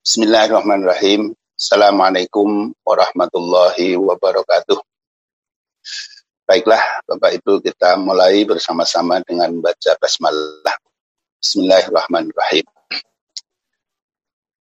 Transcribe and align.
Bismillahirrahmanirrahim. 0.00 1.36
Assalamualaikum 1.60 2.72
warahmatullahi 2.88 4.00
wabarakatuh. 4.00 4.80
Baiklah, 6.48 6.80
Bapak 7.04 7.36
Ibu, 7.36 7.60
kita 7.60 8.00
mulai 8.00 8.48
bersama-sama 8.48 9.20
dengan 9.28 9.60
baca 9.60 9.92
basmalah. 10.00 10.72
Bismillahirrahmanirrahim. 11.44 12.64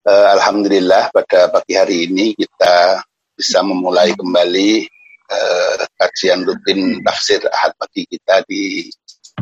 Uh, 0.03 0.27
Alhamdulillah 0.35 1.15
pada 1.15 1.47
pagi 1.55 1.79
hari 1.79 2.11
ini 2.11 2.35
kita 2.35 2.99
bisa 3.39 3.63
memulai 3.63 4.11
kembali 4.19 4.91
uh, 5.31 5.87
kajian 6.03 6.43
rutin 6.51 6.99
tafsir 7.07 7.39
ahad 7.55 7.79
pagi 7.79 8.11
kita 8.11 8.43
di 8.51 8.91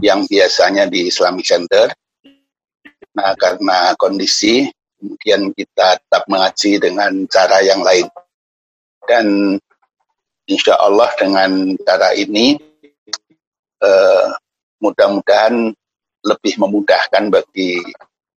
yang 0.05 0.29
biasanya 0.29 0.93
di 0.93 1.09
Islamic 1.09 1.49
Center. 1.49 1.89
Nah, 3.17 3.33
karena 3.41 3.97
kondisi 3.97 4.69
kemudian 4.99 5.53
kita 5.53 6.01
tetap 6.01 6.25
mengaji 6.29 6.81
dengan 6.81 7.13
cara 7.29 7.63
yang 7.63 7.81
lain. 7.85 8.09
Dan 9.07 9.57
insya 10.51 10.75
Allah 10.81 11.11
dengan 11.15 11.79
cara 11.87 12.13
ini 12.17 12.59
uh, 13.83 14.29
mudah-mudahan 14.83 15.71
lebih 16.27 16.55
memudahkan 16.59 17.31
bagi 17.31 17.79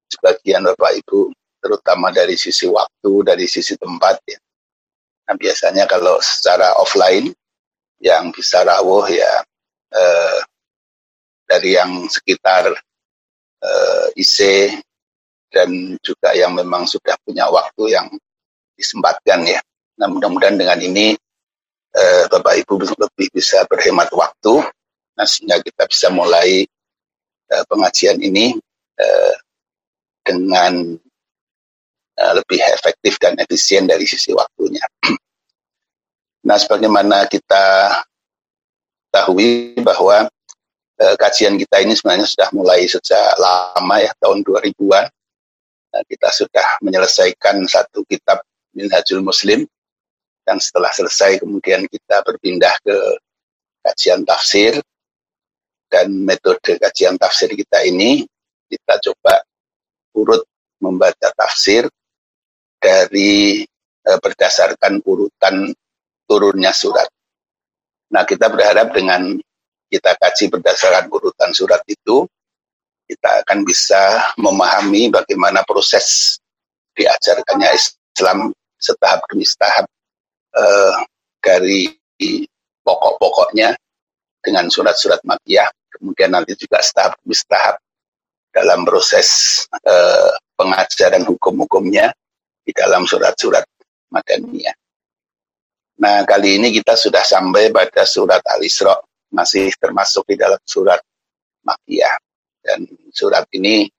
sebagian 0.09 0.65
Bapak 0.73 1.01
Ibu, 1.05 1.33
terutama 1.61 2.13
dari 2.13 2.37
sisi 2.37 2.69
waktu, 2.69 3.11
dari 3.25 3.45
sisi 3.49 3.73
tempat 3.77 4.21
ya. 4.29 4.37
Nah 5.29 5.35
biasanya 5.37 5.85
kalau 5.85 6.17
secara 6.21 6.73
offline 6.81 7.29
yang 8.01 8.33
bisa 8.33 8.65
rawuh 8.65 9.05
ya 9.05 9.43
eh, 9.93 10.39
dari 11.45 11.77
yang 11.77 12.09
sekitar 12.09 12.73
eh, 13.61 14.07
IC 14.17 14.37
dan 15.49 15.97
juga 16.05 16.33
yang 16.37 16.53
memang 16.53 16.85
sudah 16.85 17.17
punya 17.25 17.49
waktu 17.49 17.93
yang 17.93 18.07
disempatkan 18.77 19.45
ya. 19.45 19.59
Nah 19.99 20.07
mudah-mudahan 20.07 20.55
dengan 20.55 20.79
ini 20.79 21.17
eh, 21.93 22.23
Bapak 22.29 22.63
Ibu 22.63 22.79
lebih 22.97 23.27
bisa 23.33 23.65
berhemat 23.67 24.13
waktu, 24.13 24.63
nah 25.17 25.25
sehingga 25.25 25.59
kita 25.59 25.89
bisa 25.89 26.07
mulai 26.13 26.63
uh, 27.49 27.63
pengajian 27.67 28.17
ini 28.21 28.55
uh, 29.01 29.35
dengan 30.21 30.95
uh, 32.19 32.33
lebih 32.37 32.59
efektif 32.77 33.17
dan 33.17 33.35
efisien 33.41 33.89
dari 33.89 34.05
sisi 34.05 34.31
waktunya. 34.31 34.83
nah, 36.47 36.57
sebagaimana 36.57 37.25
kita 37.25 37.89
ketahui 39.09 39.73
bahwa 39.81 40.29
uh, 41.01 41.15
kajian 41.17 41.57
kita 41.57 41.81
ini 41.81 41.97
sebenarnya 41.97 42.27
sudah 42.29 42.49
mulai 42.53 42.85
sejak 42.85 43.33
lama 43.41 43.95
ya, 43.97 44.13
tahun 44.21 44.45
2000-an. 44.45 45.09
Nah, 45.89 46.03
kita 46.05 46.29
sudah 46.29 46.67
menyelesaikan 46.85 47.65
satu 47.65 48.05
kitab 48.05 48.45
Minhajul 48.77 49.25
Muslim 49.25 49.65
dan 50.45 50.61
setelah 50.61 50.93
selesai 50.93 51.41
kemudian 51.41 51.89
kita 51.89 52.21
berpindah 52.21 52.73
ke 52.85 52.97
kajian 53.81 54.21
tafsir 54.21 54.77
dan 55.89 56.13
metode 56.13 56.77
kajian 56.77 57.17
tafsir 57.17 57.49
kita 57.49 57.81
ini 57.89 58.29
kita 58.69 59.01
coba 59.09 59.41
urut 60.13 60.45
membaca 60.77 61.33
tafsir 61.33 61.89
dari 62.77 63.65
e, 64.05 64.11
berdasarkan 64.21 65.01
urutan 65.03 65.73
turunnya 66.29 66.71
surat. 66.71 67.09
Nah, 68.13 68.23
kita 68.25 68.49
berharap 68.49 68.93
dengan 68.93 69.37
kita 69.89 70.13
kaji 70.17 70.53
berdasarkan 70.53 71.09
urutan 71.09 71.51
surat 71.51 71.81
itu, 71.89 72.25
kita 73.09 73.41
akan 73.41 73.65
bisa 73.65 74.29
memahami 74.37 75.09
bagaimana 75.09 75.65
proses 75.65 76.37
diajarkannya 76.93 77.73
Islam 77.73 78.53
setahap 78.77 79.25
demi 79.33 79.43
setahap 79.49 79.85
e, 80.53 80.63
dari 81.41 81.81
pokok-pokoknya 82.85 83.73
dengan 84.45 84.69
surat-surat 84.69 85.19
makiyah 85.25 85.67
kemudian 85.97 86.31
nanti 86.37 86.53
juga 86.53 86.79
setahap 86.79 87.17
demi 87.25 87.33
setahap 87.33 87.75
dalam 88.49 88.81
proses 88.85 89.61
eh, 89.85 90.31
pengajaran 90.57 91.23
hukum-hukumnya 91.27 92.11
di 92.65 92.71
dalam 92.73 93.05
surat-surat 93.05 93.63
Madaniyah. 94.09 94.73
Nah, 95.99 96.23
kali 96.25 96.57
ini 96.57 96.73
kita 96.73 96.95
sudah 96.95 97.21
sampai 97.21 97.69
pada 97.69 98.07
surat 98.07 98.41
Al-Isra, 98.41 98.95
masih 99.35 99.69
termasuk 99.77 100.25
di 100.25 100.39
dalam 100.39 100.57
surat 100.65 100.97
Makiyah. 101.61 102.15
Dan 102.69 102.85
surat 103.09 103.49
ini, 103.57 103.89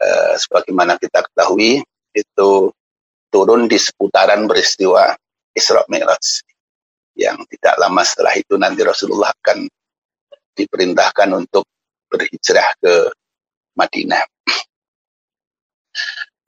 eh, 0.00 0.34
sebagaimana 0.40 0.96
kita 0.96 1.20
ketahui, 1.28 1.84
itu 2.16 2.50
turun 3.28 3.68
di 3.68 3.76
seputaran 3.76 4.48
peristiwa 4.48 5.12
Isra 5.52 5.84
Mi'raj. 5.92 6.40
Yang 7.12 7.44
tidak 7.52 7.76
lama 7.76 8.00
setelah 8.00 8.32
itu 8.40 8.56
nanti 8.56 8.80
Rasulullah 8.80 9.28
akan 9.44 9.68
diperintahkan 10.56 11.28
untuk 11.36 11.68
berhijrah 12.08 12.72
ke 12.80 13.12
Madinah. 13.76 14.24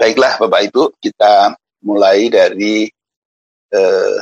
Baiklah 0.01 0.41
Bapak 0.41 0.73
Ibu, 0.73 0.83
kita 0.99 1.55
mulai 1.85 2.33
dari 2.33 2.89
eh, 3.71 4.19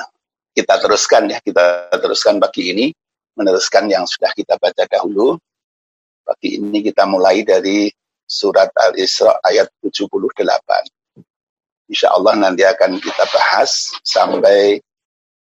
kita 0.50 0.74
teruskan 0.82 1.30
ya, 1.30 1.38
kita 1.40 1.94
teruskan 1.96 2.36
pagi 2.42 2.74
ini, 2.74 2.92
meneruskan 3.38 3.88
yang 3.88 4.04
sudah 4.04 4.28
kita 4.36 4.60
baca 4.60 4.84
dahulu. 4.84 5.40
Pagi 6.30 6.62
ini 6.62 6.78
kita 6.78 7.10
mulai 7.10 7.42
dari 7.42 7.90
surat 8.22 8.70
Al-Isra 8.78 9.42
ayat 9.42 9.66
78. 9.82 10.46
Insya 11.90 12.14
Allah 12.14 12.38
nanti 12.38 12.62
akan 12.62 13.02
kita 13.02 13.26
bahas 13.34 13.90
sampai 14.06 14.78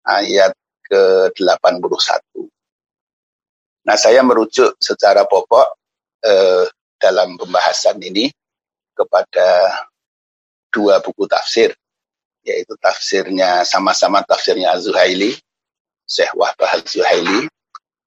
ayat 0.07 0.55
ke-81. 0.87 2.23
Nah, 3.83 3.99
saya 3.99 4.23
merujuk 4.23 4.79
secara 4.79 5.27
pokok 5.27 5.75
eh, 6.23 6.71
dalam 6.95 7.35
pembahasan 7.35 7.99
ini 7.99 8.31
kepada 8.95 9.67
dua 10.71 11.03
buku 11.03 11.27
tafsir, 11.27 11.75
yaitu 12.47 12.79
tafsirnya 12.79 13.67
sama-sama 13.67 14.23
tafsirnya 14.23 14.71
Az-Zuhaili, 14.71 15.35
Syekh 16.07 16.31
Wahbah 16.31 16.79
Az-Zuhaili, 16.79 17.51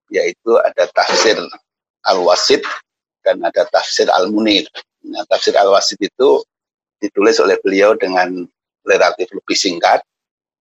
yaitu 0.08 0.56
ada 0.64 0.88
tafsir 0.96 1.36
Al-Wasid 2.06 2.64
dan 3.24 3.40
ada 3.44 3.68
tafsir 3.68 4.08
Al-Munir. 4.08 4.64
Nah, 5.04 5.24
tafsir 5.28 5.52
Al-Wasid 5.56 6.00
itu 6.00 6.44
ditulis 7.00 7.40
oleh 7.40 7.56
beliau 7.60 7.96
dengan 7.96 8.44
relatif 8.84 9.28
lebih 9.32 9.56
singkat. 9.56 10.00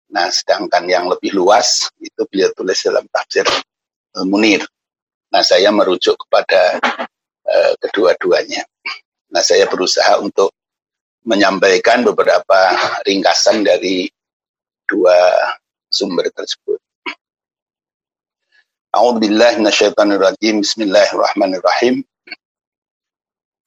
Nah, 0.10 0.28
sedangkan 0.34 0.90
yang 0.90 1.06
lebih 1.08 1.38
luas 1.38 1.88
itu 2.02 2.26
beliau 2.28 2.50
tulis 2.58 2.80
dalam 2.82 3.06
tafsir 3.14 3.46
Al-Munir. 4.18 4.66
Nah, 5.30 5.46
saya 5.46 5.70
merujuk 5.70 6.18
kepada 6.26 6.82
uh, 7.46 7.74
kedua-duanya. 7.78 8.66
Nah, 9.30 9.46
saya 9.46 9.70
berusaha 9.70 10.18
untuk 10.18 10.50
menyampaikan 11.22 12.02
beberapa 12.02 12.60
ringkasan 13.06 13.62
dari 13.62 14.10
dua 14.90 15.14
sumber 15.94 16.34
tersebut. 16.34 16.82
A'udzubillahi 18.90 19.62
minasyaitonirrajim. 19.62 20.66
Bismillahirrahmanirrahim. 20.66 22.02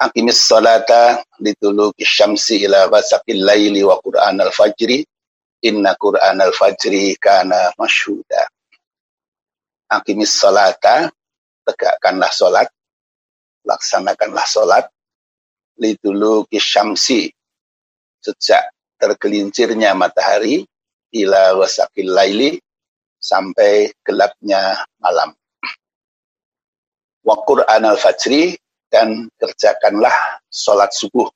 Aqimis 0.03 0.43
salata 0.50 1.22
lituluki 1.38 2.03
syamsi 2.03 2.66
ila 2.66 2.91
ghasaqil 2.91 3.38
laili 3.38 3.87
wa 3.87 4.03
qur'an 4.03 4.43
al-fajri. 4.43 5.06
Inna 5.62 5.94
qur'an 5.94 6.43
al-fajri 6.43 7.15
kana 7.22 7.71
masyhuda. 7.78 8.50
Aqimis 9.94 10.34
salata 10.34 11.06
tegakkanlah 11.71 12.31
sholat, 12.34 12.66
laksanakanlah 13.62 14.43
sholat, 14.43 14.91
lidulu 15.78 16.50
kisyamsi, 16.50 17.31
sejak 18.27 18.75
tergelincirnya 18.99 19.94
matahari, 19.94 20.67
ila 21.14 21.62
wasakil 21.62 22.11
laili, 22.11 22.58
sampai 23.22 23.94
gelapnya 24.02 24.82
malam. 24.98 25.30
Wa 27.22 27.38
Qur'an 27.46 27.86
al-fajri, 27.86 28.58
dan 28.92 29.30
kerjakanlah 29.40 30.42
sholat 30.52 30.92
subuh. 30.92 31.30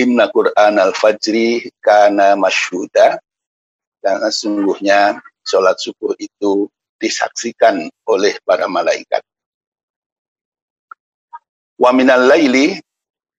Inna 0.00 0.30
Qur'an 0.32 0.78
al-fajri 0.78 1.68
kana 1.82 2.38
masyhuda, 2.38 3.18
dan 4.00 4.16
sesungguhnya 4.30 5.18
sholat 5.42 5.76
subuh 5.82 6.14
itu 6.16 6.70
disaksikan 7.02 7.90
oleh 8.08 8.38
para 8.46 8.70
malaikat. 8.70 9.20
Wa 11.76 11.92
minal 11.92 12.24
laili 12.24 12.80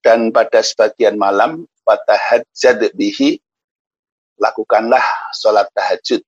dan 0.05 0.29
pada 0.29 0.61
sebagian 0.61 1.17
malam 1.17 1.65
fatahajjad 1.81 2.93
bihi 2.93 3.41
lakukanlah 4.37 5.01
sholat 5.33 5.65
tahajud 5.73 6.21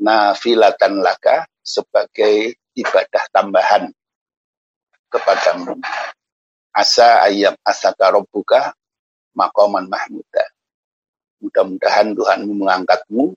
nafilatan 0.00 1.04
laka 1.04 1.44
sebagai 1.60 2.56
ibadah 2.72 3.24
tambahan 3.30 3.92
kepadamu. 5.12 5.76
Asa 6.72 7.26
ayam 7.28 7.54
asaka 7.66 8.14
robbuka 8.14 8.72
makoman 9.36 9.86
mahmuda. 9.86 10.44
Mudah-mudahan 11.44 12.16
Tuhanmu 12.16 12.52
mengangkatmu 12.64 13.32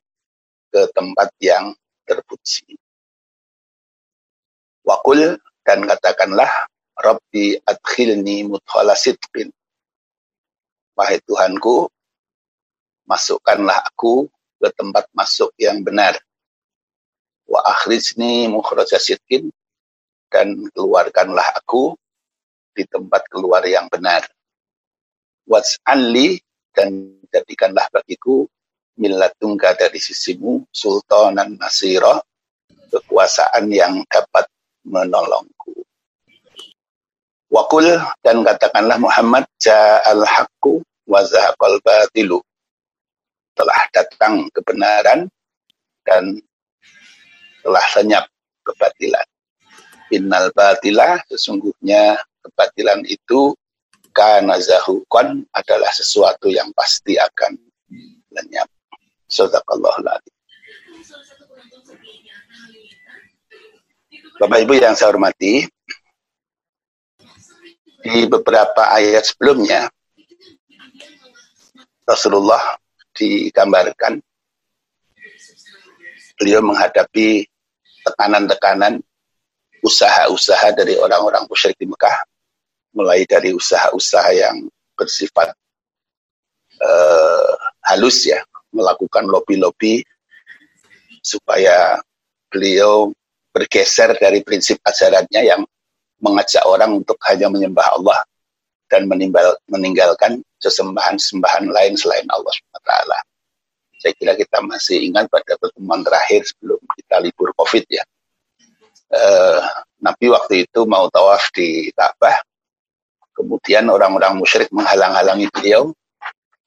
ke 0.71 0.81
tempat 0.95 1.29
yang 1.39 1.75
terpuji. 2.07 2.75
Wakul 4.83 5.39
dan 5.63 5.87
katakanlah 5.87 6.67
Rabbi 6.93 7.57
adkhilni 7.63 8.45
mudkhala 8.45 8.93
sidqin. 8.93 9.49
Wahai 10.93 11.17
Tuhanku, 11.25 11.89
masukkanlah 13.09 13.81
aku 13.89 14.29
ke 14.61 14.69
tempat 14.77 15.09
masuk 15.15 15.49
yang 15.57 15.81
benar. 15.81 16.19
Wa 17.53 17.61
akhrijni 17.61 18.49
mukhraja 18.49 18.97
sidqin 18.97 19.53
dan 20.33 20.65
keluarkanlah 20.73 21.45
aku 21.61 21.93
di 22.73 22.81
tempat 22.89 23.29
keluar 23.29 23.61
yang 23.69 23.85
benar. 23.93 24.25
Was'alli 25.45 26.41
dan 26.73 27.21
jadikanlah 27.29 27.85
bagiku 27.93 28.49
millatungka 28.97 29.77
dari 29.77 30.01
sisimu 30.01 30.65
sultanan 30.73 31.53
nasira 31.61 32.17
kekuasaan 32.89 33.69
yang 33.69 34.01
dapat 34.09 34.49
menolongku. 34.81 35.77
Wakul 37.53 37.85
dan 38.25 38.41
katakanlah 38.41 38.97
Muhammad 38.97 39.45
ja'al 39.61 40.25
haqqu 40.25 40.81
wa 41.05 41.21
batilu. 41.85 42.41
Telah 43.53 43.79
datang 43.93 44.49
kebenaran 44.49 45.29
dan 46.01 46.41
telah 47.63 47.85
lenyap 47.97 48.25
kebatilan. 48.67 49.27
Innal 50.11 50.51
batila 50.53 51.17
sesungguhnya 51.31 52.19
kebatilan 52.43 53.01
itu 53.07 53.55
kana 54.13 54.61
zahukon 54.61 55.47
adalah 55.55 55.89
sesuatu 55.89 56.51
yang 56.51 56.69
pasti 56.75 57.17
akan 57.17 57.57
lenyap. 58.29 58.69
Sadaqallahu 59.25 60.05
Bapak 64.33 64.59
Ibu 64.65 64.73
yang 64.77 64.93
saya 64.93 65.13
hormati, 65.13 65.65
di 68.03 68.27
beberapa 68.27 68.91
ayat 68.91 69.23
sebelumnya 69.23 69.87
Rasulullah 72.03 72.75
digambarkan 73.15 74.19
beliau 76.35 76.59
menghadapi 76.59 77.47
tekanan-tekanan 78.03 78.99
usaha-usaha 79.83 80.75
dari 80.75 80.95
orang-orang 80.95 81.43
musyrik 81.47 81.75
di 81.75 81.87
Mekah 81.87 82.23
mulai 82.95 83.25
dari 83.27 83.51
usaha-usaha 83.51 84.29
yang 84.31 84.69
bersifat 84.95 85.51
uh, 86.79 87.51
halus 87.91 88.23
ya 88.29 88.39
melakukan 88.71 89.27
lobby-lobby 89.27 90.05
supaya 91.23 91.99
beliau 92.53 93.11
bergeser 93.53 94.13
dari 94.17 94.41
prinsip 94.45 94.77
ajarannya 94.85 95.41
yang 95.41 95.61
mengajak 96.23 96.63
orang 96.65 97.03
untuk 97.03 97.19
hanya 97.27 97.51
menyembah 97.51 97.85
Allah 97.99 98.19
dan 98.87 99.09
menimbal, 99.09 99.57
meninggalkan 99.67 100.41
sesembahan-sembahan 100.61 101.69
lain 101.69 101.93
selain 101.97 102.25
Allah 102.29 102.53
SWT. 102.53 102.93
Saya 104.03 104.19
kira 104.19 104.35
kita 104.35 104.59
masih 104.59 104.99
ingat 104.99 105.31
pada 105.31 105.55
pertemuan 105.55 106.03
terakhir 106.03 106.43
sebelum 106.43 106.75
kita 106.99 107.23
libur 107.23 107.55
COVID 107.55 107.87
ya. 107.87 108.03
Uh, 109.07 109.63
Nabi 110.03 110.27
waktu 110.27 110.67
itu 110.67 110.83
mau 110.83 111.07
tawaf 111.07 111.47
di 111.55 111.87
Ka'bah, 111.95 112.43
kemudian 113.31 113.87
orang-orang 113.87 114.35
musyrik 114.35 114.67
menghalang-halangi 114.75 115.47
beliau 115.55 115.95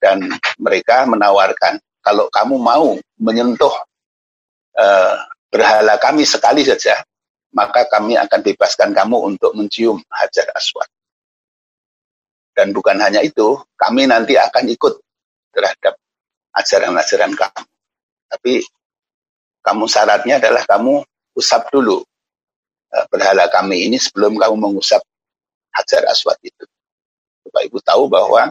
dan 0.01 0.25
mereka 0.57 1.05
menawarkan 1.05 1.77
kalau 2.01 2.25
kamu 2.33 2.57
mau 2.57 2.97
menyentuh 3.21 3.75
uh, 4.81 5.15
berhala 5.53 6.01
kami 6.01 6.25
sekali 6.25 6.65
saja, 6.65 7.05
maka 7.53 7.85
kami 7.85 8.17
akan 8.17 8.41
bebaskan 8.41 8.97
kamu 8.97 9.29
untuk 9.29 9.53
mencium 9.53 10.01
hajar 10.09 10.49
aswad. 10.57 10.89
Dan 12.57 12.73
bukan 12.73 12.97
hanya 12.97 13.21
itu, 13.21 13.61
kami 13.77 14.09
nanti 14.09 14.33
akan 14.33 14.65
ikut 14.73 14.97
terhadap 15.53 15.93
ajaran-ajaran 16.57 17.37
kamu. 17.37 17.63
Tapi 18.27 18.53
kamu 19.61 19.85
syaratnya 19.85 20.41
adalah 20.41 20.63
kamu 20.65 21.05
usap 21.37 21.69
dulu 21.69 22.01
eh, 22.91 23.05
berhala 23.13 23.47
kami 23.53 23.85
ini 23.87 24.01
sebelum 24.01 24.35
kamu 24.35 24.55
mengusap 24.57 25.05
hajar 25.77 26.03
aswad 26.09 26.37
itu. 26.41 26.65
Bapak 27.47 27.61
Ibu 27.69 27.79
tahu 27.85 28.03
bahwa 28.09 28.49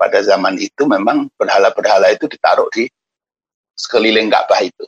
pada 0.00 0.20
zaman 0.24 0.56
itu 0.56 0.88
memang 0.88 1.28
berhala-berhala 1.36 2.12
itu 2.12 2.24
ditaruh 2.24 2.68
di 2.72 2.88
sekeliling 3.76 4.28
Ka'bah 4.32 4.60
itu. 4.64 4.84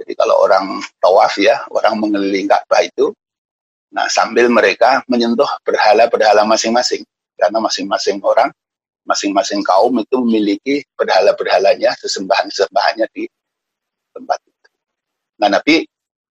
Jadi 0.00 0.16
kalau 0.16 0.40
orang 0.40 0.80
tawaf 0.96 1.36
ya, 1.36 1.60
orang 1.68 2.00
mengelilingi 2.00 2.48
Ka'bah 2.48 2.80
itu, 2.84 3.12
nah 3.92 4.08
sambil 4.08 4.48
mereka 4.48 5.04
menyentuh 5.08 5.48
berhala-berhala 5.64 6.44
masing-masing. 6.48 7.04
Karena 7.36 7.60
masing-masing 7.60 8.20
orang, 8.24 8.48
masing-masing 9.10 9.66
kaum 9.66 9.90
itu 9.98 10.14
memiliki 10.22 10.86
berhala-berhalanya, 10.94 11.90
sesembahan-sesembahannya 11.98 13.10
di 13.10 13.26
tempat 14.14 14.38
itu. 14.46 14.68
Nah 15.42 15.48
Nabi 15.58 15.82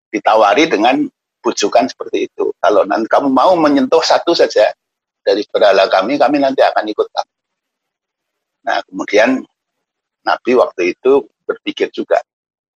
ditawari 0.08 0.64
dengan 0.64 1.04
bujukan 1.44 1.92
seperti 1.92 2.32
itu. 2.32 2.48
Kalau 2.56 2.88
nanti 2.88 3.04
kamu 3.12 3.28
mau 3.28 3.52
menyentuh 3.52 4.00
satu 4.00 4.32
saja 4.32 4.72
dari 5.20 5.44
berhala 5.52 5.92
kami, 5.92 6.16
kami 6.16 6.40
nanti 6.40 6.64
akan 6.64 6.84
ikut 6.88 7.08
kamu. 7.12 7.34
Nah 8.64 8.78
kemudian 8.88 9.30
Nabi 10.24 10.52
waktu 10.56 10.96
itu 10.96 11.28
berpikir 11.44 11.92
juga, 11.92 12.16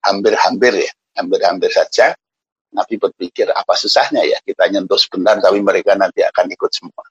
hampir-hampir 0.05 0.85
ya, 0.85 0.93
hampir-hampir 1.17 1.73
saja 1.73 2.13
Nabi 2.75 2.99
berpikir 2.99 3.47
apa 3.55 3.79
susahnya 3.79 4.27
ya 4.27 4.37
kita 4.43 4.67
nyentuh 4.67 4.99
sebentar 4.99 5.39
tapi 5.39 5.63
mereka 5.63 5.95
nanti 5.95 6.27
akan 6.27 6.51
ikut 6.51 6.71
semua. 6.75 7.05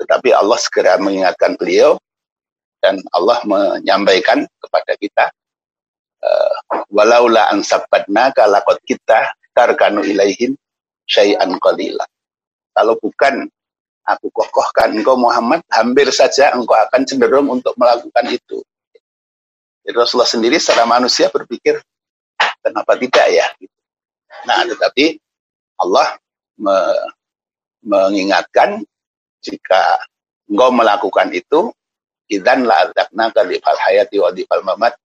Tetapi 0.00 0.34
Allah 0.34 0.58
segera 0.58 0.98
mengingatkan 0.98 1.54
beliau 1.54 1.98
dan 2.82 3.00
Allah 3.14 3.38
menyampaikan 3.46 4.44
kepada 4.60 4.92
kita 4.98 5.24
uh, 6.20 6.54
walaula 6.90 7.48
an 7.48 7.62
kalakot 8.34 8.78
kita 8.84 9.30
tarkanu 9.54 10.02
ilaihin 10.02 10.58
syai'an 11.06 11.56
qalila. 11.62 12.04
Kalau 12.74 12.98
bukan 12.98 13.46
aku 14.04 14.28
kokohkan 14.34 14.98
engkau 14.98 15.14
Muhammad, 15.14 15.62
hampir 15.70 16.10
saja 16.10 16.52
engkau 16.52 16.74
akan 16.74 17.06
cenderung 17.06 17.48
untuk 17.48 17.72
melakukan 17.78 18.26
itu. 18.28 18.60
Jadi 19.84 19.94
Rasulullah 19.94 20.28
sendiri 20.28 20.58
secara 20.58 20.84
manusia 20.88 21.30
berpikir 21.30 21.78
Kenapa 22.64 22.96
tidak 22.96 23.26
ya? 23.28 23.46
Nah, 24.48 24.64
tetapi 24.64 25.20
Allah 25.76 26.16
me 26.56 26.76
mengingatkan 27.84 28.80
jika 29.44 30.00
engkau 30.48 30.72
melakukan 30.72 31.28
itu, 31.36 31.68
idan 32.32 32.64
la 32.64 32.88
azakna 32.88 33.28
kalifal 33.30 33.76
hayati 33.76 34.16
wa 34.16 34.32
mamat 34.72 34.96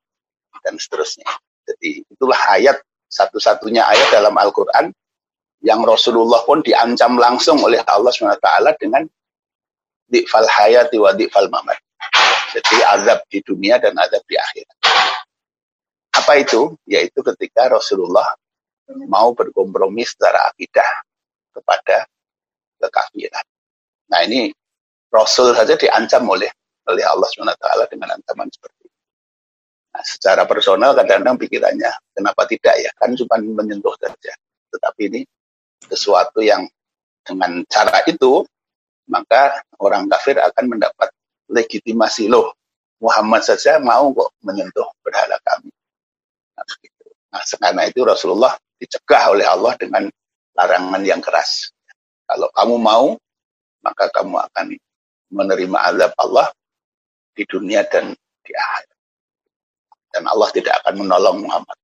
dan 0.64 0.80
seterusnya. 0.80 1.28
Jadi 1.68 2.08
itulah 2.08 2.40
ayat 2.50 2.80
satu-satunya 3.12 3.84
ayat 3.84 4.10
dalam 4.16 4.34
Al-Quran 4.40 4.96
yang 5.60 5.84
Rasulullah 5.84 6.40
pun 6.48 6.64
diancam 6.64 7.20
langsung 7.20 7.60
oleh 7.60 7.84
Allah 7.84 8.10
SWT 8.16 8.80
dengan 8.80 9.04
di'fal 10.08 10.48
hayati 10.48 10.98
wa 10.98 11.12
di'fal 11.12 11.52
mamat. 11.52 11.78
Jadi 12.56 12.82
azab 12.82 13.20
di 13.30 13.44
dunia 13.46 13.78
dan 13.78 13.94
azab 14.00 14.24
di 14.26 14.40
akhirat. 14.40 14.78
Apa 16.16 16.34
itu? 16.42 16.74
Yaitu 16.90 17.22
ketika 17.22 17.70
Rasulullah 17.70 18.26
mau 19.06 19.36
berkompromi 19.38 20.02
secara 20.02 20.50
akidah 20.50 20.90
kepada 21.54 22.10
kekafiran. 22.82 23.46
Nah 24.10 24.20
ini 24.26 24.50
Rasul 25.10 25.54
saja 25.58 25.74
diancam 25.74 26.26
oleh 26.30 26.50
oleh 26.90 27.06
Allah 27.06 27.30
SWT 27.30 27.94
dengan 27.94 28.18
ancaman 28.18 28.50
seperti 28.50 28.90
itu. 28.90 28.98
Nah, 29.94 30.04
secara 30.06 30.44
personal 30.50 30.94
kadang-kadang 30.98 31.38
pikirannya, 31.38 31.92
kenapa 32.14 32.46
tidak 32.50 32.76
ya? 32.82 32.90
Kan 32.98 33.14
cuma 33.14 33.38
menyentuh 33.42 33.94
saja. 34.02 34.34
Tetapi 34.74 35.02
ini 35.10 35.22
sesuatu 35.86 36.42
yang 36.42 36.66
dengan 37.26 37.62
cara 37.70 38.02
itu, 38.06 38.46
maka 39.10 39.62
orang 39.82 40.10
kafir 40.10 40.38
akan 40.38 40.78
mendapat 40.78 41.10
legitimasi 41.50 42.30
loh. 42.30 42.54
Muhammad 43.02 43.42
saja 43.42 43.80
mau 43.80 44.12
kok 44.14 44.30
menyentuh 44.44 44.86
berhala 45.02 45.40
kami. 45.46 45.72
Nah, 46.58 46.66
begitu. 46.68 47.06
Nah, 47.34 47.42
karena 47.46 47.84
itu 47.90 48.02
Rasulullah 48.06 48.54
dicegah 48.78 49.34
oleh 49.34 49.46
Allah 49.46 49.74
dengan 49.80 50.04
larangan 50.54 51.02
yang 51.02 51.22
keras. 51.24 51.72
Kalau 52.30 52.52
kamu 52.54 52.76
mau, 52.78 53.06
maka 53.84 54.12
kamu 54.12 54.36
akan 54.38 54.76
menerima 55.30 55.78
azab 55.94 56.12
Allah 56.20 56.48
di 57.36 57.44
dunia 57.48 57.86
dan 57.88 58.12
di 58.44 58.52
akhirat. 58.52 58.98
Dan 60.10 60.24
Allah 60.26 60.50
tidak 60.52 60.74
akan 60.84 61.06
menolong 61.06 61.46
Muhammad. 61.46 61.78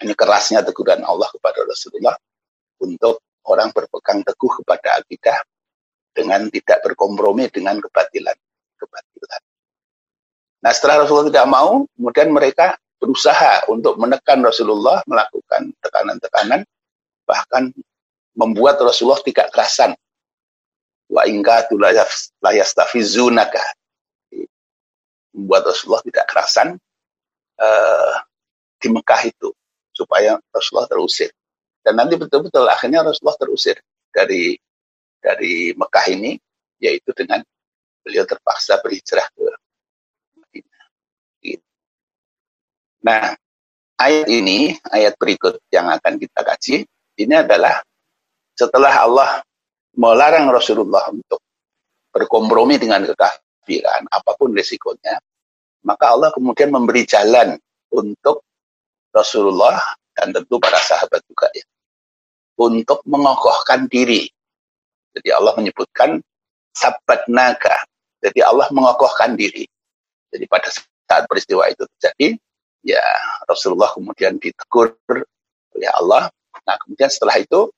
Ini 0.00 0.14
kerasnya 0.16 0.64
teguran 0.64 1.04
Allah 1.04 1.28
kepada 1.28 1.60
Rasulullah 1.66 2.16
untuk 2.80 3.20
orang 3.44 3.74
berpegang 3.74 4.22
teguh 4.24 4.52
kepada 4.62 5.02
akidah 5.02 5.38
dengan 6.14 6.48
tidak 6.48 6.80
berkompromi 6.82 7.50
dengan 7.52 7.78
kebatilan. 7.82 8.34
kebatilan. 8.78 9.42
Nah 10.62 10.70
setelah 10.70 11.02
Rasulullah 11.02 11.30
tidak 11.34 11.48
mau, 11.50 11.82
kemudian 11.98 12.30
mereka 12.30 12.78
berusaha 12.98 13.66
untuk 13.70 13.98
menekan 13.98 14.38
Rasulullah, 14.42 15.02
melakukan 15.06 15.74
tekanan-tekanan, 15.82 16.62
bahkan 17.26 17.74
membuat 18.38 18.78
Rasulullah 18.82 19.22
tidak 19.22 19.50
kerasan. 19.50 19.94
Wa 21.08 21.24
ingka 21.24 21.68
layastafizunaka. 22.44 23.64
Membuat 25.32 25.72
Rasulullah 25.72 26.04
tidak 26.04 26.24
kerasan 26.28 26.68
uh, 27.60 28.14
di 28.78 28.88
Mekah 28.92 29.22
itu 29.28 29.48
supaya 29.92 30.38
Rasulullah 30.52 30.86
terusir. 30.86 31.30
Dan 31.82 31.98
nanti 31.98 32.20
betul-betul 32.20 32.68
akhirnya 32.68 33.02
Rasulullah 33.02 33.38
terusir 33.40 33.80
dari 34.12 34.54
dari 35.18 35.74
Mekah 35.74 36.06
ini, 36.14 36.38
yaitu 36.78 37.10
dengan 37.16 37.42
beliau 38.04 38.22
terpaksa 38.24 38.78
berhijrah 38.78 39.26
ke 39.34 39.46
Madinah. 40.38 40.84
Gitu. 41.42 41.68
Nah, 43.02 43.34
ayat 43.98 44.26
ini, 44.30 44.78
ayat 44.88 45.18
berikut 45.18 45.58
yang 45.74 45.90
akan 45.90 46.16
kita 46.22 46.40
kaji, 46.46 46.76
ini 47.18 47.34
adalah 47.34 47.82
setelah 48.54 48.94
Allah 48.94 49.30
melarang 49.98 50.46
Rasulullah 50.48 51.10
untuk 51.10 51.42
berkompromi 52.14 52.78
dengan 52.78 53.02
kekafiran, 53.02 54.06
apa 54.06 54.30
pun 54.38 54.54
resikonya, 54.54 55.18
maka 55.82 56.14
Allah 56.14 56.30
kemudian 56.30 56.70
memberi 56.70 57.02
jalan 57.02 57.58
untuk 57.90 58.46
Rasulullah 59.10 59.76
dan 60.14 60.30
tentu 60.30 60.62
para 60.62 60.78
sahabat 60.78 61.18
juga 61.26 61.50
ya, 61.50 61.66
untuk 62.62 63.02
mengokohkan 63.10 63.90
diri. 63.90 64.30
Jadi 65.18 65.28
Allah 65.34 65.52
menyebutkan 65.58 66.22
sabat 66.70 67.26
naga. 67.26 67.82
Jadi 68.22 68.38
Allah 68.42 68.70
mengokohkan 68.70 69.34
diri. 69.34 69.66
Jadi 70.30 70.44
pada 70.46 70.70
saat 70.70 71.26
peristiwa 71.26 71.66
itu 71.70 71.86
terjadi, 71.98 72.38
ya 72.86 73.02
Rasulullah 73.46 73.90
kemudian 73.94 74.38
ditegur 74.38 74.94
oleh 75.74 75.90
Allah. 75.98 76.30
Nah 76.66 76.76
kemudian 76.82 77.10
setelah 77.10 77.38
itu 77.38 77.70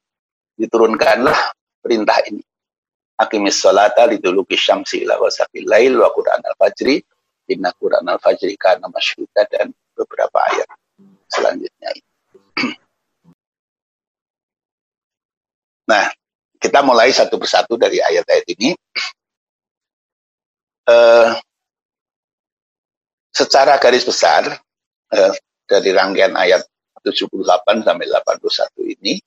diturunkanlah 0.60 1.38
perintah 1.80 2.20
ini. 2.28 2.44
Akimis 3.20 3.60
salata 3.60 4.08
liduluki 4.08 4.56
syamsi 4.56 5.04
ila 5.04 5.20
wasakil 5.20 5.68
lail 5.68 6.00
wa 6.00 6.08
Qur'an 6.12 6.40
al-fajri 6.40 7.04
inna 7.52 7.68
Qur'an 7.76 8.08
al-fajri 8.08 8.56
kana 8.56 8.88
masyhuda 8.88 9.44
dan 9.52 9.68
beberapa 9.92 10.40
ayat 10.48 10.68
selanjutnya. 11.28 11.90
nah, 15.90 16.08
kita 16.56 16.80
mulai 16.80 17.12
satu 17.12 17.36
persatu 17.36 17.76
dari 17.76 18.00
ayat-ayat 18.00 18.46
ini. 18.56 18.72
Uh, 20.88 21.36
secara 23.40 23.76
garis 23.76 24.08
besar, 24.08 24.56
uh, 25.12 25.32
dari 25.70 25.94
rangkaian 25.94 26.34
ayat 26.34 26.66
78 27.06 27.86
sampai 27.86 28.06
81 28.10 28.96
ini 28.98 29.22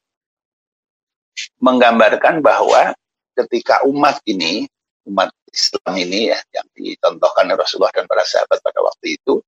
menggambarkan 1.62 2.40
bahwa 2.44 2.94
ketika 3.34 3.82
umat 3.90 4.22
ini, 4.30 4.70
umat 5.10 5.34
Islam 5.50 5.94
ini 5.98 6.34
ya 6.34 6.40
yang 6.54 6.68
dicontohkan 6.74 7.50
Rasulullah 7.54 7.94
dan 7.94 8.10
para 8.10 8.26
sahabat 8.26 8.62
pada 8.62 8.80
waktu 8.82 9.18
itu 9.22 9.42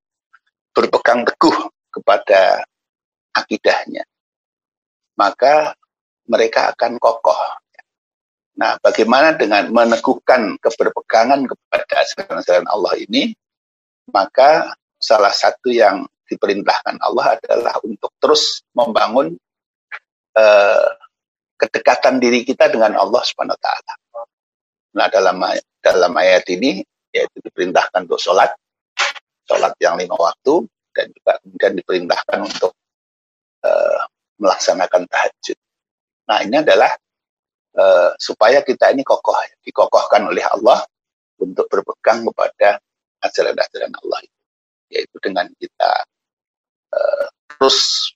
berpegang 0.70 1.24
teguh 1.24 1.56
kepada 1.90 2.62
akidahnya, 3.32 4.04
maka 5.16 5.74
mereka 6.28 6.74
akan 6.74 7.00
kokoh. 7.00 7.38
Nah, 8.56 8.80
bagaimana 8.80 9.36
dengan 9.36 9.68
meneguhkan 9.68 10.56
keberpegangan 10.60 11.44
kepada 11.44 11.92
ajaran-ajaran 12.00 12.68
Allah 12.72 12.94
ini, 13.04 13.36
maka 14.08 14.72
salah 14.96 15.32
satu 15.32 15.68
yang 15.68 16.08
diperintahkan 16.26 16.96
Allah 17.04 17.38
adalah 17.38 17.76
untuk 17.84 18.10
terus 18.18 18.64
membangun 18.72 19.36
uh, 20.34 20.88
kedekatan 21.56 22.20
diri 22.20 22.44
kita 22.44 22.68
dengan 22.68 22.96
Allah 23.00 23.22
Subhanahu 23.24 23.56
wa 23.56 23.62
taala. 23.64 23.92
Nah, 24.96 25.06
dalam 25.12 25.36
dalam 25.80 26.12
ayat 26.16 26.44
ini 26.52 26.80
yaitu 27.12 27.40
diperintahkan 27.40 28.04
untuk 28.04 28.20
sholat, 28.20 28.52
sholat 29.48 29.72
yang 29.80 29.96
lima 29.96 30.16
waktu, 30.16 30.68
dan 30.92 31.08
juga 31.12 31.32
kemudian 31.40 31.72
diperintahkan 31.80 32.38
untuk 32.44 32.72
uh, 33.64 34.00
melaksanakan 34.36 35.08
tahajud. 35.08 35.58
Nah, 36.28 36.44
ini 36.44 36.60
adalah 36.60 36.92
uh, 37.76 38.12
supaya 38.20 38.60
kita 38.60 38.92
ini 38.92 39.00
kokoh, 39.00 39.36
dikokohkan 39.64 40.28
oleh 40.28 40.44
Allah 40.44 40.84
untuk 41.40 41.68
berpegang 41.72 42.24
kepada 42.28 42.80
ajaran-ajaran 43.24 43.92
Allah 44.04 44.18
itu, 44.24 44.40
yaitu 44.92 45.16
dengan 45.24 45.48
kita 45.56 45.92
uh, 46.92 47.26
terus 47.56 48.12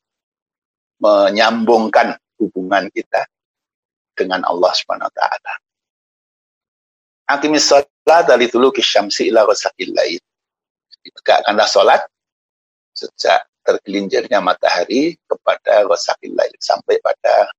menyambungkan 1.01 2.21
hubungan 2.41 2.89
kita 2.89 3.29
dengan 4.17 4.41
Allah 4.49 4.73
Subhanahu 4.73 5.09
wa 5.13 5.17
taala. 5.17 5.53
Aqimis 7.31 7.69
salat 7.69 8.25
dari 8.27 8.51
dulu 8.51 8.75
kisyamsi 8.75 9.31
ila 9.31 9.47
ghasaqil 9.47 9.93
lail. 9.95 10.19
Ditegakkanlah 11.05 11.69
salat 11.71 12.03
sejak 12.97 13.47
tergelincirnya 13.63 14.43
matahari 14.43 15.15
kepada 15.29 15.87
ghasaqil 15.87 16.33
lail 16.35 16.57
sampai 16.59 16.99
pada 16.99 17.53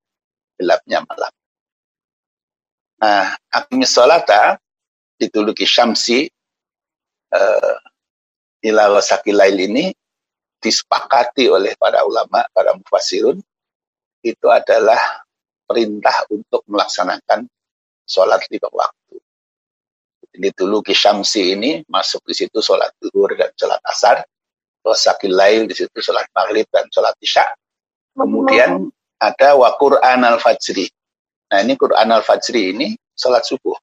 gelapnya 0.59 1.05
malam. 1.07 1.33
Nah, 3.01 3.33
aqimis 3.49 3.89
salata 3.97 4.61
dituluki 5.17 5.65
syamsi 5.65 6.29
uh, 7.33 7.77
ila 8.61 8.93
ghasaqil 8.93 9.33
lail 9.33 9.57
ini 9.57 9.89
disepakati 10.61 11.49
oleh 11.49 11.73
para 11.81 12.05
ulama, 12.05 12.45
para 12.53 12.77
mufasirun 12.77 13.41
itu 14.21 14.47
adalah 14.47 15.25
perintah 15.65 16.27
untuk 16.29 16.61
melaksanakan 16.69 17.47
sholat 18.05 18.43
lima 18.51 18.69
waktu. 18.69 19.15
Ini 20.35 20.51
dulu 20.55 20.79
kisyamsi 20.83 21.55
ini 21.55 21.71
masuk 21.87 22.23
di 22.27 22.35
situ 22.35 22.59
sholat 22.63 22.91
duhur 22.99 23.35
dan 23.35 23.51
sholat 23.55 23.79
asar. 23.87 24.23
Rosakil 24.81 25.31
lail 25.31 25.69
di 25.69 25.75
situ 25.77 25.93
sholat 26.01 26.25
maghrib 26.33 26.65
dan 26.73 26.89
sholat 26.89 27.13
isya. 27.21 27.45
Kemudian 28.17 28.89
ada 29.21 29.55
wa 29.55 29.69
Qur'an 29.77 30.25
al-fajri. 30.25 30.89
Nah 31.51 31.59
ini 31.61 31.77
Quran 31.77 32.09
al-fajri 32.09 32.73
ini 32.75 32.87
sholat 33.13 33.45
subuh. 33.45 33.75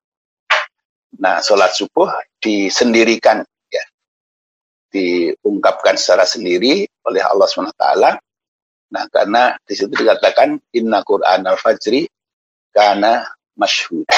Nah 1.23 1.40
sholat 1.40 1.73
subuh 1.73 2.11
disendirikan 2.42 3.45
ya. 3.71 3.85
Diungkapkan 4.90 5.95
secara 6.00 6.25
sendiri 6.25 6.88
oleh 7.07 7.23
Allah 7.25 7.47
SWT 7.47 8.27
Nah, 8.88 9.04
karena 9.12 9.52
di 9.68 9.76
situ 9.76 9.92
dikatakan 9.92 10.57
inna 10.73 11.04
Qur'an 11.04 11.45
al-fajri 11.45 12.09
karena 12.73 13.21
masyhuda. 13.52 14.16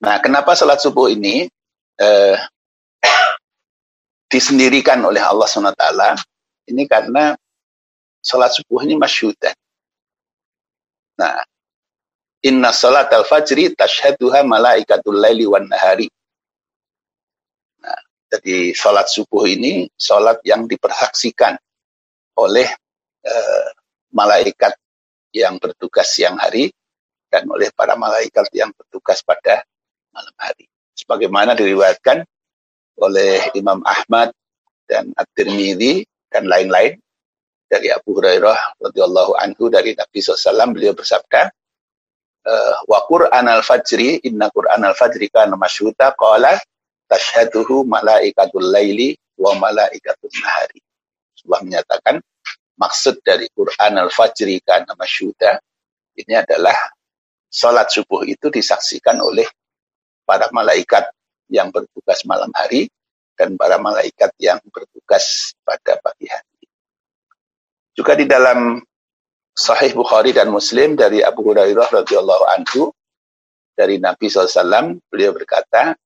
Nah, 0.00 0.16
kenapa 0.18 0.56
salat 0.58 0.82
subuh 0.82 1.06
ini 1.12 1.46
eh, 2.00 2.36
disendirikan 4.26 4.98
oleh 5.04 5.22
Allah 5.22 5.46
SWT? 5.46 5.84
Ini 6.74 6.82
karena 6.90 7.36
salat 8.18 8.50
subuh 8.56 8.82
ini 8.82 8.98
masyhudan. 8.98 9.54
Nah, 11.22 11.38
inna 12.42 12.74
salat 12.74 13.12
al-fajri 13.14 13.76
tashhaduha 13.78 14.42
malaikatul 14.42 15.22
laili 15.22 15.46
wan 15.46 15.70
nahari. 15.70 16.10
Nah, 17.78 18.00
jadi 18.32 18.74
salat 18.74 19.06
subuh 19.06 19.46
ini 19.46 19.86
salat 19.94 20.42
yang 20.42 20.66
dipersaksikan 20.66 21.60
oleh 22.40 22.68
uh, 23.26 23.68
malaikat 24.14 24.72
yang 25.30 25.60
bertugas 25.60 26.10
siang 26.10 26.40
hari 26.40 26.72
dan 27.30 27.46
oleh 27.46 27.70
para 27.70 27.94
malaikat 27.94 28.50
yang 28.50 28.74
bertugas 28.74 29.22
pada 29.22 29.62
malam 30.10 30.34
hari. 30.40 30.66
Sebagaimana 30.98 31.54
diriwayatkan 31.54 32.26
oleh 32.98 33.40
Imam 33.54 33.80
Ahmad 33.86 34.34
dan 34.90 35.14
At-Tirmidzi 35.14 36.04
dan 36.28 36.50
lain-lain 36.50 36.98
dari 37.70 37.94
Abu 37.94 38.18
Hurairah 38.18 38.82
radhiyallahu 38.82 39.38
anhu 39.38 39.70
dari 39.70 39.94
Nabi 39.94 40.18
SAW 40.18 40.74
beliau 40.74 40.90
bersabda 40.90 41.54
eh, 42.44 42.74
wa 42.90 42.98
Qur'an 43.06 43.46
al-fajri 43.46 44.26
inna 44.26 44.50
Qur'an 44.50 44.82
al-fajri 44.82 45.30
kana 45.30 45.54
masyhuda 45.54 46.18
qala 46.18 46.58
tashhaduhu 47.06 47.86
malaikatul 47.86 48.66
laili 48.74 49.14
wa 49.38 49.54
malaikatul 49.54 50.34
nahari. 50.42 50.82
Sebuah 51.38 51.62
menyatakan 51.62 52.18
maksud 52.80 53.20
dari 53.20 53.44
Quran 53.52 54.00
al-Fajri 54.00 54.64
karena 54.64 54.96
masyuda 54.96 55.60
ini 56.16 56.32
adalah 56.32 56.74
sholat 57.52 57.92
subuh 57.92 58.24
itu 58.24 58.48
disaksikan 58.48 59.20
oleh 59.20 59.44
para 60.24 60.48
malaikat 60.50 61.12
yang 61.52 61.68
bertugas 61.68 62.24
malam 62.24 62.48
hari 62.56 62.88
dan 63.36 63.58
para 63.60 63.76
malaikat 63.76 64.32
yang 64.40 64.56
bertugas 64.70 65.52
pada 65.66 66.00
pagi 66.00 66.30
hari. 66.30 66.64
Juga 67.92 68.16
di 68.16 68.24
dalam 68.24 68.80
Sahih 69.50 69.92
Bukhari 69.92 70.30
dan 70.32 70.48
Muslim 70.48 70.94
dari 70.94 71.20
Abu 71.20 71.44
Hurairah 71.44 71.90
radhiyallahu 71.90 72.44
anhu 72.56 72.94
dari 73.74 73.98
Nabi 73.98 74.30
SAW 74.30 74.96
beliau 75.10 75.34
berkata 75.34 75.98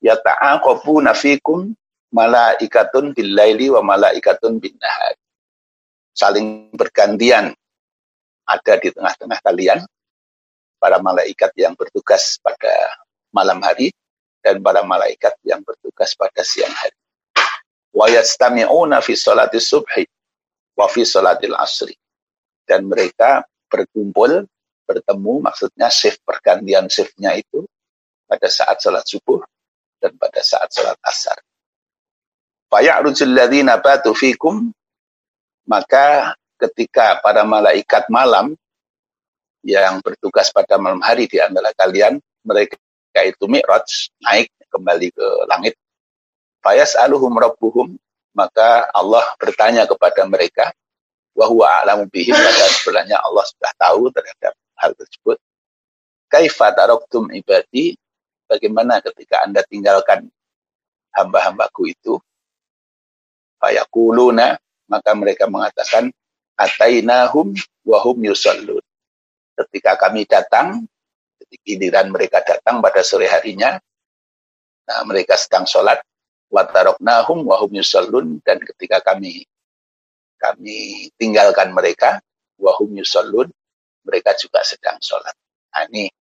yata'aqabuna 0.00 1.12
fikum 1.12 1.74
malaikatun 2.14 3.10
bil 3.12 3.30
laili 3.34 3.68
wa 3.72 3.82
malaikatun 3.82 4.62
bin 4.62 4.72
nahar. 4.78 5.18
Saling 6.16 6.72
bergantian 6.72 7.52
ada 8.48 8.74
di 8.80 8.88
tengah-tengah 8.88 9.36
kalian 9.44 9.84
para 10.80 10.96
malaikat 10.96 11.52
yang 11.60 11.76
bertugas 11.76 12.40
pada 12.40 12.72
malam 13.36 13.60
hari 13.60 13.92
dan 14.40 14.64
para 14.64 14.80
malaikat 14.80 15.36
yang 15.44 15.60
bertugas 15.60 16.16
pada 16.16 16.40
siang 16.40 16.72
hari. 16.72 16.96
Wa 17.92 18.08
yastami'una 18.08 19.04
fi 19.04 19.12
salati 19.12 19.60
subhi 19.60 20.08
wa 20.72 20.88
fi 20.88 21.04
salatil 21.04 21.52
asri. 21.52 21.92
Dan 22.64 22.88
mereka 22.88 23.44
berkumpul, 23.68 24.48
bertemu, 24.88 25.34
maksudnya 25.44 25.92
shift 25.92 26.24
pergantian 26.24 26.88
shiftnya 26.88 27.36
itu 27.36 27.66
pada 28.24 28.48
saat 28.48 28.80
salat 28.80 29.04
subuh 29.04 29.44
dan 30.00 30.16
pada 30.16 30.40
saat 30.42 30.72
salat 30.72 30.98
asar. 31.04 31.38
Faya'rujul 32.66 33.30
ladzina 33.30 33.78
batu 33.78 34.10
fikum 34.12 34.74
maka 35.66 36.32
ketika 36.56 37.20
para 37.20 37.42
malaikat 37.44 38.08
malam 38.08 38.56
yang 39.66 39.98
bertugas 40.00 40.48
pada 40.54 40.78
malam 40.78 41.02
hari 41.02 41.26
di 41.26 41.42
antara 41.42 41.74
kalian, 41.74 42.22
mereka 42.46 42.78
itu 43.26 43.44
mi'raj, 43.50 44.14
naik 44.22 44.54
kembali 44.70 45.10
ke 45.10 45.26
langit. 45.50 45.74
Fayas 46.62 46.94
aluhum 46.94 47.34
rabbuhum, 47.34 47.98
maka 48.30 48.86
Allah 48.94 49.26
bertanya 49.42 49.84
kepada 49.90 50.22
mereka, 50.24 50.70
wahwa 51.34 51.82
alamu 51.82 52.06
bihim, 52.06 52.34
dan 52.34 52.70
sebenarnya 52.80 53.18
Allah 53.20 53.44
sudah 53.44 53.72
tahu 53.74 54.08
terhadap 54.14 54.54
hal 54.78 54.92
tersebut. 54.94 55.38
Kaifa 56.30 56.70
taroktum 56.74 57.30
ibadi, 57.34 57.98
bagaimana 58.46 59.02
ketika 59.02 59.42
anda 59.42 59.66
tinggalkan 59.66 60.30
hamba-hambaku 61.10 61.90
itu, 61.90 62.18
fayakuluna, 63.58 64.60
maka 64.86 65.10
mereka 65.14 65.50
mengatakan, 65.50 66.10
atainahum 66.56 67.52
wahum 67.84 68.16
yusallun 68.24 68.82
ketika 69.56 69.96
kami 69.96 70.28
datang, 70.28 70.84
ketika 71.40 71.62
giliran 71.64 72.06
mereka 72.12 72.44
datang 72.44 72.84
pada 72.84 73.00
sore 73.00 73.24
harinya, 73.26 73.80
nah 74.84 75.00
mereka 75.08 75.34
sedang 75.40 75.64
sholat, 75.64 75.98
wataroknahum 76.52 77.42
wahum 77.48 77.72
yusallun, 77.72 78.38
dan 78.44 78.60
ketika 78.60 79.00
kami 79.00 79.48
kami 80.36 81.08
tinggalkan 81.16 81.72
mereka, 81.72 82.20
wahum 82.60 82.92
yusallun, 83.00 83.48
mereka 84.04 84.36
juga 84.36 84.60
sedang 84.62 85.00
sholat. 85.00 85.32
Nah, 85.72 85.88
ini 85.88 86.12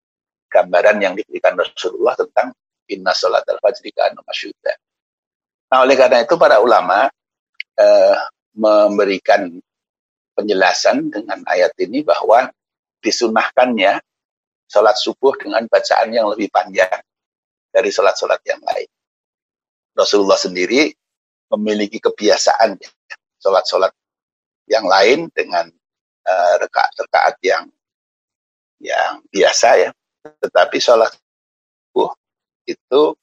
gambaran 0.46 1.02
yang 1.02 1.14
diberikan 1.18 1.58
Rasulullah 1.58 2.14
tentang 2.14 2.54
inna 2.86 3.10
sholat 3.10 3.42
al-fajri 3.42 3.90
kanu 3.90 4.22
masyuda. 4.22 4.72
Nah, 5.74 5.82
oleh 5.82 5.98
karena 5.98 6.22
itu 6.22 6.38
para 6.38 6.62
ulama 6.62 7.10
eh, 7.74 8.16
memberikan 8.54 9.50
penjelasan 10.34 11.10
dengan 11.10 11.42
ayat 11.46 11.74
ini 11.78 12.02
bahwa 12.02 12.50
disunahkannya 13.02 14.00
sholat 14.70 14.96
subuh 14.98 15.36
dengan 15.38 15.66
bacaan 15.68 16.10
yang 16.10 16.26
lebih 16.30 16.48
panjang 16.50 17.02
dari 17.70 17.90
sholat-sholat 17.90 18.40
yang 18.46 18.62
lain. 18.62 18.88
Rasulullah 19.94 20.38
sendiri 20.38 20.90
memiliki 21.54 22.02
kebiasaan 22.02 22.78
sholat-sholat 23.38 23.94
yang 24.66 24.88
lain 24.88 25.30
dengan 25.30 25.70
uh, 26.26 26.54
rekaat-rekaat 26.58 27.36
yang 27.44 27.64
yang 28.82 29.22
biasa 29.30 29.68
ya. 29.78 29.90
Tetapi 30.24 30.76
sholat 30.80 31.12
subuh 31.14 32.10
itu 32.66 33.14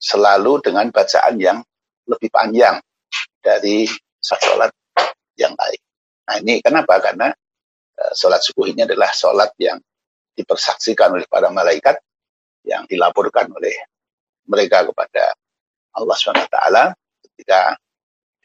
selalu 0.00 0.64
dengan 0.64 0.88
bacaan 0.90 1.36
yang 1.38 1.58
lebih 2.08 2.30
panjang 2.32 2.80
dari 3.44 3.86
sholat 4.34 4.74
yang 5.38 5.54
lain. 5.54 5.80
Nah 6.26 6.36
ini 6.42 6.58
kenapa? 6.58 6.98
Karena 6.98 7.30
Eh, 7.96 8.12
sholat 8.12 8.44
subuh 8.44 8.68
ini 8.68 8.84
adalah 8.84 9.08
sholat 9.08 9.56
yang 9.56 9.80
dipersaksikan 10.36 11.16
oleh 11.16 11.24
para 11.24 11.48
malaikat 11.48 11.96
yang 12.68 12.84
dilaporkan 12.84 13.48
oleh 13.56 13.72
mereka 14.44 14.84
kepada 14.84 15.32
Allah 15.96 16.16
SWT 16.20 16.56
ketika 17.24 17.72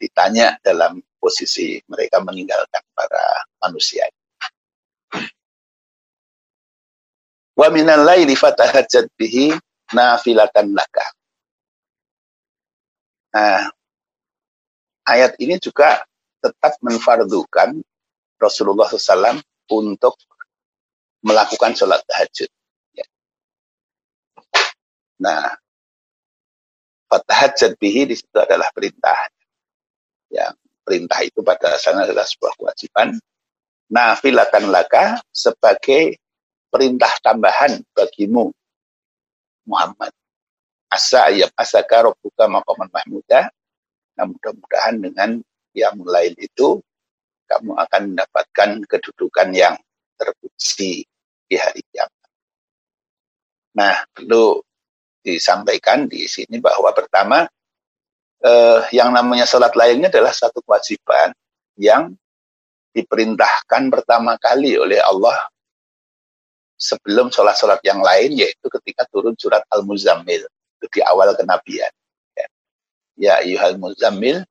ditanya 0.00 0.56
dalam 0.64 1.04
posisi 1.20 1.76
mereka 1.84 2.24
meninggalkan 2.24 2.80
para 2.96 3.44
manusia. 3.60 4.08
Wa 7.52 7.68
minal 7.68 8.08
laili 8.08 8.32
fatahajjat 8.32 9.12
bihi 9.20 9.52
nafilatan 9.92 10.72
laka. 10.72 11.06
Nah, 13.36 13.68
ayat 15.06 15.38
ini 15.38 15.58
juga 15.58 16.02
tetap 16.42 16.78
menfardukan 16.82 17.78
Rasulullah 18.38 18.90
SAW 18.90 19.38
untuk 19.70 20.18
melakukan 21.22 21.78
sholat 21.78 22.02
tahajud. 22.02 22.50
Ya. 22.98 23.06
Nah, 25.22 25.54
fatahajud 27.06 27.78
bihi 27.78 28.10
di 28.10 28.18
situ 28.18 28.34
adalah 28.34 28.66
perintah. 28.74 29.30
Yang 30.32 30.58
perintah 30.82 31.20
itu 31.22 31.40
pada 31.46 31.78
dasarnya 31.78 32.10
adalah 32.10 32.26
sebuah 32.26 32.58
kewajiban. 32.58 33.14
Nafilatan 33.92 34.72
laka 34.72 35.20
sebagai 35.30 36.18
perintah 36.72 37.12
tambahan 37.22 37.84
bagimu 37.94 38.50
Muhammad. 39.68 40.10
Asa 40.90 41.30
ayat 41.30 41.52
asaka 41.54 42.10
rabbuka 42.10 42.50
maqaman 42.50 42.88
mahmuda. 42.90 43.52
Nah, 44.18 44.24
mudah-mudahan 44.28 45.00
dengan 45.00 45.30
yang 45.72 45.96
lain 46.04 46.36
itu 46.36 46.80
kamu 47.48 47.72
akan 47.76 48.02
mendapatkan 48.12 48.70
kedudukan 48.88 49.48
yang 49.52 49.74
terpuji 50.16 51.04
di 51.48 51.56
hari 51.56 51.80
kiamat. 51.92 52.28
Nah, 53.76 54.04
perlu 54.12 54.60
disampaikan 55.24 56.08
di 56.08 56.28
sini 56.28 56.60
bahwa 56.60 56.92
pertama 56.92 57.44
eh, 58.42 58.80
yang 58.92 59.14
namanya 59.14 59.48
sholat 59.48 59.72
lainnya 59.72 60.10
adalah 60.10 60.34
satu 60.34 60.60
kewajiban 60.64 61.32
yang 61.78 62.12
diperintahkan 62.92 63.88
pertama 63.88 64.36
kali 64.36 64.76
oleh 64.76 65.00
Allah 65.00 65.48
sebelum 66.76 67.32
sholat-sholat 67.32 67.80
yang 67.86 68.02
lain 68.02 68.36
yaitu 68.36 68.66
ketika 68.66 69.06
turun 69.08 69.32
surat 69.38 69.62
Al-Muzammil 69.70 70.44
di 70.82 71.00
awal 71.06 71.32
kenabian. 71.38 71.88
Ya, 73.22 73.38
ayuhal 73.38 73.78
muzammil 73.78 74.42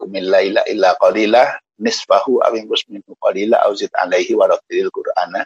kumil 0.00 0.32
laila 0.32 0.64
illa 0.64 0.96
qalilah 0.96 1.60
nisfahu 1.76 2.40
awing 2.40 2.64
minhu 2.88 3.12
qalila 3.20 3.60
auzid 3.68 3.92
alaihi 3.92 4.32
warattilil 4.32 4.88
qur'ana 4.88 5.44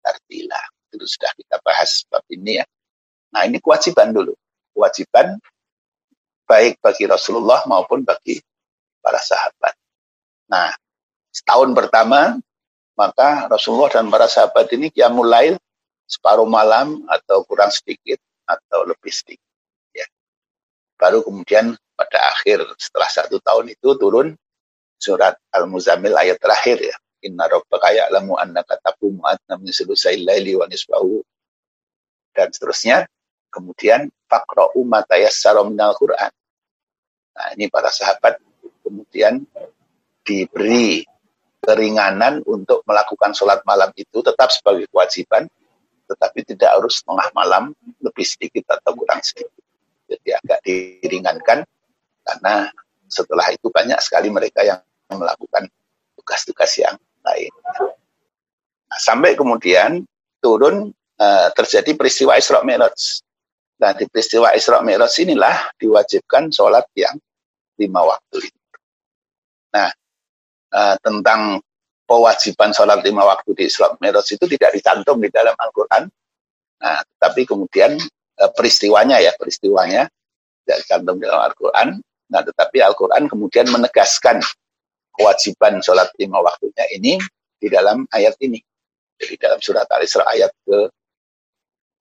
tartila. 0.00 0.60
Itu 0.88 1.04
sudah 1.04 1.28
kita 1.36 1.60
bahas 1.60 2.08
bab 2.08 2.24
ini 2.32 2.62
ya. 2.62 2.64
Nah, 3.34 3.44
ini 3.44 3.60
kewajiban 3.60 4.14
dulu. 4.14 4.32
Kewajiban 4.72 5.36
baik 6.48 6.80
bagi 6.80 7.04
Rasulullah 7.04 7.60
maupun 7.68 8.06
bagi 8.06 8.38
para 9.04 9.20
sahabat. 9.20 9.74
Nah, 10.48 10.72
setahun 11.28 11.76
pertama 11.76 12.40
maka 12.94 13.50
Rasulullah 13.50 13.90
dan 13.90 14.06
para 14.06 14.30
sahabat 14.30 14.70
ini 14.70 14.88
qiyamul 14.88 15.26
lail 15.26 15.58
separuh 16.06 16.46
malam 16.46 17.02
atau 17.10 17.42
kurang 17.42 17.74
sedikit 17.74 18.22
atau 18.46 18.86
lebih 18.86 19.10
sedikit 19.10 19.50
ya. 19.90 20.06
Baru 20.94 21.26
kemudian 21.26 21.74
pada 22.04 22.20
akhir 22.36 22.60
setelah 22.76 23.08
satu 23.08 23.40
tahun 23.40 23.72
itu 23.72 23.96
turun 23.96 24.36
surat 25.00 25.40
Al-Muzammil 25.50 26.12
ayat 26.12 26.36
terakhir 26.36 26.80
ya. 26.84 26.96
Inna 27.24 27.48
rabbaka 27.48 27.88
ya'lamu 27.96 28.36
annaka 28.36 28.76
taqumu 28.84 29.24
adna 29.24 29.56
min 29.56 29.72
sulusai 29.72 30.20
laili 30.20 30.52
wa 30.52 30.68
nisbahu 30.68 31.24
dan 32.36 32.52
seterusnya. 32.52 33.08
Kemudian 33.48 34.12
faqra'u 34.28 34.84
ma 34.84 35.00
tayassara 35.00 35.64
minal 35.64 35.96
Qur'an. 35.96 36.28
Nah, 37.34 37.46
ini 37.56 37.72
para 37.72 37.88
sahabat 37.88 38.36
kemudian 38.84 39.40
diberi 40.20 41.08
keringanan 41.64 42.44
untuk 42.44 42.84
melakukan 42.84 43.32
sholat 43.32 43.64
malam 43.64 43.88
itu 43.96 44.20
tetap 44.20 44.52
sebagai 44.52 44.84
kewajiban, 44.92 45.48
tetapi 46.04 46.44
tidak 46.44 46.76
harus 46.76 47.00
setengah 47.00 47.28
malam, 47.32 47.72
lebih 48.04 48.26
sedikit 48.28 48.76
atau 48.76 48.92
kurang 48.92 49.24
sedikit. 49.24 49.64
Jadi 50.04 50.28
agak 50.36 50.60
diringankan 50.60 51.64
karena 52.24 52.72
setelah 53.06 53.46
itu 53.52 53.68
banyak 53.68 54.00
sekali 54.00 54.32
mereka 54.32 54.64
yang 54.64 54.80
melakukan 55.12 55.68
tugas-tugas 56.16 56.72
yang 56.80 56.96
lain. 57.20 57.52
Nah, 58.88 58.98
sampai 58.98 59.36
kemudian 59.36 60.02
turun 60.40 60.90
uh, 61.20 61.48
terjadi 61.52 61.94
peristiwa 61.94 62.40
Isra 62.40 62.64
Mi'raj. 62.64 63.22
Nah, 63.80 63.92
di 63.92 64.08
peristiwa 64.08 64.56
Isra 64.56 64.80
Mi'raj 64.80 65.12
inilah 65.20 65.76
diwajibkan 65.76 66.48
sholat 66.48 66.88
yang 66.96 67.14
lima 67.76 68.00
waktu 68.08 68.48
itu. 68.48 68.60
Nah, 69.76 69.92
uh, 70.72 70.96
tentang 71.04 71.60
kewajiban 72.04 72.72
sholat 72.72 73.00
lima 73.04 73.24
waktu 73.24 73.50
di 73.52 73.68
Isra 73.68 73.92
Mi'raj 74.00 74.26
itu 74.32 74.44
tidak 74.48 74.72
dicantum 74.72 75.20
di 75.20 75.28
dalam 75.28 75.54
Al-Quran. 75.56 76.08
Nah, 76.80 77.00
tapi 77.20 77.44
kemudian 77.44 77.96
uh, 78.40 78.50
peristiwanya 78.52 79.20
ya, 79.20 79.32
peristiwanya 79.36 80.08
tidak 80.64 80.80
cantum 80.88 81.20
dalam 81.20 81.40
Al-Quran. 81.44 81.88
Nah, 82.32 82.40
tetapi 82.40 82.80
Al-Quran 82.80 83.28
kemudian 83.28 83.68
menegaskan 83.68 84.40
kewajiban 85.14 85.78
sholat 85.84 86.10
lima 86.18 86.40
waktunya 86.40 86.84
ini 86.96 87.20
di 87.60 87.68
dalam 87.68 88.08
ayat 88.10 88.34
ini. 88.40 88.58
Jadi 89.14 89.34
dalam 89.38 89.60
surat 89.62 89.86
Al-Isra 89.88 90.26
ayat 90.26 90.50
ke 90.66 90.78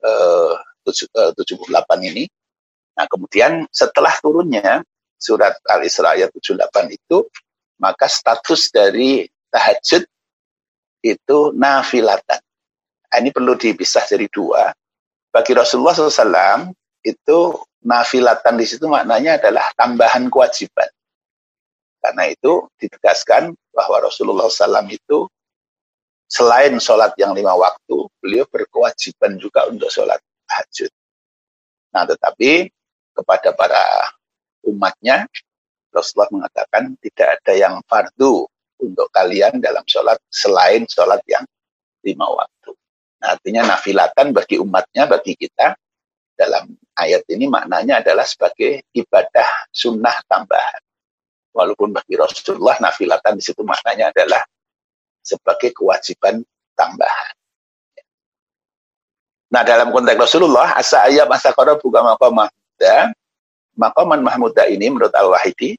eh, 0.03 0.53
78 0.83 2.09
ini. 2.09 2.25
Nah, 2.93 3.05
kemudian 3.09 3.65
setelah 3.69 4.13
turunnya 4.19 4.81
surat 5.17 5.55
Al-Isra 5.69 6.17
ayat 6.17 6.33
78 6.35 6.93
itu, 6.93 7.25
maka 7.79 8.05
status 8.09 8.69
dari 8.73 9.25
tahajud 9.49 10.03
itu 11.03 11.37
nafilatan. 11.53 12.41
Nah, 13.13 13.17
ini 13.21 13.29
perlu 13.29 13.53
dipisah 13.53 14.03
jadi 14.09 14.25
dua. 14.31 14.73
Bagi 15.29 15.53
Rasulullah 15.53 15.93
SAW 15.93 16.73
itu 17.03 17.39
nafilatan 17.83 18.55
di 18.55 18.65
situ 18.65 18.87
maknanya 18.87 19.37
adalah 19.39 19.67
tambahan 19.75 20.31
kewajiban. 20.31 20.89
Karena 22.03 22.27
itu 22.27 22.67
ditegaskan 22.79 23.55
bahwa 23.71 24.03
Rasulullah 24.03 24.51
SAW 24.51 24.91
itu 24.91 25.27
selain 26.27 26.75
sholat 26.79 27.15
yang 27.15 27.31
lima 27.31 27.55
waktu, 27.55 28.09
beliau 28.19 28.43
berkewajiban 28.51 29.39
juga 29.39 29.69
untuk 29.71 29.87
sholat 29.87 30.19
tahajud. 30.49 30.91
Nah, 31.93 32.03
tetapi 32.09 32.67
kepada 33.13 33.53
para 33.53 33.83
umatnya, 34.65 35.29
Rasulullah 35.93 36.31
mengatakan 36.33 36.97
tidak 36.99 37.39
ada 37.39 37.53
yang 37.53 37.75
fardu 37.85 38.49
untuk 38.81 39.07
kalian 39.13 39.61
dalam 39.61 39.85
sholat 39.85 40.17
selain 40.27 40.83
sholat 40.89 41.21
yang 41.29 41.45
lima 42.03 42.27
waktu. 42.27 42.73
Nah, 43.23 43.39
artinya 43.39 43.77
nafilatan 43.77 44.35
bagi 44.35 44.59
umatnya, 44.59 45.07
bagi 45.07 45.37
kita, 45.37 45.77
dalam 46.33 46.73
ayat 46.97 47.25
ini 47.29 47.45
maknanya 47.45 48.01
adalah 48.01 48.25
sebagai 48.25 48.85
ibadah 48.93 49.69
sunnah 49.69 50.13
tambahan. 50.25 50.81
Walaupun 51.53 51.93
bagi 51.93 52.17
Rasulullah 52.17 52.77
nafilatan 52.81 53.37
di 53.37 53.43
situ 53.45 53.61
maknanya 53.61 54.09
adalah 54.09 54.41
sebagai 55.21 55.69
kewajiban 55.71 56.41
tambahan. 56.73 57.33
Nah 59.53 59.61
dalam 59.61 59.93
konteks 59.93 60.17
Rasulullah 60.17 60.73
asa 60.73 61.05
ayat 61.05 61.29
masa 61.29 61.53
buka 61.53 62.01
makamah 62.01 62.49
dan 62.81 63.13
makaman 63.77 64.25
mahmuda 64.25 64.65
ini 64.65 64.89
menurut 64.89 65.13
Al-Wahidi 65.13 65.77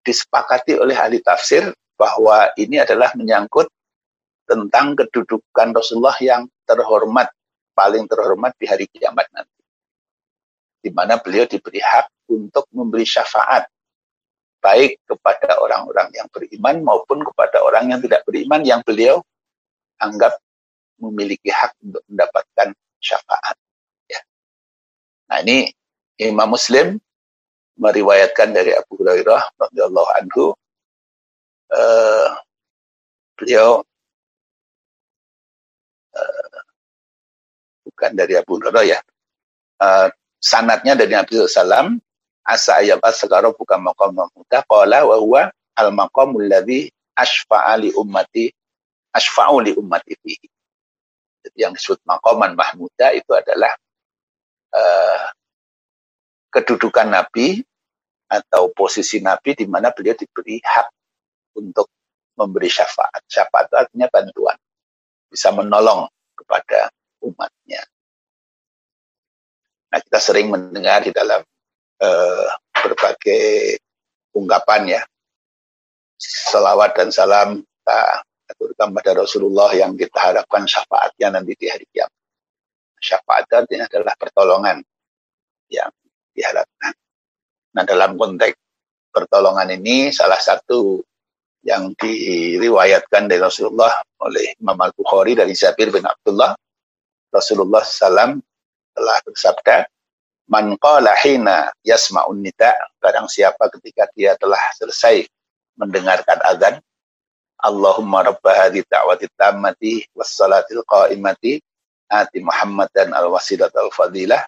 disepakati 0.00 0.80
oleh 0.80 0.96
ahli 0.96 1.20
tafsir 1.20 1.68
bahwa 2.00 2.48
ini 2.56 2.80
adalah 2.80 3.12
menyangkut 3.12 3.68
tentang 4.48 4.96
kedudukan 4.96 5.72
Rasulullah 5.72 6.16
yang 6.20 6.48
terhormat, 6.68 7.28
paling 7.72 8.08
terhormat 8.08 8.52
di 8.56 8.68
hari 8.68 8.84
kiamat 8.88 9.24
nanti 9.32 9.53
di 10.84 10.92
mana 10.92 11.16
beliau 11.16 11.48
diberi 11.48 11.80
hak 11.80 12.28
untuk 12.28 12.68
memberi 12.76 13.08
syafaat 13.08 13.64
baik 14.60 15.00
kepada 15.08 15.60
orang-orang 15.60 16.12
yang 16.12 16.28
beriman 16.28 16.84
maupun 16.84 17.24
kepada 17.24 17.64
orang 17.64 17.88
yang 17.88 18.00
tidak 18.04 18.20
beriman 18.28 18.60
yang 18.60 18.80
beliau 18.84 19.24
anggap 20.00 20.36
memiliki 21.00 21.48
hak 21.48 21.72
untuk 21.84 22.04
mendapatkan 22.08 22.72
syafaat. 23.00 23.56
Ya. 24.08 24.20
Nah 25.28 25.44
ini 25.44 25.68
Imam 26.16 26.52
Muslim 26.52 26.96
meriwayatkan 27.76 28.56
dari 28.56 28.72
Abu 28.72 29.00
Hurairah 29.00 29.52
radhiyallahu 29.60 30.10
anhu 30.16 30.44
uh, 31.74 32.28
beliau 33.36 33.82
uh, 36.16 36.60
bukan 37.84 38.10
dari 38.16 38.38
Abu 38.38 38.56
Hurairah 38.56 38.84
ya 38.86 38.98
uh, 39.82 40.08
sanatnya 40.44 40.92
dari 40.92 41.16
Nabi 41.16 41.40
SAW 41.40 41.96
asa 42.44 42.84
ayat 42.84 43.00
segaro 43.16 43.56
bukan 43.56 43.80
maqam 43.80 44.12
muda 44.12 44.60
qala 44.68 45.08
wa 45.08 45.16
huwa 45.16 45.42
al 45.80 45.88
maqamul 45.96 46.44
ladzi 46.44 46.92
asfa'a 47.16 47.80
li 47.80 47.88
ummati 47.96 48.52
asfa'u 49.16 49.64
li 49.64 49.72
ummati 49.72 50.12
fihi 50.20 50.48
jadi 51.44 51.58
yang 51.68 51.72
disebut 51.72 52.04
maqaman 52.04 52.52
mahmuda 52.52 53.16
itu 53.16 53.32
adalah 53.32 53.72
uh, 54.76 55.24
kedudukan 56.52 57.08
Nabi 57.08 57.64
atau 58.28 58.72
posisi 58.72 59.20
Nabi 59.20 59.52
di 59.52 59.68
mana 59.68 59.92
beliau 59.92 60.16
diberi 60.16 60.56
hak 60.64 60.88
untuk 61.60 61.92
memberi 62.40 62.66
syafaat. 62.72 63.22
Syafaat 63.28 63.70
itu 63.70 63.76
artinya 63.76 64.08
bantuan. 64.08 64.56
Bisa 65.28 65.52
menolong 65.52 66.08
kepada 66.34 66.88
umatnya. 67.20 67.84
Nah, 69.94 70.02
kita 70.02 70.18
sering 70.18 70.50
mendengar 70.50 71.06
di 71.06 71.14
dalam 71.14 71.38
uh, 72.02 72.48
berbagai 72.74 73.78
ungkapan 74.34 74.98
ya, 74.98 75.02
selawat 76.18 76.98
dan 76.98 77.14
salam 77.14 77.62
kita 77.62 78.00
aturkan 78.50 78.90
pada 78.90 79.22
Rasulullah 79.22 79.70
yang 79.70 79.94
kita 79.94 80.18
harapkan 80.18 80.66
syafaatnya 80.66 81.38
nanti 81.38 81.54
di 81.54 81.70
hari 81.70 81.86
kiamat. 81.94 82.10
Syafaat 82.98 83.46
artinya 83.54 83.86
adalah 83.86 84.18
pertolongan 84.18 84.82
yang 85.70 85.94
diharapkan. 86.34 86.90
Nah, 87.78 87.84
dalam 87.86 88.18
konteks 88.18 88.58
pertolongan 89.14 89.78
ini 89.78 90.10
salah 90.10 90.42
satu 90.42 91.06
yang 91.62 91.94
diriwayatkan 91.94 93.30
dari 93.30 93.38
Rasulullah 93.38 93.94
oleh 94.26 94.58
Imam 94.58 94.74
Al-Bukhari 94.74 95.38
dari 95.38 95.54
Jabir 95.54 95.94
bin 95.94 96.02
Abdullah 96.02 96.50
Rasulullah 97.30 97.86
SAW 97.86 98.42
telah 98.94 99.18
bersabda, 99.26 99.86
Man 100.44 100.76
qala 100.76 101.16
hina 101.24 101.72
yasma'un 101.82 102.44
nida, 102.44 102.76
barang 103.00 103.28
siapa 103.32 103.72
ketika 103.72 104.04
dia 104.12 104.36
telah 104.36 104.60
selesai 104.76 105.24
mendengarkan 105.80 106.36
azan, 106.44 106.74
Allahumma 107.64 108.28
rabba 108.28 108.52
hadhi 108.52 108.84
ta'wati 108.84 109.24
tammati 109.40 110.04
wassalatil 110.12 110.84
qa'imati 110.84 111.64
ati 112.12 112.44
Muhammad 112.44 112.92
dan 112.92 113.16
al-wasilat 113.16 113.72
al-fadilah 113.72 114.44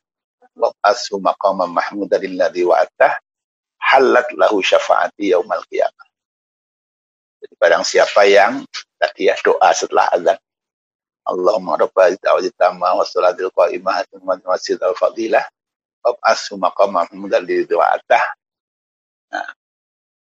wa 0.52 0.68
ashu 0.84 1.16
maqamam 1.16 1.72
mahmudan 1.72 2.20
alladhi 2.20 2.68
wa'atah 2.68 3.16
halat 3.80 4.28
lahu 4.36 4.60
syafa'ati 4.60 5.32
yaumal 5.32 5.64
qiyamah. 5.72 6.06
Jadi 7.40 7.54
barang 7.56 7.84
siapa 7.88 8.28
yang 8.28 8.68
tadi 9.00 9.32
ya 9.32 9.36
doa 9.40 9.72
setelah 9.72 10.12
azan 10.12 10.36
Allahumma 11.26 11.74
rabba 11.74 12.14
ta'wadi 12.14 12.54
tamma 12.54 12.94
wa 12.94 13.02
salatil 13.02 13.50
qa'imah 13.50 14.06
wa 14.22 14.38
masjid 14.46 14.78
al-fadilah 14.78 15.42
wa 16.06 16.14
asu 16.22 16.54
maqamah 16.54 17.10
mudalli 17.18 17.66
du'atah. 17.66 18.24
Nah, 19.34 19.48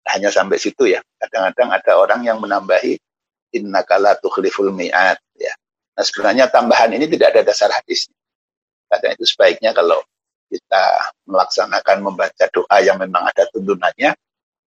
hanya 0.10 0.34
sampai 0.34 0.58
situ 0.58 0.90
ya. 0.90 1.00
Kadang-kadang 1.22 1.70
ada 1.78 1.92
orang 2.02 2.22
yang 2.26 2.42
menambahi 2.42 2.98
innaka 3.54 4.02
la 4.02 4.18
tukhliful 4.18 4.74
mi'at 4.74 5.22
ya. 5.38 5.54
Nah, 5.94 6.04
sebenarnya 6.04 6.50
tambahan 6.50 6.90
ini 6.98 7.06
tidak 7.06 7.38
ada 7.38 7.42
dasar 7.54 7.70
hadisnya. 7.70 8.18
Karena 8.90 9.14
itu 9.14 9.30
sebaiknya 9.30 9.78
kalau 9.78 10.02
kita 10.50 11.14
melaksanakan 11.30 11.98
membaca 12.02 12.46
doa 12.50 12.78
yang 12.82 12.98
memang 12.98 13.30
ada 13.30 13.46
tuntunannya, 13.54 14.18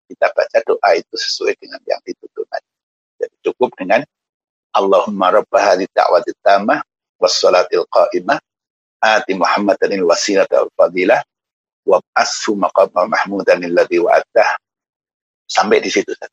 kita 0.07 0.27
baca 0.31 0.59
doa 0.63 0.89
itu 0.95 1.15
sesuai 1.19 1.59
dengan 1.59 1.83
yang 1.91 1.99
dituntunkan. 2.07 2.63
Jadi 3.19 3.35
cukup 3.43 3.75
dengan 3.75 4.07
Allahumma 4.73 5.29
rabba 5.29 5.59
hadhi 5.61 5.85
da'wati 5.93 6.33
tamah 6.41 6.81
wassalatil 7.21 7.85
qa'imah 7.93 8.41
ati 9.03 9.37
Muhammadan 9.37 10.01
wasilata 10.05 10.65
wal 10.65 10.73
fadilah 10.79 11.21
wa 11.85 11.99
asfu 12.17 12.57
mahmudan 12.57 13.61
alladhi 13.61 13.99
sampai 15.51 15.83
di 15.85 15.91
situ 15.93 16.17
saja. 16.17 16.33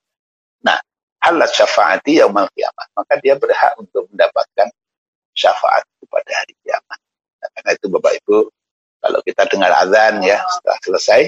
Nah, 0.64 0.80
halat 1.20 1.52
syafaati 1.52 2.24
yaumal 2.24 2.48
kiamat. 2.56 2.88
Maka 2.96 3.20
dia 3.20 3.36
berhak 3.36 3.76
untuk 3.76 4.08
mendapatkan 4.14 4.72
syafaat 5.36 5.84
pada 6.08 6.32
hari 6.32 6.56
kiamat. 6.64 7.00
Nah, 7.44 7.50
karena 7.60 7.70
itu 7.76 7.86
Bapak 7.92 8.14
Ibu, 8.24 8.38
kalau 9.00 9.20
kita 9.24 9.44
dengar 9.52 9.72
azan 9.84 10.24
ya 10.24 10.40
setelah 10.48 10.80
selesai, 10.84 11.22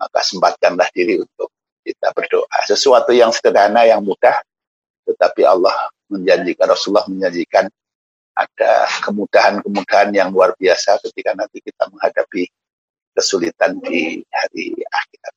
maka 0.00 0.18
sempatkanlah 0.24 0.88
diri 0.92 1.20
untuk 1.20 1.48
kita 1.84 2.12
berdoa. 2.12 2.58
Sesuatu 2.68 3.12
yang 3.12 3.32
sederhana, 3.32 3.84
yang 3.84 4.04
mudah, 4.04 4.40
tetapi 5.08 5.44
Allah 5.44 5.74
menjanjikan 6.08 6.66
Rasulullah 6.68 7.06
menjanjikan 7.08 7.68
ada 8.38 8.72
kemudahan-kemudahan 9.02 10.14
yang 10.14 10.30
luar 10.30 10.54
biasa 10.54 11.02
ketika 11.02 11.34
nanti 11.34 11.58
kita 11.58 11.90
menghadapi 11.90 12.46
kesulitan 13.18 13.82
di 13.82 14.22
hari 14.30 14.78
akhirat. 14.78 15.34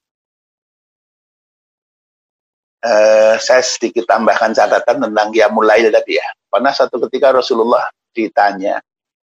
Uh, 2.81 3.35
saya 3.37 3.61
sedikit 3.61 4.09
tambahkan 4.09 4.53
catatan 4.53 5.05
tentang 5.09 5.29
mulai 5.53 5.85
tadi 5.89 6.17
ya. 6.17 6.27
Karena 6.49 6.69
satu 6.73 7.01
ketika 7.09 7.33
Rasulullah 7.33 7.89
ditanya 8.13 8.81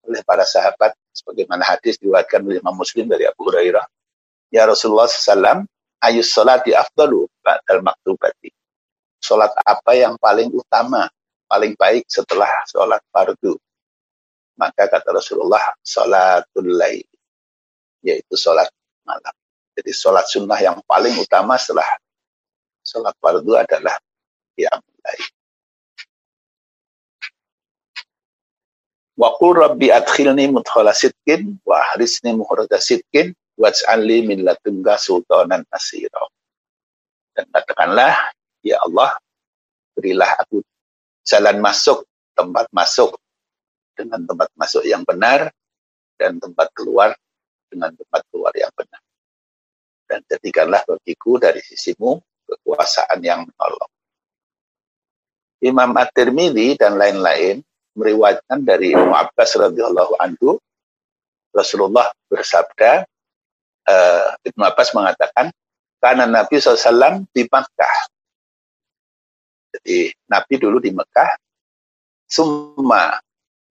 oleh 0.06 0.22
para 0.22 0.46
sahabat, 0.46 0.94
sebagaimana 1.14 1.66
hadis 1.66 1.98
diwakilkan 1.98 2.46
oleh 2.46 2.58
Imam 2.62 2.76
Muslim 2.78 3.10
dari 3.10 3.26
Abu 3.26 3.46
Hurairah, 3.46 3.86
Ya 4.54 4.70
Rasulullah 4.70 5.10
SAW, 5.10 5.66
ayus 6.04 6.30
salati 6.30 6.70
afdalu 6.76 7.26
ba'dal 7.42 7.82
maktubati. 7.82 8.52
Salat 9.18 9.50
apa 9.64 9.96
yang 9.96 10.20
paling 10.20 10.52
utama 10.52 11.08
paling 11.48 11.74
baik 11.78 12.04
setelah 12.08 12.48
sholat 12.68 13.00
fardu. 13.12 13.56
Maka 14.54 14.86
kata 14.86 15.10
Rasulullah, 15.10 15.74
sholatul 15.82 16.78
lail, 16.78 17.06
yaitu 18.06 18.34
sholat 18.38 18.70
malam. 19.02 19.34
Jadi 19.74 19.90
sholat 19.90 20.26
sunnah 20.30 20.58
yang 20.62 20.78
paling 20.86 21.18
utama 21.18 21.58
setelah 21.58 21.86
sholat 22.86 23.14
fardu 23.18 23.58
adalah 23.58 23.98
qiyamul 24.54 24.98
lail. 25.02 25.24
Wa 29.14 29.34
qul 29.38 29.54
rabbi 29.58 29.94
adkhilni 29.94 30.50
mudkhala 30.50 30.90
sidqin 30.90 31.58
wa 31.62 31.78
ahrisni 31.78 32.34
mukhraja 32.34 32.78
sidqin 32.82 33.34
waj'alni 33.58 34.26
min 34.26 34.42
ladunka 34.42 34.98
sultanan 34.98 35.62
nasira. 35.70 36.30
Dan 37.34 37.46
katakanlah, 37.50 38.14
ya 38.62 38.78
Allah, 38.82 39.18
berilah 39.94 40.30
aku 40.42 40.62
jalan 41.24 41.58
masuk, 41.58 42.04
tempat 42.36 42.68
masuk 42.70 43.16
dengan 43.96 44.22
tempat 44.28 44.50
masuk 44.54 44.84
yang 44.84 45.02
benar 45.02 45.48
dan 46.20 46.36
tempat 46.38 46.70
keluar 46.76 47.16
dengan 47.72 47.90
tempat 47.96 48.22
keluar 48.30 48.52
yang 48.54 48.70
benar. 48.76 49.00
Dan 50.04 50.20
jadikanlah 50.28 50.84
bagiku 50.84 51.40
dari 51.40 51.64
sisimu 51.64 52.20
kekuasaan 52.44 53.24
yang 53.24 53.48
menolong. 53.48 53.92
Imam 55.64 55.96
At-Tirmidzi 55.96 56.76
dan 56.76 57.00
lain-lain 57.00 57.64
meriwayatkan 57.96 58.60
dari 58.68 58.92
Ibnu 58.92 59.16
Abbas 59.16 59.56
radhiyallahu 59.56 60.20
anhu 60.20 60.60
Rasulullah 61.54 62.10
bersabda 62.28 63.06
uh, 63.88 64.28
Ibnu 64.44 64.60
Abbas 64.60 64.92
mengatakan 64.92 65.48
karena 66.02 66.28
Nabi 66.28 66.60
SAW 66.60 67.24
di 67.32 67.48
Makkah 67.48 67.96
jadi 69.84 70.16
Nabi 70.32 70.54
dulu 70.56 70.80
di 70.80 70.90
Mekah 70.96 71.36
summa 72.24 73.20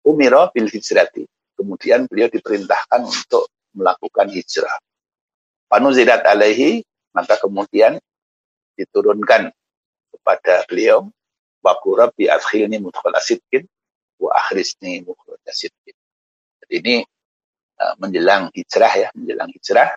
umiro 0.08 0.48
bil 0.56 0.72
hijrati 0.72 1.28
kemudian 1.52 2.08
beliau 2.08 2.32
diperintahkan 2.32 3.04
untuk 3.04 3.52
melakukan 3.76 4.32
hijrah 4.32 4.72
panuzidat 5.68 6.24
alaihi 6.24 6.80
maka 7.12 7.36
kemudian 7.36 8.00
diturunkan 8.80 9.52
kepada 10.16 10.64
beliau 10.64 11.12
Wakura 11.58 12.08
bi 12.14 12.30
adkhilni 12.30 12.78
mudkhala 12.78 13.18
sidqin 13.18 13.66
wa 14.22 14.30
akhrisni 14.38 15.02
mukhraja 15.02 15.52
sidqin. 15.52 15.96
Jadi 16.62 16.74
ini 16.80 16.96
uh, 17.82 17.94
menjelang 17.98 18.48
hijrah 18.54 18.92
ya, 18.94 19.08
menjelang 19.12 19.50
hijrah. 19.50 19.90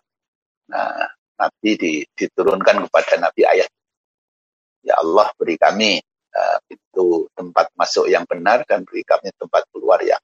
Nah, 0.73 1.05
Nabi 1.37 1.71
di, 1.77 1.91
diturunkan 2.17 2.85
kepada 2.89 3.13
Nabi 3.21 3.41
ayat 3.45 3.69
Ya 4.81 4.97
Allah 4.97 5.29
beri 5.37 5.55
kami 5.61 6.01
uh, 6.33 6.57
pintu 6.65 7.29
tempat 7.37 7.69
masuk 7.77 8.09
yang 8.09 8.25
benar 8.25 8.65
dan 8.65 8.81
beri 8.81 9.05
kami 9.05 9.29
tempat 9.37 9.65
keluar 9.69 10.01
yang 10.01 10.21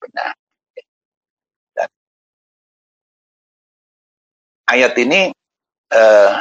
benar. 0.00 0.36
Dan 1.72 1.88
ayat 4.68 4.92
ini 5.00 5.32
uh, 5.92 6.32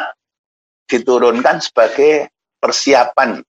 diturunkan 0.86 1.64
sebagai 1.64 2.30
persiapan 2.60 3.40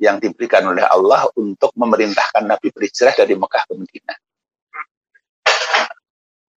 yang 0.00 0.16
diberikan 0.16 0.64
oleh 0.64 0.84
Allah 0.84 1.28
untuk 1.36 1.76
memerintahkan 1.76 2.48
Nabi 2.48 2.72
berhijrah 2.72 3.12
dari 3.12 3.36
Mekah 3.36 3.62
ke 3.68 3.72
Madinah. 3.76 4.18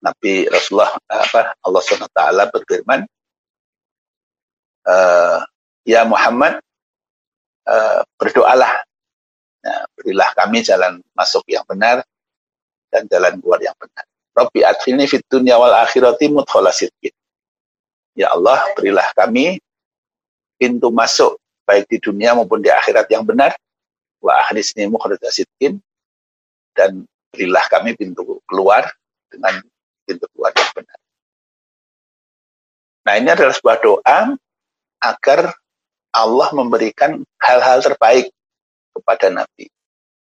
Nabi 0.04 0.32
Rasulullah 0.52 0.92
apa 1.08 1.56
Allah 1.64 1.80
SWT 1.80 2.20
berfirman 2.52 3.00
uh, 4.84 5.40
ya 5.84 6.02
Muhammad 6.08 6.60
uh, 7.68 8.00
berdoalah. 8.16 8.84
Nah, 9.64 9.80
berilah 9.96 10.28
kami 10.36 10.60
jalan 10.60 11.00
masuk 11.16 11.44
yang 11.48 11.64
benar 11.64 12.04
dan 12.92 13.08
jalan 13.08 13.40
keluar 13.40 13.60
yang 13.64 13.76
benar. 13.80 14.04
Rabbi 14.34 14.60
adkhilni 14.66 15.06
fit 15.06 15.22
dunya 15.30 15.56
wal 15.56 15.72
akhirati 15.72 16.28
mudkhala 16.28 16.74
Ya 18.18 18.34
Allah 18.34 18.60
berilah 18.74 19.06
kami 19.14 19.62
pintu 20.58 20.90
masuk 20.90 21.38
baik 21.64 21.88
di 21.88 21.98
dunia 22.02 22.36
maupun 22.36 22.60
di 22.60 22.68
akhirat 22.68 23.08
yang 23.08 23.24
benar. 23.24 23.56
Wa 24.20 24.44
akhrisni 24.44 24.88
mukhraja 24.88 25.28
sidqin 25.32 25.80
dan 26.76 27.04
berilah 27.32 27.64
kami 27.72 27.96
pintu 27.96 28.40
keluar 28.48 28.88
dengan 29.32 29.60
pintu 30.04 30.26
keluar 30.34 30.52
yang 30.52 30.70
benar. 30.76 30.98
Nah 33.04 33.14
ini 33.20 33.28
adalah 33.32 33.54
sebuah 33.54 33.78
doa 33.84 34.18
agar 35.02 35.40
Allah 36.14 36.48
memberikan 36.54 37.18
hal-hal 37.42 37.82
terbaik 37.82 38.30
kepada 38.94 39.34
Nabi 39.34 39.66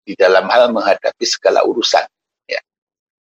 di 0.04 0.14
dalam 0.20 0.52
hal 0.52 0.76
menghadapi 0.76 1.24
segala 1.24 1.64
urusan. 1.64 2.04
Ya. 2.52 2.60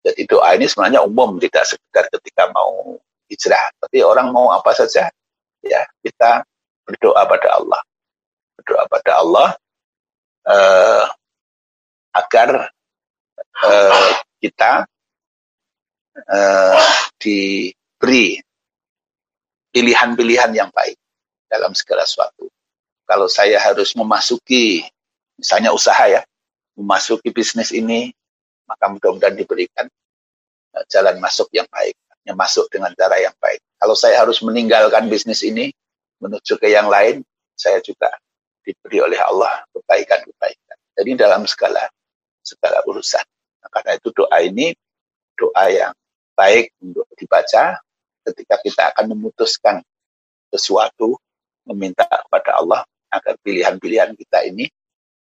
Jadi 0.03 0.27
doa 0.27 0.51
ini 0.59 0.67
sebenarnya 0.67 0.99
umum, 1.07 1.39
tidak 1.39 1.63
sekedar 1.63 2.11
ketika 2.11 2.51
mau 2.51 2.99
hijrah, 3.31 3.71
tapi 3.79 4.03
orang 4.03 4.35
mau 4.35 4.51
apa 4.51 4.75
saja, 4.75 5.07
ya 5.63 5.81
kita 6.03 6.43
berdoa 6.83 7.23
pada 7.23 7.55
Allah 7.55 7.81
berdoa 8.59 8.83
pada 8.91 9.11
Allah 9.23 9.49
uh, 10.51 11.03
agar 12.11 12.67
uh, 13.63 14.11
kita 14.43 14.83
uh, 16.27 16.79
diberi 17.15 18.43
pilihan-pilihan 19.71 20.51
yang 20.51 20.67
baik 20.75 20.98
dalam 21.49 21.73
segala 21.73 22.05
sesuatu. 22.05 22.47
Kalau 23.09 23.25
saya 23.25 23.57
harus 23.57 23.97
memasuki, 23.97 24.85
misalnya 25.35 25.73
usaha 25.73 26.05
ya, 26.05 26.21
memasuki 26.77 27.33
bisnis 27.33 27.73
ini, 27.73 28.13
maka 28.69 28.85
mudah-mudahan 28.85 29.33
diberikan 29.33 29.89
jalan 30.93 31.17
masuk 31.17 31.49
yang 31.49 31.65
baik, 31.73 31.97
yang 32.23 32.37
masuk 32.37 32.69
dengan 32.69 32.93
cara 32.93 33.17
yang 33.17 33.33
baik. 33.41 33.59
Kalau 33.81 33.97
saya 33.97 34.21
harus 34.21 34.39
meninggalkan 34.45 35.09
bisnis 35.09 35.41
ini, 35.41 35.73
menuju 36.21 36.61
ke 36.61 36.69
yang 36.69 36.85
lain, 36.85 37.25
saya 37.57 37.81
juga 37.81 38.13
diberi 38.61 39.01
oleh 39.01 39.17
Allah 39.17 39.65
kebaikan-kebaikan. 39.73 40.77
Jadi 41.01 41.11
dalam 41.17 41.49
segala 41.49 41.89
segala 42.45 42.83
urusan. 42.85 43.25
Nah, 43.65 43.69
karena 43.73 43.97
itu 43.97 44.09
doa 44.13 44.37
ini 44.39 44.71
doa 45.35 45.65
yang 45.71 45.93
baik 46.35 46.75
untuk 46.83 47.07
dibaca 47.15 47.79
ketika 48.27 48.55
kita 48.61 48.83
akan 48.93 49.15
memutuskan 49.15 49.79
sesuatu, 50.51 51.15
meminta 51.69 52.05
kepada 52.05 52.59
Allah 52.59 52.81
agar 53.09 53.37
pilihan-pilihan 53.41 54.13
kita 54.17 54.45
ini 54.49 54.65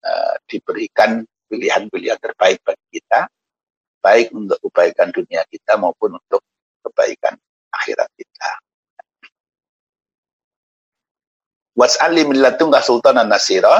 uh, 0.05 0.35
diberikan 0.49 1.25
pilihan-pilihan 1.49 2.17
terbaik 2.21 2.61
bagi 2.61 3.01
kita, 3.01 3.29
baik 4.01 4.33
untuk 4.33 4.61
kebaikan 4.69 5.09
dunia 5.09 5.41
kita 5.49 5.77
maupun 5.77 6.17
untuk 6.17 6.41
kebaikan 6.85 7.37
akhirat 7.73 8.09
kita. 8.17 8.49
was'ali 11.79 12.27
min 12.27 12.43
ladunka 12.43 12.83
sultanan 12.83 13.31
nasira. 13.31 13.79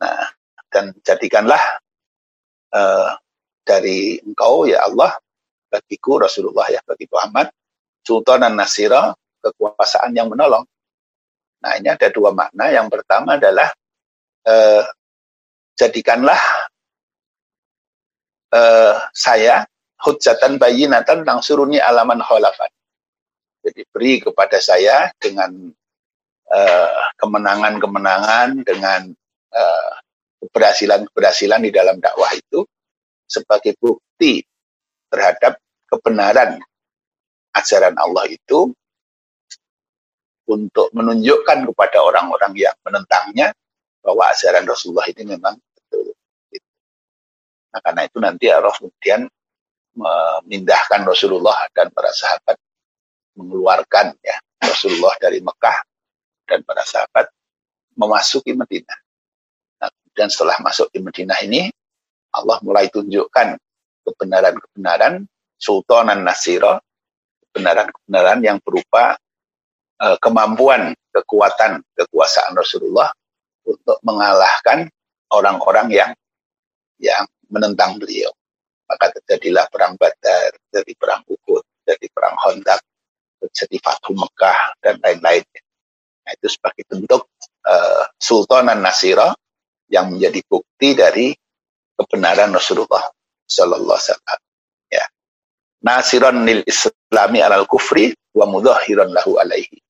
Nah, 0.00 0.24
dan 0.68 0.92
jadikanlah 1.00 1.80
uh, 2.76 3.16
dari 3.64 4.20
engkau 4.20 4.68
ya 4.68 4.84
Allah 4.84 5.16
bagiku 5.72 6.20
Rasulullah 6.20 6.68
ya 6.68 6.84
bagi 6.84 7.08
Muhammad 7.08 7.48
sultanan 8.04 8.52
nasira 8.52 9.16
kekuasaan 9.40 10.12
yang 10.12 10.28
menolong. 10.28 10.68
Nah, 11.60 11.72
ini 11.76 11.88
ada 11.92 12.08
dua 12.08 12.32
makna. 12.32 12.72
Yang 12.72 12.88
pertama 12.98 13.36
adalah 13.36 13.68
uh, 14.48 14.84
jadikanlah 15.76 16.40
uh, 18.52 18.96
saya 19.12 19.68
hujatan 20.00 20.56
bayinatan 20.56 21.24
suruni 21.44 21.76
alaman 21.76 22.24
khalafan. 22.24 22.72
Jadi 23.60 23.84
beri 23.92 24.24
kepada 24.24 24.56
saya 24.56 25.12
dengan 25.20 25.52
Eh, 26.50 27.02
kemenangan-kemenangan 27.14 28.66
dengan 28.66 29.06
uh, 29.54 29.92
keberhasilan-keberhasilan 30.42 31.62
di 31.62 31.70
dalam 31.70 32.02
dakwah 32.02 32.26
itu 32.34 32.66
sebagai 33.22 33.78
bukti 33.78 34.42
terhadap 35.14 35.62
kebenaran 35.86 36.58
ajaran 37.54 37.94
Allah 37.94 38.26
itu 38.26 38.74
untuk 40.50 40.90
menunjukkan 40.90 41.62
kepada 41.70 42.02
orang-orang 42.02 42.52
yang 42.58 42.74
menentangnya 42.82 43.54
bahwa 44.02 44.26
ajaran 44.34 44.66
Rasulullah 44.66 45.06
ini 45.06 45.22
memang 45.38 45.54
betul. 45.54 46.10
Nah, 47.70 47.80
karena 47.86 48.02
itu 48.10 48.18
nanti 48.18 48.44
Allah 48.50 48.74
kemudian 48.74 49.30
memindahkan 49.94 51.06
Rasulullah 51.06 51.70
dan 51.70 51.94
para 51.94 52.10
sahabat 52.10 52.58
mengeluarkan 53.38 54.18
ya 54.26 54.36
Rasulullah 54.58 55.14
dari 55.22 55.38
Mekah 55.38 55.78
dan 56.50 56.66
para 56.66 56.82
sahabat 56.82 57.30
memasuki 57.94 58.50
Madinah. 58.58 58.98
Nah, 59.78 59.90
dan 60.18 60.28
setelah 60.32 60.58
masuk 60.58 60.90
di 60.90 60.98
Madinah 60.98 61.38
ini, 61.46 61.70
Allah 62.34 62.58
mulai 62.66 62.90
tunjukkan 62.90 63.54
kebenaran-kebenaran 64.06 65.22
Sultanan 65.60 66.24
Nasiro, 66.24 66.80
kebenaran-kebenaran 67.50 68.40
yang 68.42 68.58
berupa 68.64 69.20
uh, 70.00 70.16
kemampuan, 70.18 70.96
kekuatan, 71.12 71.84
kekuasaan 71.94 72.56
Rasulullah 72.56 73.12
untuk 73.68 74.00
mengalahkan 74.02 74.88
orang-orang 75.30 75.88
yang 75.92 76.10
yang 77.00 77.24
menentang 77.52 78.00
beliau. 78.00 78.32
Maka 78.90 79.14
terjadilah 79.20 79.70
perang 79.70 79.94
Badar, 79.94 80.50
jadi 80.74 80.92
perang 80.98 81.22
Uhud, 81.30 81.62
jadi 81.86 82.06
perang 82.10 82.34
Hondak, 82.42 82.82
terjadi 83.38 83.78
Fathu 83.86 84.18
Mekah 84.18 84.74
dan 84.82 84.98
lain-lain. 84.98 85.46
Nah, 86.26 86.32
itu 86.34 86.46
sebagai 86.50 86.82
bentuk 86.90 87.30
uh, 87.70 88.04
Sultanan 88.18 88.82
Nasira 88.82 89.30
yang 89.86 90.10
menjadi 90.10 90.42
bukti 90.50 90.98
dari 90.98 91.30
kebenaran 91.94 92.50
Rasulullah 92.50 93.02
Sallallahu 93.46 93.94
Alaihi 93.94 94.10
Wasallam. 94.10 94.38
Ya. 94.90 95.04
Nasiran 95.86 96.36
nil 96.42 96.62
Islami 96.66 97.38
alal 97.42 97.66
kufri 97.70 98.14
wa 98.34 98.46
mudahiran 98.46 99.10
lahu 99.10 99.38
alaihi. 99.38 99.82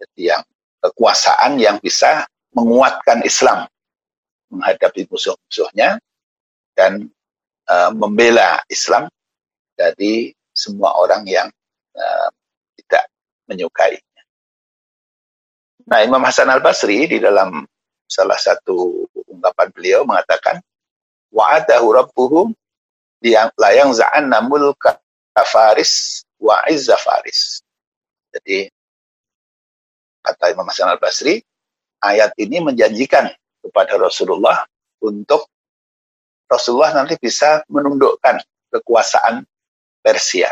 Jadi 0.00 0.32
yang 0.32 0.42
kekuasaan 0.80 1.60
yang 1.60 1.76
bisa 1.78 2.24
menguatkan 2.56 3.20
Islam 3.22 3.68
menghadapi 4.50 5.06
musuh-musuhnya 5.06 6.00
dan 6.74 7.06
uh, 7.70 7.92
membela 7.94 8.58
Islam 8.66 9.06
dari 9.76 10.34
semua 10.50 10.96
orang 10.98 11.22
yang 11.28 11.48
uh, 11.94 12.28
tidak 12.80 13.06
menyukainya. 13.46 14.22
Nah, 15.86 16.02
Imam 16.02 16.22
Hasan 16.22 16.50
Al 16.50 16.64
Basri 16.64 17.06
di 17.06 17.22
dalam 17.22 17.62
salah 18.10 18.38
satu 18.38 19.06
ungkapan 19.30 19.68
beliau 19.70 20.00
mengatakan 20.02 20.58
wa'adahu 21.30 21.86
rabbuhu 21.94 22.50
layang 23.58 23.94
za'an 23.94 24.26
namul 24.26 24.74
kafaris 25.34 26.24
wa 26.42 26.58
izza 26.66 26.98
faris. 26.98 27.62
Jadi 28.34 28.70
kata 30.20 30.52
Imam 30.52 30.68
Hasan 30.68 30.92
Al 30.92 31.00
Basri, 31.00 31.40
ayat 32.00 32.32
ini 32.40 32.60
menjanjikan 32.60 33.28
kepada 33.60 34.00
Rasulullah 34.00 34.64
untuk 35.04 35.48
Rasulullah 36.50 36.96
nanti 36.96 37.14
bisa 37.20 37.62
menundukkan 37.70 38.42
kekuasaan 38.74 39.46
Persia. 40.00 40.50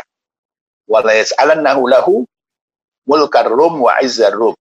Walayas 0.89 1.35
alannahu 1.37 1.85
lahu 1.85 2.15
mulkar 3.05 3.49
rum 3.49 3.83
wa 3.83 3.97
izzar 4.01 4.33
rum. 4.33 4.55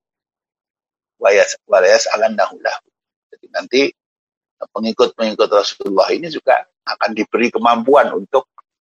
Walayas 1.21 2.05
alannahu 2.13 2.59
lahu. 2.59 2.87
Jadi 3.33 3.47
nanti 3.55 3.81
pengikut-pengikut 4.59 5.49
Rasulullah 5.51 6.11
ini 6.11 6.27
juga 6.33 6.67
akan 6.89 7.15
diberi 7.15 7.53
kemampuan 7.53 8.11
untuk 8.11 8.51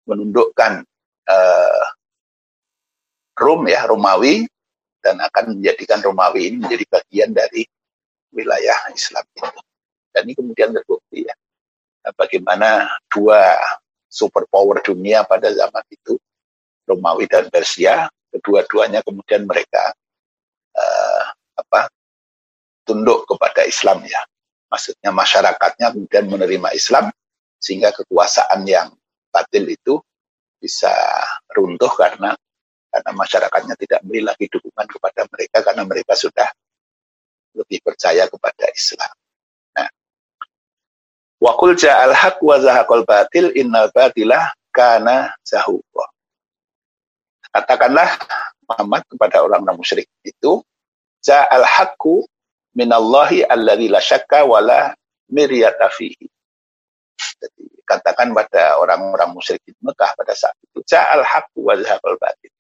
menundukkan 0.09 0.83
uh, 1.31 1.85
Rum 3.38 3.64
ya, 3.70 3.87
Romawi 3.88 4.44
dan 5.03 5.19
akan 5.19 5.59
menjadikan 5.59 5.99
Romawi 6.01 6.49
ini 6.49 6.57
menjadi 6.62 6.85
bagian 6.88 7.31
dari 7.35 7.67
wilayah 8.33 8.79
Islam 8.95 9.27
itu. 9.35 9.61
Dan 10.15 10.23
ini 10.31 10.35
kemudian 10.38 10.71
terbukti 10.73 11.27
ya. 11.27 11.35
Bagaimana 12.15 12.91
dua 13.11 13.59
superpower 14.07 14.83
dunia 14.83 15.27
pada 15.27 15.51
zaman 15.51 15.85
itu, 15.91 16.19
Romawi 16.87 17.27
dan 17.27 17.51
Persia, 17.51 18.11
kedua-duanya 18.33 19.05
kemudian 19.07 19.47
mereka 19.47 19.95
uh, 20.75 21.25
apa 21.59 21.91
tunduk 22.83 23.27
kepada 23.29 23.67
Islam 23.67 24.03
ya. 24.07 24.21
Maksudnya 24.73 25.12
masyarakatnya 25.12 25.93
kemudian 25.93 26.27
menerima 26.33 26.73
Islam 26.73 27.12
sehingga 27.61 27.93
kekuasaan 27.95 28.65
yang 28.67 28.91
batil 29.31 29.69
itu 29.69 30.01
bisa 30.59 30.91
runtuh 31.53 31.91
karena 31.95 32.35
karena 32.93 33.11
masyarakatnya 33.17 33.75
tidak 33.81 34.01
beri 34.05 34.21
lagi 34.21 34.45
dukungan 34.53 34.85
kepada 34.85 35.25
mereka 35.33 35.65
karena 35.65 35.83
mereka 35.89 36.13
sudah 36.13 36.49
lebih 37.57 37.81
percaya 37.81 38.29
kepada 38.29 38.69
Islam. 38.69 39.13
Nah, 39.73 39.89
Wakul 41.41 41.73
ja'al 41.75 42.13
haq 42.13 42.39
wa 42.45 42.61
zahaqal 42.61 43.05
batil 43.09 43.49
innal 43.57 43.89
batilah 43.91 44.53
kana 44.69 45.33
zahuqa. 45.41 46.07
Katakanlah 47.53 48.09
Muhammad 48.69 49.03
kepada 49.09 49.41
orang-orang 49.45 49.81
musyrik 49.81 50.09
itu 50.25 50.61
ja'al 51.25 51.65
haqqu 51.65 52.29
minallahi 52.77 53.45
alladzi 53.49 53.89
la 53.89 54.01
syakka 54.01 54.45
wala 54.45 54.93
miryata 55.33 55.89
fihi. 55.93 56.29
Jadi 57.41 57.65
katakan 57.89 58.33
pada 58.33 58.79
orang-orang 58.81 59.33
musyrik 59.33 59.61
di 59.67 59.75
Mekah 59.81 60.13
pada 60.17 60.33
saat 60.37 60.57
itu 60.63 60.81
ja'al 60.87 61.25
haqqu 61.25 61.59
wa 61.61 61.75
zahaqal 61.77 62.17
batil. 62.21 62.52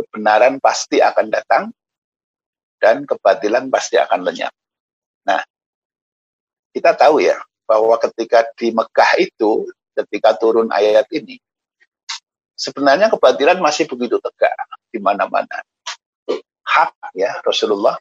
Kebenaran 0.00 0.56
pasti 0.56 1.04
akan 1.04 1.28
datang 1.28 1.68
dan 2.80 3.04
kebatilan 3.04 3.68
pasti 3.68 4.00
akan 4.00 4.24
lenyap. 4.24 4.52
Nah, 5.28 5.44
kita 6.72 6.96
tahu 6.96 7.20
ya 7.20 7.36
bahwa 7.68 8.00
ketika 8.00 8.48
di 8.56 8.72
Mekah 8.72 9.20
itu, 9.20 9.68
ketika 9.92 10.32
turun 10.40 10.72
ayat 10.72 11.04
ini, 11.12 11.36
sebenarnya 12.56 13.12
kebatilan 13.12 13.60
masih 13.60 13.84
begitu 13.84 14.16
tegak 14.24 14.56
di 14.88 14.96
mana-mana. 14.96 15.60
Hak 16.64 16.96
ya 17.12 17.36
Rasulullah 17.44 18.00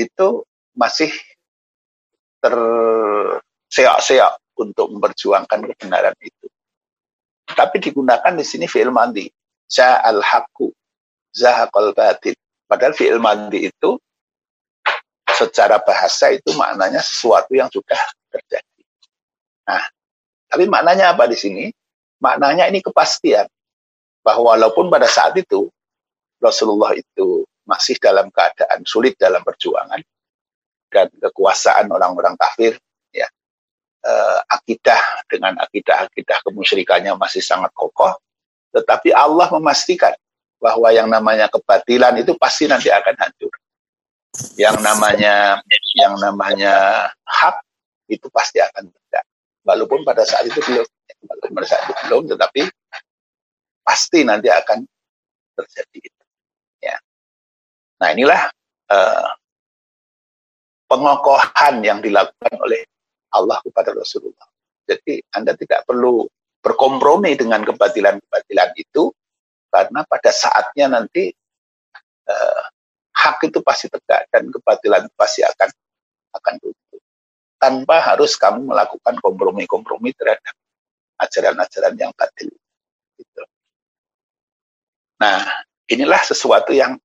itu 0.00 0.42
masih 0.72 1.12
terseok-seok 2.40 4.34
untuk 4.58 4.86
memperjuangkan 4.96 5.60
kebenaran 5.74 6.16
itu. 6.24 6.46
Tapi 7.44 7.76
digunakan 7.82 8.32
di 8.32 8.44
sini 8.46 8.64
fi'il 8.64 8.88
mandi. 8.90 9.28
Ja'al 9.64 10.20
haqqu 10.20 10.70
zahaqal 11.34 11.92
batil. 11.92 12.38
Padahal 12.64 12.94
fi'il 12.96 13.20
mandi 13.20 13.68
itu 13.68 13.98
secara 15.34 15.82
bahasa 15.82 16.30
itu 16.30 16.54
maknanya 16.54 17.02
sesuatu 17.02 17.50
yang 17.52 17.68
sudah 17.68 17.98
terjadi. 18.30 18.82
Nah, 19.66 19.82
tapi 20.48 20.64
maknanya 20.70 21.12
apa 21.12 21.26
di 21.26 21.36
sini? 21.36 21.64
Maknanya 22.22 22.70
ini 22.70 22.80
kepastian 22.80 23.44
bahwa 24.24 24.56
walaupun 24.56 24.88
pada 24.88 25.04
saat 25.04 25.36
itu 25.36 25.68
Rasulullah 26.40 26.96
itu 26.96 27.44
masih 27.68 28.00
dalam 28.00 28.32
keadaan 28.32 28.84
sulit 28.88 29.16
dalam 29.20 29.44
perjuangan 29.44 30.00
dan 30.88 31.08
kekuasaan 31.10 31.90
orang-orang 31.92 32.36
kafir 32.36 32.76
ya 33.12 33.28
eh, 34.04 34.40
akidah 34.48 35.26
dengan 35.28 35.58
akidah-akidah 35.60 36.44
kemusyrikannya 36.44 37.12
masih 37.16 37.40
sangat 37.40 37.72
kokoh 37.72 38.12
tetapi 38.72 39.12
Allah 39.16 39.48
memastikan 39.52 40.12
bahwa 40.64 40.88
yang 40.88 41.12
namanya 41.12 41.52
kebatilan 41.52 42.16
itu 42.16 42.32
pasti 42.40 42.64
nanti 42.64 42.88
akan 42.88 43.12
hancur. 43.20 43.52
Yang 44.56 44.80
namanya 44.80 45.60
yang 45.92 46.16
namanya 46.16 47.06
hak 47.28 47.60
itu 48.08 48.24
pasti 48.32 48.64
akan 48.64 48.88
tegak 48.88 49.24
walaupun 49.68 50.00
pada 50.08 50.24
saat 50.24 50.48
itu 50.48 50.58
belum 50.64 50.88
walaupun 51.28 51.52
pada 51.52 51.66
saat 51.68 51.82
itu 51.84 51.94
belum 52.08 52.22
tetapi 52.32 52.62
pasti 53.84 54.24
nanti 54.24 54.48
akan 54.48 54.88
terjadi 55.54 56.00
ya. 56.80 56.96
Nah 58.00 58.08
inilah 58.10 58.40
uh, 58.90 59.28
pengokohan 60.88 61.84
yang 61.84 62.00
dilakukan 62.00 62.56
oleh 62.58 62.82
Allah 63.36 63.60
kepada 63.60 63.92
Rasulullah. 63.92 64.48
Jadi 64.84 65.20
Anda 65.32 65.56
tidak 65.56 65.84
perlu 65.88 66.24
berkompromi 66.64 67.36
dengan 67.36 67.60
kebatilan-kebatilan 67.64 68.70
itu 68.76 69.12
karena 69.74 70.06
pada 70.06 70.30
saatnya 70.30 70.86
nanti 70.86 71.34
uh, 72.30 72.62
hak 73.10 73.50
itu 73.50 73.58
pasti 73.58 73.90
tegak 73.90 74.30
dan 74.30 74.46
kebatilan 74.54 75.10
pasti 75.18 75.42
akan 75.42 75.70
akan 76.38 76.54
runtuh 76.62 77.02
tanpa 77.58 77.96
harus 77.98 78.38
kamu 78.38 78.70
melakukan 78.70 79.18
kompromi-kompromi 79.18 80.14
terhadap 80.14 80.54
ajaran-ajaran 81.18 81.94
yang 81.96 82.12
batil. 82.12 82.50
Gitu. 83.16 83.42
Nah, 85.22 85.42
inilah 85.88 86.20
sesuatu 86.22 86.74
yang 86.74 86.98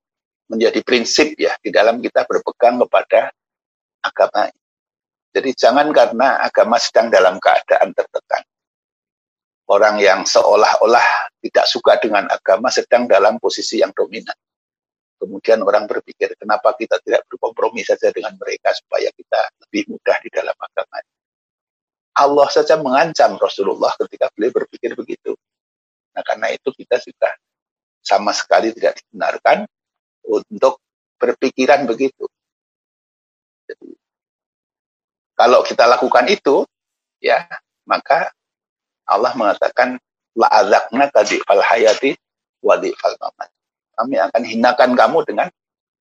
menjadi 0.49 0.81
prinsip 0.81 1.37
ya 1.37 1.53
di 1.61 1.69
dalam 1.69 2.01
kita 2.01 2.25
berpegang 2.25 2.81
kepada 2.85 3.29
agama. 4.01 4.49
Jadi 5.29 5.53
jangan 5.53 5.93
karena 5.93 6.41
agama 6.41 6.81
sedang 6.81 7.13
dalam 7.13 7.37
keadaan 7.37 7.93
tertekan. 7.93 8.43
Orang 9.69 10.01
yang 10.01 10.25
seolah-olah 10.25 11.29
tidak 11.45 11.65
suka 11.69 12.01
dengan 12.01 12.25
agama 12.25 12.73
sedang 12.73 13.05
dalam 13.05 13.37
posisi 13.37 13.77
yang 13.77 13.93
dominan. 13.93 14.33
Kemudian 15.19 15.61
orang 15.61 15.85
berpikir, 15.85 16.33
kenapa 16.39 16.73
kita 16.73 16.97
tidak 17.05 17.27
berkompromi 17.29 17.85
saja 17.85 18.09
dengan 18.09 18.33
mereka 18.39 18.73
supaya 18.73 19.13
kita 19.13 19.51
lebih 19.67 19.93
mudah 19.93 20.17
di 20.25 20.29
dalam 20.31 20.57
agama. 20.57 21.05
Allah 22.17 22.47
saja 22.49 22.81
mengancam 22.81 23.37
Rasulullah 23.37 23.93
ketika 23.99 24.31
beliau 24.33 24.51
berpikir 24.57 24.97
begitu. 24.97 25.37
Nah 26.17 26.23
karena 26.25 26.49
itu 26.49 26.73
kita 26.73 26.97
sudah 26.97 27.31
sama 28.01 28.33
sekali 28.33 28.73
tidak 28.73 28.97
dibenarkan 29.05 29.69
untuk 30.25 30.81
berpikiran 31.19 31.83
begitu. 31.85 32.25
Jadi, 33.67 33.91
kalau 35.35 35.61
kita 35.61 35.85
lakukan 35.85 36.25
itu, 36.31 36.63
ya 37.21 37.43
maka 37.85 38.31
Allah 39.09 39.33
mengatakan 39.33 39.97
la'adzakna 40.37 41.09
kadi 41.09 41.41
al 41.49 41.61
hayati 41.65 42.13
wadi 42.61 42.93
al 43.03 43.15
mamat. 43.17 43.49
Kami 43.99 44.15
akan 44.15 44.43
hinakan 44.47 44.89
kamu 44.95 45.17
dengan 45.27 45.47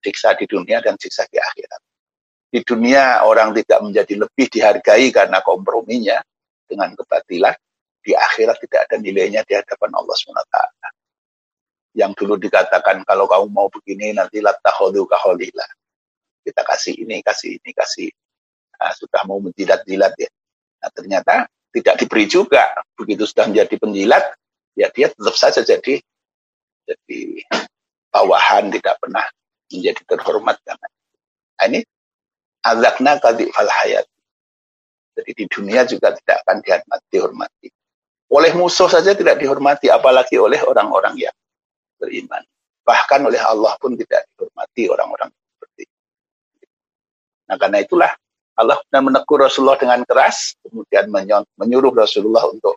siksa 0.04 0.38
di 0.38 0.46
dunia 0.46 0.78
dan 0.78 0.94
siksa 0.94 1.26
di 1.26 1.40
akhirat. 1.40 1.80
Di 2.48 2.64
dunia 2.64 3.26
orang 3.26 3.52
tidak 3.52 3.80
menjadi 3.84 4.14
lebih 4.24 4.46
dihargai 4.48 5.10
karena 5.10 5.42
komprominya 5.42 6.16
dengan 6.64 6.94
kebatilan. 6.94 7.56
Di 7.98 8.14
akhirat 8.14 8.56
tidak 8.62 8.88
ada 8.88 8.96
nilainya 8.96 9.44
di 9.44 9.52
hadapan 9.52 9.90
Allah 9.92 10.16
SWT. 10.16 10.58
yang 11.98 12.14
dulu 12.14 12.38
dikatakan 12.38 13.02
kalau 13.02 13.26
kamu 13.26 13.50
mau 13.50 13.66
begini 13.66 14.14
nanti 14.14 14.38
latahodu 14.38 15.02
kaholila. 15.02 15.66
Kita 16.46 16.62
kasih 16.62 16.94
ini, 16.94 17.18
kasih 17.26 17.58
ini, 17.58 17.74
kasih. 17.74 18.06
Nah, 18.78 18.94
sudah 18.94 19.26
mau 19.26 19.42
menjilat-jilat 19.42 20.14
ya. 20.14 20.30
Nah, 20.78 20.90
ternyata 20.94 21.50
tidak 21.72 21.94
diberi 22.00 22.24
juga. 22.28 22.68
Begitu 22.96 23.28
sudah 23.28 23.48
menjadi 23.48 23.74
penjilat, 23.78 24.24
ya 24.74 24.88
dia 24.92 25.12
tetap 25.12 25.36
saja 25.36 25.60
jadi 25.62 26.00
jadi 26.88 27.20
bawahan, 28.08 28.72
tidak 28.72 28.96
pernah 28.98 29.24
menjadi 29.68 30.02
terhormat. 30.08 30.56
Karena 30.64 30.88
ini 31.68 31.80
azakna 32.64 33.20
kadi 33.20 33.52
fal 33.52 33.68
hayat. 33.68 34.08
Jadi 35.18 35.30
di 35.34 35.44
dunia 35.50 35.82
juga 35.84 36.14
tidak 36.14 36.46
akan 36.46 36.62
dihormati. 37.10 37.68
Oleh 38.30 38.52
musuh 38.54 38.86
saja 38.86 39.16
tidak 39.16 39.40
dihormati, 39.40 39.90
apalagi 39.90 40.38
oleh 40.38 40.60
orang-orang 40.62 41.16
yang 41.18 41.34
beriman. 41.98 42.44
Bahkan 42.86 43.20
oleh 43.26 43.40
Allah 43.42 43.74
pun 43.82 43.98
tidak 43.98 44.24
dihormati 44.32 44.88
orang-orang 44.88 45.28
seperti 45.28 45.82
itu. 45.84 45.96
Nah 47.50 47.56
karena 47.60 47.78
itulah 47.82 48.12
Allah 48.58 48.82
dan 48.90 49.06
menegur 49.06 49.38
Rasulullah 49.38 49.78
dengan 49.78 50.02
keras, 50.02 50.58
kemudian 50.66 51.06
menyuruh 51.54 51.94
Rasulullah 51.94 52.42
untuk 52.50 52.74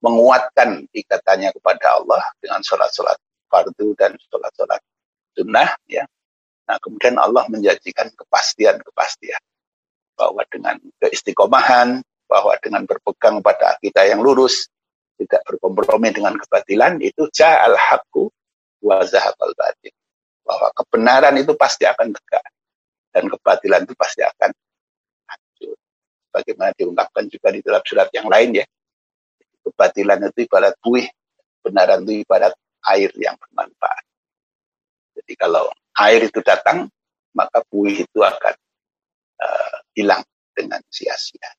menguatkan 0.00 0.88
ikatannya 0.96 1.52
kepada 1.52 2.00
Allah 2.00 2.24
dengan 2.40 2.64
sholat-sholat 2.64 3.20
fardu 3.52 3.92
dan 4.00 4.16
sholat-sholat 4.32 4.80
sunnah. 5.36 5.68
Ya. 5.84 6.08
Nah 6.64 6.80
kemudian 6.80 7.20
Allah 7.20 7.44
menjanjikan 7.52 8.08
kepastian-kepastian 8.16 9.42
bahwa 10.16 10.40
dengan 10.48 10.80
keistiqomahan, 11.04 12.00
bahwa 12.24 12.56
dengan 12.64 12.88
berpegang 12.88 13.44
pada 13.44 13.76
kita 13.84 14.08
yang 14.08 14.24
lurus, 14.24 14.72
tidak 15.20 15.44
berkompromi 15.44 16.16
dengan 16.16 16.32
kebatilan, 16.40 16.96
itu 17.04 17.28
ja'al 17.28 17.76
haqqu 17.76 18.24
wa 18.80 19.04
zahaqal 19.04 19.52
batil. 19.52 19.92
Bahwa 20.48 20.72
kebenaran 20.72 21.36
itu 21.36 21.52
pasti 21.60 21.84
akan 21.84 22.16
tegak 22.16 22.44
dan 23.12 23.28
kebatilan 23.28 23.84
itu 23.84 23.92
pasti 24.00 24.24
akan. 24.24 24.48
Bagaimana 26.30 26.70
diungkapkan 26.78 27.26
juga 27.26 27.50
di 27.50 27.60
dalam 27.60 27.82
surat 27.82 28.08
yang 28.14 28.30
lain 28.30 28.62
ya. 28.62 28.66
Kebatilan 29.66 30.30
itu 30.30 30.46
ibarat 30.46 30.74
buih, 30.80 31.06
kebenaran 31.60 32.06
itu 32.06 32.24
ibarat 32.24 32.54
air 32.88 33.10
yang 33.18 33.36
bermanfaat. 33.36 34.04
Jadi 35.20 35.32
kalau 35.36 35.68
air 36.00 36.24
itu 36.24 36.40
datang, 36.40 36.88
maka 37.36 37.60
buih 37.68 38.06
itu 38.06 38.20
akan 38.22 38.54
uh, 39.42 39.76
hilang 39.92 40.24
dengan 40.56 40.80
sia-sia. 40.88 41.50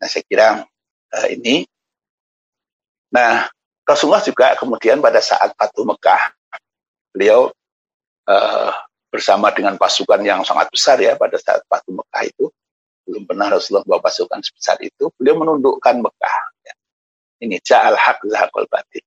Nah, 0.00 0.08
saya 0.08 0.24
kira 0.24 0.64
uh, 1.12 1.28
ini. 1.28 1.68
Nah, 3.14 3.46
Rasulullah 3.84 4.24
juga 4.24 4.56
kemudian 4.56 4.98
pada 4.98 5.20
saat 5.20 5.52
Fatu 5.54 5.84
Mekah, 5.84 6.32
beliau 7.12 7.52
uh, 8.26 8.70
bersama 9.12 9.52
dengan 9.54 9.78
pasukan 9.78 10.18
yang 10.24 10.42
sangat 10.42 10.72
besar 10.72 10.98
ya 10.98 11.14
pada 11.14 11.38
saat 11.38 11.62
Fatu 11.68 11.94
Mekah 11.94 12.22
itu, 12.26 12.48
belum 13.04 13.28
pernah 13.28 13.52
Rasulullah 13.52 13.84
bawa 13.84 14.00
pasukan 14.00 14.40
sebesar 14.40 14.80
itu, 14.80 15.12
beliau 15.20 15.36
menundukkan 15.40 16.00
Mekah. 16.00 16.36
Ya. 16.64 16.74
Ini 17.44 17.56
ja'al 17.60 17.96
haq 17.96 18.24
zahaqal 18.24 18.66
batil. 18.66 19.04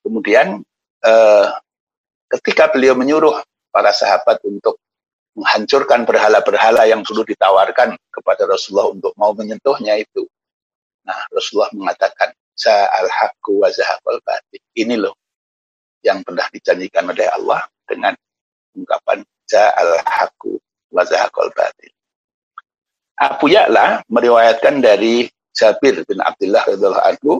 Kemudian 0.00 0.64
uh, 1.04 1.48
ketika 2.32 2.72
beliau 2.72 2.96
menyuruh 2.96 3.36
para 3.68 3.92
sahabat 3.92 4.40
untuk 4.48 4.80
menghancurkan 5.36 6.08
berhala-berhala 6.08 6.88
yang 6.88 7.04
dulu 7.04 7.20
ditawarkan 7.28 7.92
kepada 8.08 8.48
Rasulullah 8.48 8.88
untuk 8.88 9.12
mau 9.20 9.36
menyentuhnya 9.36 10.00
itu. 10.00 10.24
Nah, 11.04 11.20
Rasulullah 11.28 11.70
mengatakan, 11.76 12.32
Sa'al 12.56 13.12
haqqu 13.12 13.60
wa 13.60 13.68
zahaqal 13.68 14.16
batil. 14.24 14.64
Ini 14.72 14.96
loh 14.96 15.12
yang 16.00 16.24
pernah 16.24 16.48
dijanjikan 16.48 17.04
oleh 17.04 17.28
Allah 17.28 17.68
dengan 17.84 18.16
ungkapan 18.72 19.20
Sa'al 19.44 20.00
haqqu 20.08 20.56
wa 20.88 21.04
zahaqal 21.04 21.52
batil. 21.52 21.92
Abu 23.16 23.48
Ya'la 23.48 24.04
meriwayatkan 24.12 24.84
dari 24.84 25.28
Jabir 25.56 26.04
bin 26.04 26.20
Abdullah 26.20 26.64
radhiyallahu 26.68 27.06
anhu 27.08 27.32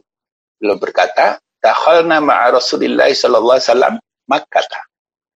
beliau 0.57 0.81
berkata, 0.81 1.37
"Dakhalna 1.61 2.21
ma'a 2.25 2.57
Rasulillah 2.57 3.13
sallallahu 3.13 3.61
alaihi 3.61 3.69
wasallam 3.69 3.95
Makkah." 4.25 4.65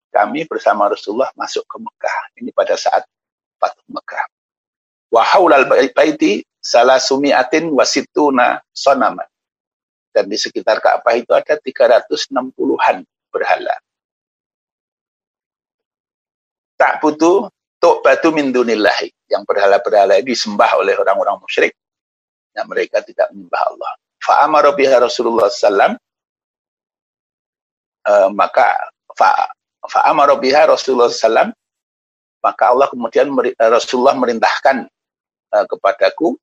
Kami 0.10 0.48
bersama 0.50 0.90
Rasulullah 0.90 1.30
masuk 1.38 1.64
ke 1.70 1.78
Mekah. 1.78 2.18
Ini 2.42 2.50
pada 2.50 2.74
saat 2.74 3.06
Fatuh 3.62 3.86
Mekah. 3.94 4.26
Wa 5.14 5.22
haulal 5.22 5.70
baiti 5.70 6.42
salasumiatin 6.64 7.70
wasituna 7.70 8.58
sonaman 8.74 9.26
dan 10.14 10.26
di 10.26 10.38
sekitar 10.38 10.82
Ka'bah 10.82 11.16
itu 11.16 11.30
ada 11.32 11.56
360-an 11.62 13.06
berhala. 13.30 13.76
Tak 16.80 17.04
butuh 17.04 17.52
tuk 17.80 18.04
batu 18.06 18.30
min 18.36 18.52
dunillahi. 18.54 19.10
Yang 19.32 19.44
berhala-berhala 19.48 20.20
ini 20.20 20.36
disembah 20.36 20.78
oleh 20.78 20.96
orang-orang 21.00 21.40
musyrik. 21.42 21.74
Yang 22.54 22.68
mereka 22.68 22.98
tidak 23.02 23.28
menyembah 23.32 23.64
Allah. 23.76 23.92
Fa'amara 24.20 24.72
biha 24.76 25.00
Rasulullah 25.00 25.48
SAW. 25.48 25.96
Uh, 28.10 28.30
maka 28.32 28.76
fa'amara 29.88 30.36
biha 30.38 30.68
Rasulullah 30.68 31.10
SAW. 31.10 31.56
Maka 32.40 32.64
Allah 32.72 32.88
kemudian 32.88 33.28
Rasulullah 33.60 34.16
merintahkan 34.16 34.88
uh, 35.56 35.66
kepadaku 35.68 36.40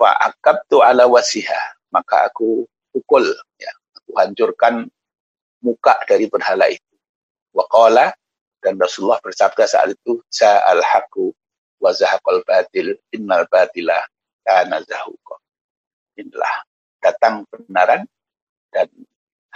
fa'akabtu 0.00 0.80
ala 0.80 1.04
wasiha 1.04 1.76
maka 1.92 2.32
aku 2.32 2.64
pukul 2.88 3.24
ya 3.60 3.68
aku 4.00 4.10
hancurkan 4.16 4.74
muka 5.60 6.00
dari 6.08 6.24
berhala 6.30 6.72
itu 6.72 6.94
waqala 7.52 8.16
dan 8.60 8.76
Rasulullah 8.76 9.20
bersabda 9.24 9.64
saat 9.64 9.96
itu 9.96 10.20
sa'al 10.28 10.84
haqqu 10.84 11.32
wa 11.80 11.90
zahaqal 11.96 12.44
batil 12.44 12.96
innal 13.12 13.48
batila 13.48 13.96
kana 14.44 14.84
zahuqa 14.84 15.36
inilah 16.20 16.54
datang 17.00 17.48
kebenaran 17.48 18.04
dan 18.68 18.86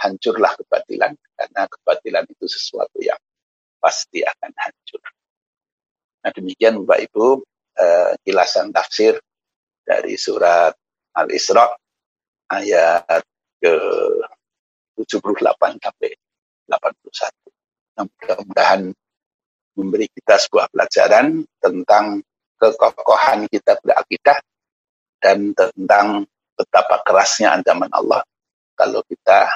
hancurlah 0.01 0.51
kebatilan 0.57 1.13
karena 1.37 1.61
kebatilan 1.69 2.25
itu 2.27 2.45
sesuatu 2.49 2.97
yang 2.99 3.19
pasti 3.79 4.25
akan 4.25 4.51
hancur. 4.57 5.01
Nah 6.25 6.31
demikian 6.33 6.81
Bapak 6.83 7.05
Ibu 7.05 7.45
eh, 7.77 8.71
tafsir 8.73 9.21
dari 9.85 10.17
surat 10.17 10.73
Al-Isra 11.15 11.69
ayat 12.49 13.23
ke 13.61 13.73
78 14.97 15.77
sampai 15.79 16.11
81. 16.67 17.54
Nah, 17.95 18.03
mudah-mudahan 18.03 18.81
memberi 19.75 20.07
kita 20.11 20.35
sebuah 20.39 20.71
pelajaran 20.71 21.43
tentang 21.59 22.23
kekokohan 22.59 23.47
kita 23.51 23.75
berakidah 23.83 24.39
dan 25.19 25.51
tentang 25.55 26.23
betapa 26.55 27.03
kerasnya 27.03 27.55
ancaman 27.55 27.91
Allah 27.91 28.23
kalau 28.75 29.03
kita 29.07 29.47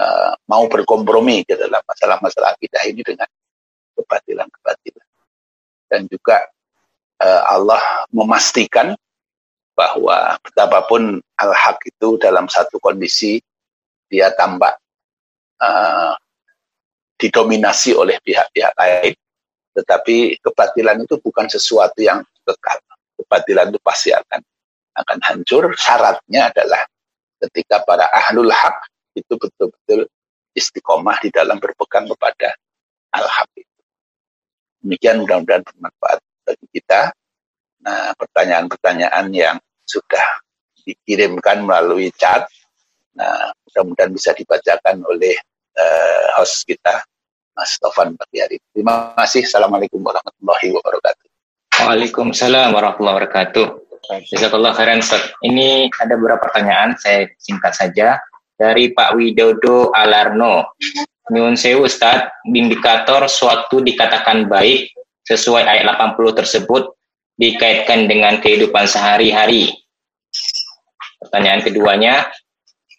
uh, 0.00 0.32
mau 0.48 0.64
berkompromi 0.68 1.44
di 1.44 1.54
dalam 1.56 1.80
masalah-masalah 1.84 2.56
akidah 2.56 2.82
ini 2.88 3.00
dengan 3.04 3.28
kebatilan-kebatilan. 3.96 5.06
Dan 5.88 6.08
juga 6.08 6.44
uh, 7.20 7.42
Allah 7.48 7.80
memastikan 8.10 8.96
bahwa 9.74 10.38
betapapun 10.40 11.20
al-haq 11.36 11.82
itu 11.88 12.16
dalam 12.16 12.46
satu 12.46 12.78
kondisi 12.78 13.42
dia 14.06 14.30
tampak 14.32 14.78
uh, 15.58 16.14
didominasi 17.18 17.94
oleh 17.94 18.18
pihak-pihak 18.22 18.74
lain, 18.74 19.14
tetapi 19.74 20.38
kebatilan 20.42 21.02
itu 21.02 21.18
bukan 21.22 21.46
sesuatu 21.50 21.98
yang 22.02 22.22
kekal. 22.46 22.78
Kebatilan 23.18 23.70
itu 23.70 23.80
pasti 23.82 24.10
akan 24.10 24.40
akan 24.94 25.18
hancur. 25.26 25.74
Syaratnya 25.74 26.50
adalah 26.50 26.82
ketika 27.42 27.82
para 27.82 28.06
ahlul 28.10 28.50
hak 28.50 28.90
itu 29.14 29.34
betul-betul 29.38 30.06
istiqomah 30.54 31.18
di 31.22 31.30
dalam 31.34 31.58
berpegang 31.58 32.06
kepada 32.10 32.54
al-haq. 33.14 33.50
Demikian 34.82 35.22
mudah-mudahan 35.22 35.62
bermanfaat 35.64 36.18
bagi 36.46 36.66
kita. 36.74 37.10
Nah, 37.84 38.16
pertanyaan-pertanyaan 38.16 39.28
yang 39.34 39.56
sudah 39.84 40.40
dikirimkan 40.84 41.64
melalui 41.64 42.12
chat, 42.16 42.48
nah 43.16 43.52
mudah-mudahan 43.68 44.12
bisa 44.12 44.36
dibacakan 44.36 45.04
oleh 45.08 45.36
uh, 45.78 46.24
host 46.40 46.66
kita, 46.66 47.02
Mas 47.54 47.78
Tovan 47.78 48.18
pagi. 48.18 48.58
Terima 48.74 49.14
kasih. 49.18 49.46
Assalamualaikum 49.46 50.02
warahmatullahi 50.02 50.68
wabarakatuh. 50.74 51.26
Waalaikumsalam 51.84 52.70
warahmatullahi 52.74 53.16
wabarakatuh. 53.18 53.66
Jazakallah 54.30 54.76
khairan 54.76 55.00
Ustaz. 55.00 55.32
Ini 55.40 55.88
ada 55.96 56.14
beberapa 56.18 56.44
pertanyaan, 56.44 56.94
saya 57.00 57.30
singkat 57.40 57.72
saja. 57.72 58.20
Dari 58.54 58.94
Pak 58.94 59.18
Widodo 59.18 59.90
Alarno. 59.90 60.76
Nyun 61.32 61.56
Sewu 61.56 61.88
Ustaz, 61.88 62.28
indikator 62.44 63.24
suatu 63.26 63.80
dikatakan 63.80 64.44
baik 64.44 64.92
sesuai 65.24 65.64
ayat 65.64 65.88
80 65.96 66.36
tersebut 66.36 66.92
dikaitkan 67.40 68.06
dengan 68.06 68.38
kehidupan 68.38 68.84
sehari-hari. 68.84 69.72
Pertanyaan 71.18 71.64
keduanya, 71.64 72.28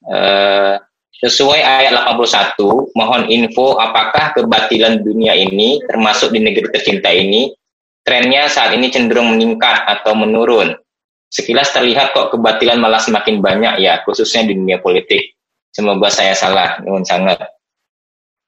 eh, 0.09 0.75
Sesuai 1.23 1.63
ayat 1.63 1.95
81, 1.95 2.59
mohon 2.91 3.23
info 3.31 3.79
apakah 3.79 4.35
kebatilan 4.35 4.99
dunia 4.99 5.31
ini 5.31 5.79
termasuk 5.87 6.35
di 6.35 6.43
negeri 6.43 6.67
tercinta 6.75 7.07
ini 7.07 7.55
trennya 8.03 8.51
saat 8.51 8.75
ini 8.75 8.91
cenderung 8.91 9.31
meningkat 9.31 9.87
atau 9.87 10.11
menurun. 10.11 10.75
Sekilas 11.31 11.71
terlihat 11.71 12.11
kok 12.11 12.35
kebatilan 12.35 12.83
malah 12.83 12.99
semakin 12.99 13.39
banyak 13.39 13.79
ya, 13.79 14.03
khususnya 14.03 14.43
di 14.43 14.59
dunia 14.59 14.83
politik. 14.83 15.35
Semoga 15.71 16.07
saya 16.07 16.35
salah, 16.35 16.79
nuhun 16.83 17.03
sangat. 17.03 17.43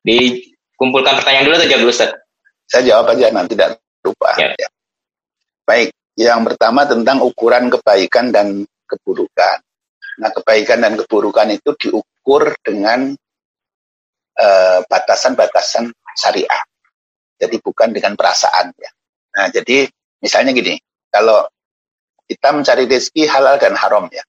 Dikumpulkan 0.04 1.20
pertanyaan 1.20 1.52
dulu 1.52 1.56
atau 1.60 1.68
jawab 1.68 1.82
dulu, 1.84 1.92
Ustaz? 1.92 2.12
Saya 2.68 2.84
jawab 2.88 3.12
aja, 3.12 3.28
nanti 3.32 3.56
tidak 3.56 3.80
lupa. 4.04 4.32
Ya. 4.40 4.56
Ya. 4.56 4.68
Baik, 5.68 5.92
yang 6.16 6.48
pertama 6.48 6.88
tentang 6.88 7.20
ukuran 7.24 7.68
kebaikan 7.68 8.32
dan 8.32 8.64
keburukan. 8.88 9.58
Nah, 10.24 10.32
kebaikan 10.32 10.80
dan 10.80 10.96
keburukan 10.96 11.48
itu 11.52 11.76
diukur 11.76 12.17
dengan 12.60 13.16
eh, 14.36 14.80
batasan-batasan 14.84 15.88
uh, 15.88 16.16
syariah. 16.20 16.64
Jadi 17.40 17.62
bukan 17.64 17.96
dengan 17.96 18.18
perasaan 18.20 18.76
ya. 18.76 18.92
Nah, 19.38 19.48
jadi 19.54 19.88
misalnya 20.20 20.52
gini, 20.52 20.76
kalau 21.14 21.46
kita 22.28 22.52
mencari 22.52 22.84
rezeki 22.90 23.30
halal 23.30 23.56
dan 23.56 23.78
haram 23.80 24.10
ya. 24.12 24.26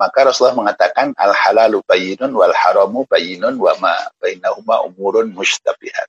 Maka 0.00 0.32
Rasulullah 0.32 0.56
mengatakan 0.56 1.12
al 1.20 1.36
halalu 1.36 1.84
bayyinun 1.84 2.32
wal 2.32 2.56
haramu 2.56 3.04
bayyinun 3.04 3.60
wa 3.60 3.76
ma 3.76 3.92
bainahuma 4.16 4.80
umurun 4.88 5.28
mustabihat. 5.36 6.08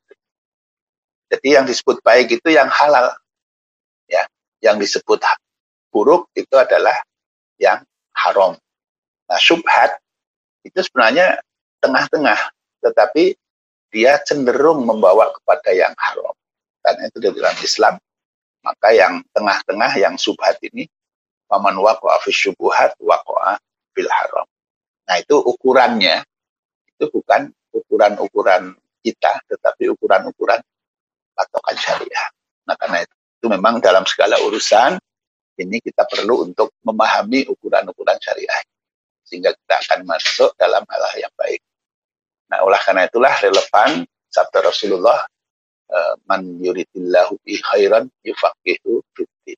Jadi 1.28 1.60
yang 1.60 1.68
disebut 1.68 2.00
baik 2.00 2.32
itu 2.32 2.56
yang 2.56 2.72
halal. 2.72 3.12
Ya, 4.08 4.24
yang 4.64 4.80
disebut 4.80 5.20
buruk 5.92 6.32
itu 6.40 6.56
adalah 6.56 6.96
yang 7.60 7.84
haram. 8.16 8.56
Nah, 9.28 9.40
syubhat 9.40 10.00
itu 10.62 10.80
sebenarnya 10.86 11.42
tengah-tengah, 11.82 12.40
tetapi 12.86 13.34
dia 13.92 14.22
cenderung 14.24 14.86
membawa 14.86 15.34
kepada 15.34 15.74
yang 15.74 15.94
haram. 15.98 16.34
Karena 16.82 17.10
itu 17.10 17.18
di 17.22 17.30
dalam 17.36 17.58
Islam, 17.62 17.94
maka 18.62 18.90
yang 18.94 19.22
tengah-tengah, 19.34 19.92
yang 19.98 20.16
subhat 20.18 20.58
ini, 20.66 20.88
paman 21.50 21.78
waqa'a 21.78 22.22
fi 22.24 22.32
syubuhat 22.32 22.98
waqa'a 23.02 23.58
fil 23.94 24.10
haram. 24.10 24.48
Nah, 25.10 25.16
itu 25.20 25.36
ukurannya, 25.38 26.24
itu 26.96 27.06
bukan 27.12 27.52
ukuran-ukuran 27.74 28.78
kita, 29.02 29.42
tetapi 29.50 29.92
ukuran-ukuran 29.92 30.62
patokan 31.36 31.76
syariah. 31.78 32.28
Nah, 32.70 32.78
karena 32.78 33.04
itu, 33.04 33.16
itu 33.42 33.46
memang 33.50 33.82
dalam 33.82 34.06
segala 34.06 34.38
urusan, 34.46 35.02
ini 35.60 35.78
kita 35.84 36.08
perlu 36.08 36.48
untuk 36.50 36.72
memahami 36.86 37.50
ukuran-ukuran 37.50 38.18
syariah 38.22 38.62
sehingga 39.32 39.56
kita 39.56 39.80
akan 39.80 40.04
masuk 40.04 40.52
dalam 40.60 40.84
hal 40.84 41.04
yang 41.16 41.32
baik. 41.40 41.64
Nah, 42.52 42.68
oleh 42.68 42.76
karena 42.84 43.08
itulah 43.08 43.32
relevan 43.40 44.04
sabda 44.28 44.60
Rasulullah 44.60 45.24
eh, 45.88 46.14
man 46.28 46.60
yuridillahu 46.60 47.40
bi 47.48 47.56
khairan 47.64 48.12
yufaqihu 48.28 49.00
fiddin. 49.16 49.56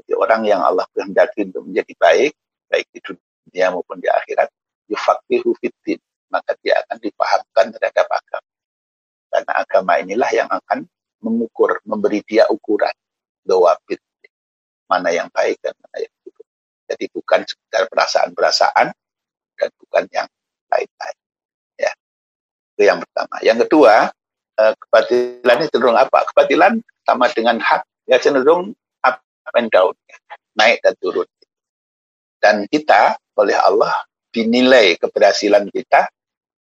Jadi 0.00 0.12
orang 0.16 0.48
yang 0.48 0.64
Allah 0.64 0.88
kehendaki 0.96 1.44
untuk 1.52 1.68
menjadi 1.68 1.92
baik, 2.00 2.32
baik 2.72 2.88
di 2.88 3.04
dunia 3.04 3.68
maupun 3.68 4.00
di 4.00 4.08
akhirat, 4.08 4.48
yufaqihu 4.88 5.52
fiddin, 5.60 6.00
maka 6.32 6.56
dia 6.64 6.80
akan 6.80 6.96
dipahamkan 6.96 7.76
terhadap 7.76 8.08
agama. 8.08 8.48
Karena 9.28 9.52
agama 9.60 9.92
inilah 10.00 10.30
yang 10.32 10.48
akan 10.48 10.88
mengukur, 11.20 11.84
memberi 11.84 12.24
dia 12.24 12.48
ukuran, 12.48 12.96
dawabit, 13.44 14.00
mana 14.88 15.12
yang 15.12 15.28
baik 15.28 15.60
dan 15.60 15.76
mana 15.84 15.96
yang 16.00 16.15
jadi 16.86 17.04
bukan 17.10 17.42
sekedar 17.42 17.90
perasaan-perasaan 17.90 18.94
dan 19.58 19.68
bukan 19.82 20.04
yang 20.14 20.28
lain-lain. 20.70 21.16
Ya. 21.76 21.92
Itu 22.74 22.82
yang 22.86 22.98
pertama. 23.02 23.36
Yang 23.42 23.58
kedua, 23.66 23.94
eh, 24.60 24.72
kebatilan 24.86 25.56
itu 25.62 25.68
cenderung 25.74 25.98
apa? 25.98 26.18
Kebatilan 26.32 26.72
sama 27.02 27.26
dengan 27.34 27.58
hak, 27.58 27.82
ya 28.06 28.16
cenderung 28.22 28.74
up 29.02 29.18
and 29.54 29.70
down, 29.70 29.94
ya. 30.06 30.16
naik 30.56 30.78
dan 30.82 30.94
turun. 31.02 31.28
Dan 32.40 32.64
kita 32.70 33.18
oleh 33.36 33.56
Allah 33.58 34.06
dinilai 34.30 34.96
keberhasilan 35.00 35.68
kita 35.72 36.08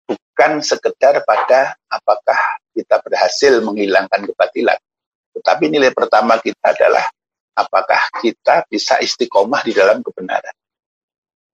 bukan 0.07 0.63
sekedar 0.63 1.21
pada 1.27 1.75
apakah 1.91 2.39
kita 2.73 2.97
berhasil 3.03 3.59
menghilangkan 3.61 4.25
kebatilan. 4.31 4.79
Tetapi 5.35 5.65
nilai 5.69 5.91
pertama 5.93 6.39
kita 6.39 6.73
adalah 6.73 7.05
apakah 7.55 8.01
kita 8.19 8.65
bisa 8.67 8.99
istiqomah 8.99 9.61
di 9.65 9.73
dalam 9.75 9.99
kebenaran. 10.03 10.55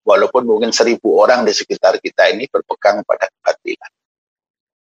Walaupun 0.05 0.45
mungkin 0.45 0.69
seribu 0.69 1.17
orang 1.17 1.41
di 1.45 1.53
sekitar 1.53 1.97
kita 1.97 2.29
ini 2.29 2.45
berpegang 2.45 3.01
pada 3.01 3.25
kebatilan. 3.25 3.91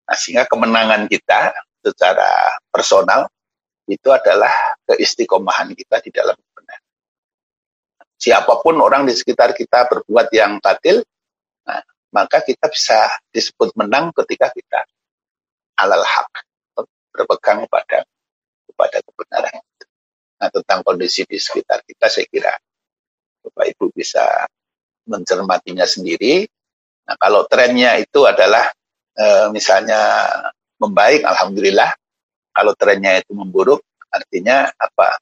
Nah, 0.04 0.16
sehingga 0.20 0.44
kemenangan 0.44 1.08
kita 1.08 1.56
secara 1.80 2.60
personal 2.68 3.32
itu 3.88 4.08
adalah 4.12 4.52
keistiqomahan 4.84 5.72
kita 5.72 6.04
di 6.04 6.12
dalam 6.12 6.36
kebenaran. 6.36 6.92
Siapa 8.20 8.60
pun 8.60 8.76
orang 8.84 9.08
di 9.08 9.16
sekitar 9.16 9.56
kita 9.56 9.88
berbuat 9.88 10.28
yang 10.32 10.60
batil, 10.60 11.00
nah, 11.64 11.80
maka 12.12 12.44
kita 12.44 12.68
bisa 12.68 13.08
disebut 13.32 13.72
menang 13.80 14.12
ketika 14.12 14.52
kita 14.52 14.84
alal 15.80 16.04
hak 16.04 16.30
berpegang 17.14 17.64
pada 17.70 18.04
kepada 18.68 18.98
kebenaran. 19.00 19.60
Nah, 20.44 20.52
tentang 20.52 20.84
kondisi 20.84 21.24
di 21.24 21.40
sekitar 21.40 21.80
kita, 21.88 22.12
saya 22.12 22.28
kira 22.28 22.52
Bapak 23.40 23.64
Ibu 23.72 23.96
bisa 23.96 24.44
mencermatinya 25.08 25.88
sendiri. 25.88 26.44
Nah, 27.08 27.16
kalau 27.16 27.48
trennya 27.48 27.96
itu 27.96 28.28
adalah 28.28 28.68
e, 29.16 29.48
misalnya 29.56 30.28
membaik, 30.76 31.24
Alhamdulillah. 31.24 31.96
Kalau 32.52 32.76
trennya 32.76 33.24
itu 33.24 33.32
memburuk, 33.32 33.80
artinya 34.12 34.68
apa? 34.76 35.16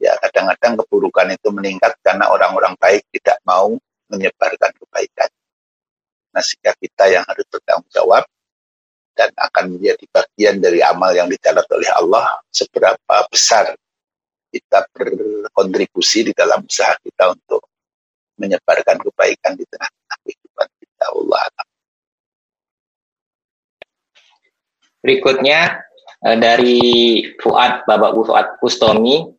Ya, 0.00 0.16
kadang-kadang 0.16 0.80
keburukan 0.80 1.28
itu 1.28 1.52
meningkat 1.52 2.00
karena 2.00 2.32
orang-orang 2.32 2.72
baik 2.80 3.04
tidak 3.12 3.36
mau 3.44 3.76
menyebarkan 4.08 4.72
kebaikan. 4.80 5.28
Nah, 6.32 6.40
sehingga 6.40 6.72
kita 6.80 7.04
yang 7.12 7.24
harus 7.28 7.44
bertanggung 7.52 7.92
jawab 7.92 8.24
dan 9.12 9.28
akan 9.36 9.76
menjadi 9.76 10.08
bagian 10.08 10.56
dari 10.56 10.80
amal 10.80 11.12
yang 11.12 11.28
dicatat 11.28 11.68
oleh 11.68 11.90
Allah 12.00 12.40
seberapa 12.48 13.16
besar 13.28 13.76
kita 14.48 14.88
berkontribusi 14.92 16.28
di 16.28 16.32
dalam 16.32 16.64
usaha 16.64 16.96
kita 17.00 17.36
untuk 17.36 17.68
menyebarkan 18.38 18.96
kebaikan 19.02 19.52
di 19.58 19.64
tengah-tengah 19.68 20.16
kehidupan 20.24 20.68
kita. 20.78 21.04
Allah 21.12 21.42
Berikutnya 24.98 25.60
eh, 26.26 26.36
dari 26.36 26.78
Fuad, 27.38 27.86
Bapak 27.86 28.10
Fuad 28.26 28.46
Kustomi, 28.58 29.38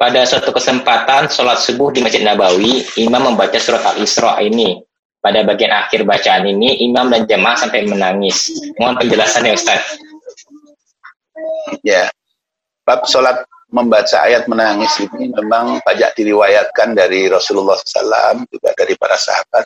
pada 0.00 0.24
suatu 0.24 0.54
kesempatan 0.54 1.28
sholat 1.28 1.60
subuh 1.60 1.92
di 1.92 2.00
Masjid 2.00 2.24
Nabawi, 2.24 2.80
imam 3.04 3.34
membaca 3.34 3.58
surat 3.60 3.84
Al-Isra 3.84 4.40
ini. 4.40 4.80
Pada 5.20 5.44
bagian 5.44 5.76
akhir 5.76 6.08
bacaan 6.08 6.48
ini, 6.48 6.80
imam 6.88 7.12
dan 7.12 7.28
jemaah 7.28 7.52
sampai 7.52 7.84
menangis. 7.84 8.48
Mohon 8.80 9.04
penjelasannya 9.04 9.52
Ustaz. 9.52 10.00
Ya, 11.84 12.08
bab 12.88 13.04
sholat 13.04 13.44
membaca 13.70 14.26
ayat 14.26 14.50
menangis 14.50 14.98
ini 15.06 15.30
memang 15.30 15.78
banyak 15.86 16.10
diriwayatkan 16.18 16.94
dari 16.94 17.30
Rasulullah 17.30 17.78
SAW 17.78 18.42
juga 18.50 18.70
dari 18.74 18.98
para 18.98 19.14
sahabat. 19.14 19.64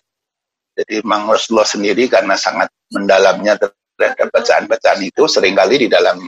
Jadi 0.77 1.01
memang 1.01 1.33
Rasulullah 1.33 1.67
sendiri 1.67 2.05
karena 2.13 2.37
sangat 2.37 2.69
mendalamnya 2.93 3.57
terhadap 3.57 4.29
bacaan-bacaan 4.29 5.01
itu 5.01 5.25
sering 5.25 5.57
kali 5.57 5.87
di 5.87 5.89
dalam 5.89 6.21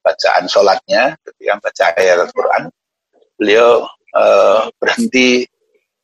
bacaan 0.00 0.46
sholatnya 0.46 1.18
ketika 1.20 1.50
membaca 1.58 1.84
ayat 1.98 2.16
Al-Quran 2.24 2.62
beliau 3.36 3.70
uh, 4.16 4.68
berhenti 4.76 5.44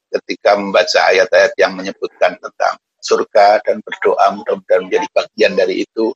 ketika 0.08 0.56
membaca 0.56 1.00
ayat-ayat 1.12 1.52
yang 1.60 1.76
menyebutkan 1.76 2.34
tentang 2.40 2.74
surga 2.98 3.60
dan 3.62 3.78
berdoa 3.84 4.26
mudah-mudahan 4.34 4.82
menjadi 4.88 5.06
bagian 5.12 5.52
dari 5.54 5.84
itu. 5.86 6.10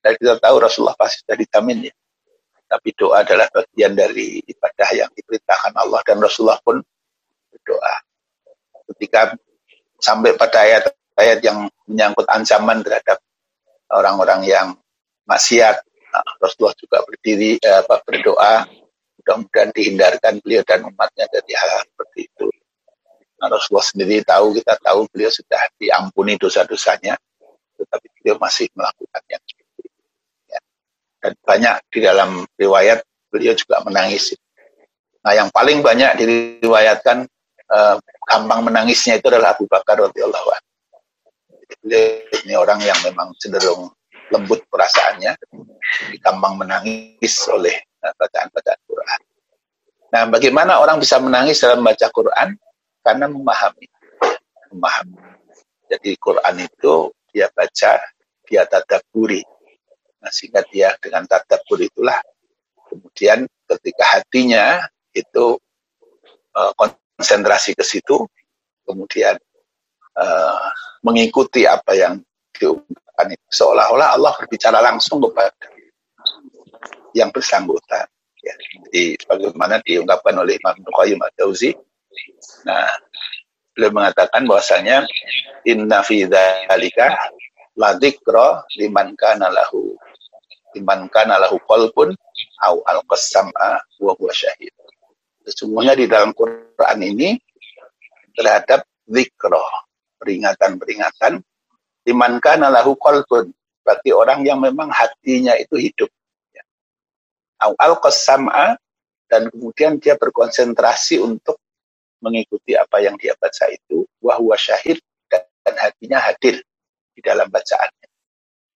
Dan 0.00 0.16
kita 0.16 0.40
tahu 0.40 0.56
Rasulullah 0.64 0.96
pasti 0.96 1.20
sudah 1.26 1.36
ditamin 1.36 1.90
ya 1.90 1.94
tapi 2.70 2.94
doa 2.94 3.26
adalah 3.26 3.50
bagian 3.50 3.98
dari 3.98 4.38
ibadah 4.46 4.90
yang 4.94 5.10
diperintahkan 5.10 5.74
Allah 5.74 5.98
dan 6.06 6.22
Rasulullah 6.22 6.62
pun 6.62 6.78
berdoa. 7.50 7.94
Ketika 8.94 9.34
sampai 9.98 10.38
pada 10.38 10.62
ayat-ayat 10.62 11.42
yang 11.42 11.66
menyangkut 11.90 12.30
ancaman 12.30 12.86
terhadap 12.86 13.18
orang-orang 13.90 14.46
yang 14.46 14.68
maksiat, 15.26 15.82
nah, 16.14 16.22
Rasulullah 16.38 16.78
juga 16.78 17.02
berdiri 17.02 17.58
eh, 17.58 17.82
berdoa 18.06 18.70
mudah-mudahan 19.20 19.70
dihindarkan 19.76 20.40
beliau 20.40 20.62
dan 20.64 20.80
umatnya 20.88 21.28
dari 21.28 21.52
hal, 21.52 21.84
seperti 21.84 22.20
itu. 22.24 22.48
Nah, 23.36 23.52
Rasulullah 23.52 23.84
sendiri 23.84 24.24
tahu, 24.24 24.56
kita 24.56 24.74
tahu 24.80 25.04
beliau 25.12 25.28
sudah 25.28 25.60
diampuni 25.76 26.40
dosa-dosanya, 26.40 27.20
tetapi 27.76 28.06
beliau 28.20 28.36
masih 28.40 28.72
melakukan 28.72 29.22
yang 29.28 29.42
dan 31.20 31.32
banyak 31.44 31.76
di 31.92 31.98
dalam 32.00 32.42
riwayat 32.56 33.04
beliau 33.28 33.54
juga 33.54 33.84
menangis. 33.84 34.34
Nah, 35.20 35.36
yang 35.36 35.52
paling 35.52 35.84
banyak 35.84 36.16
diriwayatkan 36.16 37.28
uh, 37.68 37.96
gampang 38.24 38.64
menangisnya 38.64 39.20
itu 39.20 39.28
adalah 39.28 39.52
Abu 39.52 39.68
Bakar 39.68 40.00
radhiyallahu 40.00 40.50
ini 42.44 42.54
orang 42.56 42.80
yang 42.82 42.98
memang 43.06 43.32
cenderung 43.40 43.88
lembut 44.30 44.62
perasaannya, 44.70 45.34
gampang 46.22 46.54
menangis 46.54 47.34
oleh 47.50 47.74
eh, 47.74 48.14
bacaan-bacaan 48.14 48.80
Quran. 48.86 49.20
Nah, 50.10 50.22
bagaimana 50.30 50.78
orang 50.82 50.98
bisa 50.98 51.18
menangis 51.22 51.62
dalam 51.62 51.82
baca 51.82 52.06
Quran? 52.10 52.54
Karena 53.02 53.26
memahami. 53.30 53.86
Memahami. 54.74 55.18
Jadi 55.90 56.14
Quran 56.18 56.54
itu 56.62 57.10
dia 57.30 57.50
baca, 57.50 57.98
dia 58.46 58.62
tadaburi. 58.66 59.42
Nah, 60.20 60.30
sehingga 60.32 60.60
dia 60.68 60.92
dengan 61.00 61.24
tadabur 61.24 61.80
itulah 61.80 62.20
kemudian 62.92 63.48
ketika 63.76 64.04
hatinya 64.18 64.84
itu 65.16 65.56
uh, 66.54 66.72
konsentrasi 66.76 67.72
ke 67.72 67.80
situ, 67.80 68.28
kemudian 68.84 69.38
uh, 70.18 70.68
mengikuti 71.00 71.64
apa 71.64 71.96
yang 71.96 72.20
diungkapkan 72.52 73.32
itu. 73.32 73.46
Seolah-olah 73.48 74.18
Allah 74.18 74.32
berbicara 74.36 74.84
langsung 74.84 75.24
kepada 75.24 75.54
yang 77.16 77.32
bersangkutan. 77.32 78.06
Ya, 78.40 78.54
jadi 78.56 79.20
bagaimana 79.28 79.84
diungkapkan 79.84 80.32
oleh 80.36 80.56
Imam 80.56 80.76
Qayyim 80.80 81.20
Ad-Dauzi. 81.20 81.76
Nah, 82.64 82.88
beliau 83.76 83.92
mengatakan 83.92 84.48
bahwasanya 84.48 85.04
inna 85.68 86.00
fi 86.00 86.24
dzalika 86.24 87.12
la 87.76 87.96
liman 88.76 89.08
kana 89.16 89.52
lahu 89.52 89.96
liman 90.76 91.10
kana 91.10 91.40
lahu 91.40 91.58
qalbun 91.66 92.14
au 92.66 92.76
al-qasam'a 92.86 93.82
wa 94.02 94.12
huwa 94.14 94.32
syahid. 94.32 94.72
Sesungguhnya 95.46 95.96
di 95.96 96.06
dalam 96.06 96.30
Quran 96.36 96.98
ini 97.00 97.38
terhadap 98.36 98.86
zikro, 99.08 99.62
peringatan-peringatan 100.20 101.42
liman 102.06 102.32
kana 102.38 102.70
lahu 102.70 102.94
qalbun 102.96 103.50
bagi 103.84 104.14
orang 104.14 104.46
yang 104.46 104.60
memang 104.60 104.92
hatinya 104.92 105.56
itu 105.56 105.76
hidup 105.80 106.10
al 107.60 107.96
qasama 108.00 108.80
dan 109.28 109.52
kemudian 109.52 110.00
dia 110.00 110.16
berkonsentrasi 110.16 111.20
untuk 111.20 111.60
mengikuti 112.24 112.72
apa 112.72 113.04
yang 113.04 113.20
dia 113.20 113.36
baca 113.36 113.68
itu 113.68 114.08
wahwa 114.20 114.56
syahid 114.56 115.00
dan, 115.28 115.44
dan 115.64 115.74
hatinya 115.76 116.18
hadir 116.20 116.60
di 117.12 117.20
dalam 117.20 117.48
bacaannya 117.52 118.08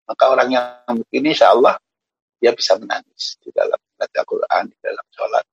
maka 0.04 0.24
orang 0.28 0.48
yang 0.52 0.96
begini 1.00 1.32
insya 1.32 1.52
Allah 1.56 1.80
dia 2.38 2.50
bisa 2.54 2.78
menangis 2.78 3.38
di 3.40 3.50
dalam 3.54 3.78
baca 3.98 4.20
Quran 4.24 4.62
di 4.70 4.76
dalam 4.80 5.06
sholat 5.12 5.44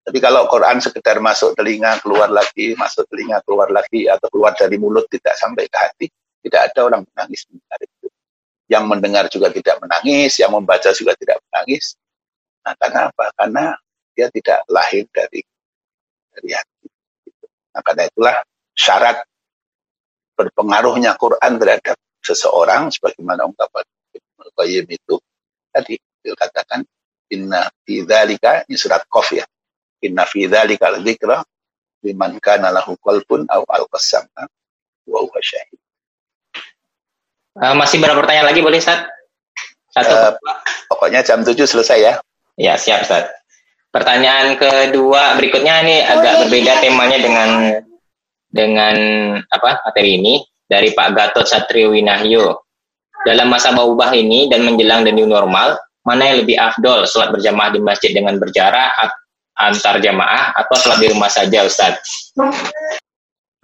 tapi 0.00 0.18
kalau 0.18 0.48
Quran 0.48 0.80
sekedar 0.80 1.20
masuk 1.20 1.54
telinga 1.54 2.00
keluar 2.00 2.32
lagi 2.32 2.74
masuk 2.74 3.06
telinga 3.08 3.44
keluar 3.44 3.68
lagi 3.70 4.08
atau 4.08 4.26
keluar 4.32 4.56
dari 4.56 4.76
mulut 4.80 5.06
tidak 5.08 5.36
sampai 5.36 5.68
ke 5.68 5.78
hati 5.78 6.06
tidak 6.40 6.72
ada 6.72 6.80
orang 6.88 7.02
menangis 7.12 7.44
mendengar 7.48 7.80
itu 7.84 8.06
yang 8.70 8.84
mendengar 8.86 9.24
juga 9.28 9.48
tidak 9.50 9.76
menangis 9.82 10.32
yang 10.38 10.50
membaca 10.54 10.90
juga 10.94 11.12
tidak 11.18 11.38
menangis 11.50 11.98
Nah, 12.64 12.74
karena 12.76 13.00
apa? 13.08 13.24
Karena 13.36 13.64
dia 14.12 14.28
tidak 14.28 14.58
lahir 14.68 15.04
dari 15.08 15.40
dari 16.30 16.50
hati. 16.52 16.86
Nah, 17.72 17.82
karena 17.82 18.02
itulah 18.10 18.36
syarat 18.76 19.24
berpengaruhnya 20.36 21.16
Quran 21.16 21.52
terhadap 21.60 21.96
seseorang 22.20 22.92
sebagaimana 22.92 23.48
ungkapan 23.48 23.84
Ibnu 24.12 24.48
Qayyim 24.56 24.86
itu 24.88 25.16
tadi 25.70 25.96
dikatakan 26.20 26.84
inna 27.32 27.66
fi 27.86 28.02
dzalika 28.04 28.66
ini 28.66 28.76
surat 28.76 29.06
Qaf 29.06 29.34
ya. 29.34 29.46
Inna 30.04 30.26
fi 30.26 30.46
dzalika 30.50 30.98
dzikra 30.98 31.40
liman 32.04 32.36
kana 32.40 32.72
lahu 32.72 32.96
qalbun 33.00 33.46
aw 33.48 33.62
alqasama 33.68 34.48
wa 35.08 35.18
huwa 35.22 35.40
syahid. 35.40 35.78
Uh, 37.58 37.74
masih 37.76 37.98
berapa 37.98 38.18
pertanyaan 38.22 38.48
lagi 38.48 38.62
boleh 38.62 38.78
Ustaz? 38.78 39.04
Satu. 39.90 40.14
Uh, 40.14 40.32
pokoknya 40.86 41.20
jam 41.26 41.42
7 41.42 41.54
selesai 41.66 41.98
ya. 41.98 42.14
Ya, 42.54 42.78
siap, 42.78 43.04
Ustaz. 43.04 43.26
Pertanyaan 43.90 44.54
kedua 44.54 45.34
berikutnya 45.34 45.82
ini 45.82 45.98
agak 45.98 46.46
berbeda 46.46 46.78
temanya 46.78 47.18
dengan 47.18 47.50
dengan 48.46 48.96
apa 49.50 49.82
materi 49.82 50.14
ini 50.22 50.46
dari 50.62 50.94
Pak 50.94 51.08
Gatot 51.10 51.42
Satrio 51.42 51.90
Winahyo. 51.90 52.69
Dalam 53.20 53.52
masa 53.52 53.76
ubah 53.76 54.16
ini 54.16 54.48
dan 54.48 54.64
menjelang 54.64 55.04
the 55.04 55.12
new 55.12 55.28
normal, 55.28 55.76
mana 56.08 56.32
yang 56.32 56.38
lebih 56.44 56.56
afdol, 56.56 57.04
sholat 57.04 57.28
berjamaah 57.28 57.70
di 57.76 57.80
masjid 57.80 58.16
dengan 58.16 58.40
berjarak 58.40 59.12
antar 59.60 60.00
jamaah 60.00 60.56
atau 60.56 60.74
sholat 60.80 60.98
di 61.04 61.08
rumah 61.12 61.28
saja, 61.28 61.68
Ustaz? 61.68 62.00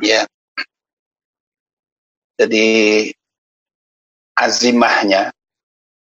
Ya. 0.05 0.29
Jadi 2.37 3.09
azimahnya 4.37 5.33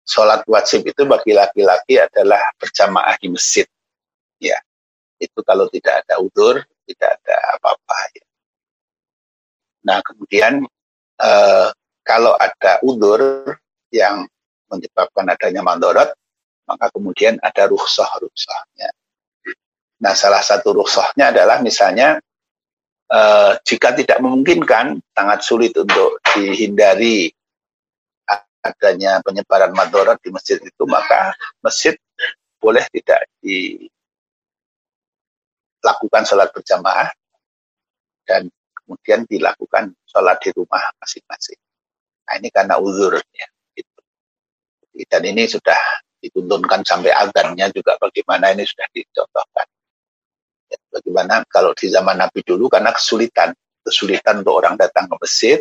sholat 0.06 0.46
wajib 0.46 0.86
itu 0.86 1.02
bagi 1.10 1.34
laki-laki 1.34 1.98
adalah 1.98 2.42
berjamaah 2.62 3.18
di 3.18 3.34
masjid. 3.34 3.66
Ya, 4.38 4.62
itu 5.18 5.42
kalau 5.42 5.66
tidak 5.74 6.06
ada 6.06 6.22
udur, 6.22 6.62
tidak 6.86 7.18
ada 7.18 7.36
apa-apa. 7.58 7.98
Ya. 8.14 8.26
Nah, 9.90 9.98
kemudian 10.06 10.70
eh, 11.18 11.68
kalau 12.10 12.34
ada 12.42 12.82
udur 12.82 13.54
yang 13.94 14.26
menyebabkan 14.66 15.30
adanya 15.30 15.62
mandorot, 15.62 16.10
maka 16.66 16.90
kemudian 16.90 17.38
ada 17.38 17.70
rukhsah-rukhsahnya. 17.70 18.90
Nah, 20.02 20.18
salah 20.18 20.42
satu 20.42 20.74
rukhsahnya 20.74 21.30
adalah 21.30 21.62
misalnya 21.62 22.18
eh, 23.14 23.54
jika 23.62 23.94
tidak 23.94 24.18
memungkinkan, 24.26 24.98
sangat 25.14 25.40
sulit 25.46 25.78
untuk 25.78 26.18
dihindari 26.34 27.30
adanya 28.60 29.24
penyebaran 29.24 29.72
madorot 29.72 30.20
di 30.20 30.36
masjid 30.36 30.60
itu 30.60 30.84
maka 30.84 31.32
masjid 31.64 31.96
boleh 32.60 32.84
tidak 32.92 33.24
dilakukan 35.80 36.28
sholat 36.28 36.52
berjamaah 36.52 37.08
dan 38.28 38.52
kemudian 38.84 39.24
dilakukan 39.32 39.96
sholat 40.12 40.36
di 40.44 40.52
rumah 40.52 40.92
masing-masing. 41.00 41.56
Nah 42.30 42.38
ini 42.38 42.54
karena 42.54 42.78
uzur 42.78 43.18
ya. 43.34 43.48
Gitu. 43.74 44.00
Dan 45.10 45.26
ini 45.26 45.50
sudah 45.50 45.82
dituntunkan 46.22 46.86
sampai 46.86 47.10
agannya 47.10 47.74
juga 47.74 47.98
bagaimana 47.98 48.54
ini 48.54 48.70
sudah 48.70 48.86
dicontohkan. 48.94 49.66
Ya, 50.70 50.78
bagaimana 50.94 51.42
kalau 51.50 51.74
di 51.74 51.90
zaman 51.90 52.22
Nabi 52.22 52.46
dulu 52.46 52.70
karena 52.70 52.94
kesulitan, 52.94 53.50
kesulitan 53.82 54.46
untuk 54.46 54.62
orang 54.62 54.78
datang 54.78 55.10
ke 55.10 55.16
masjid 55.18 55.58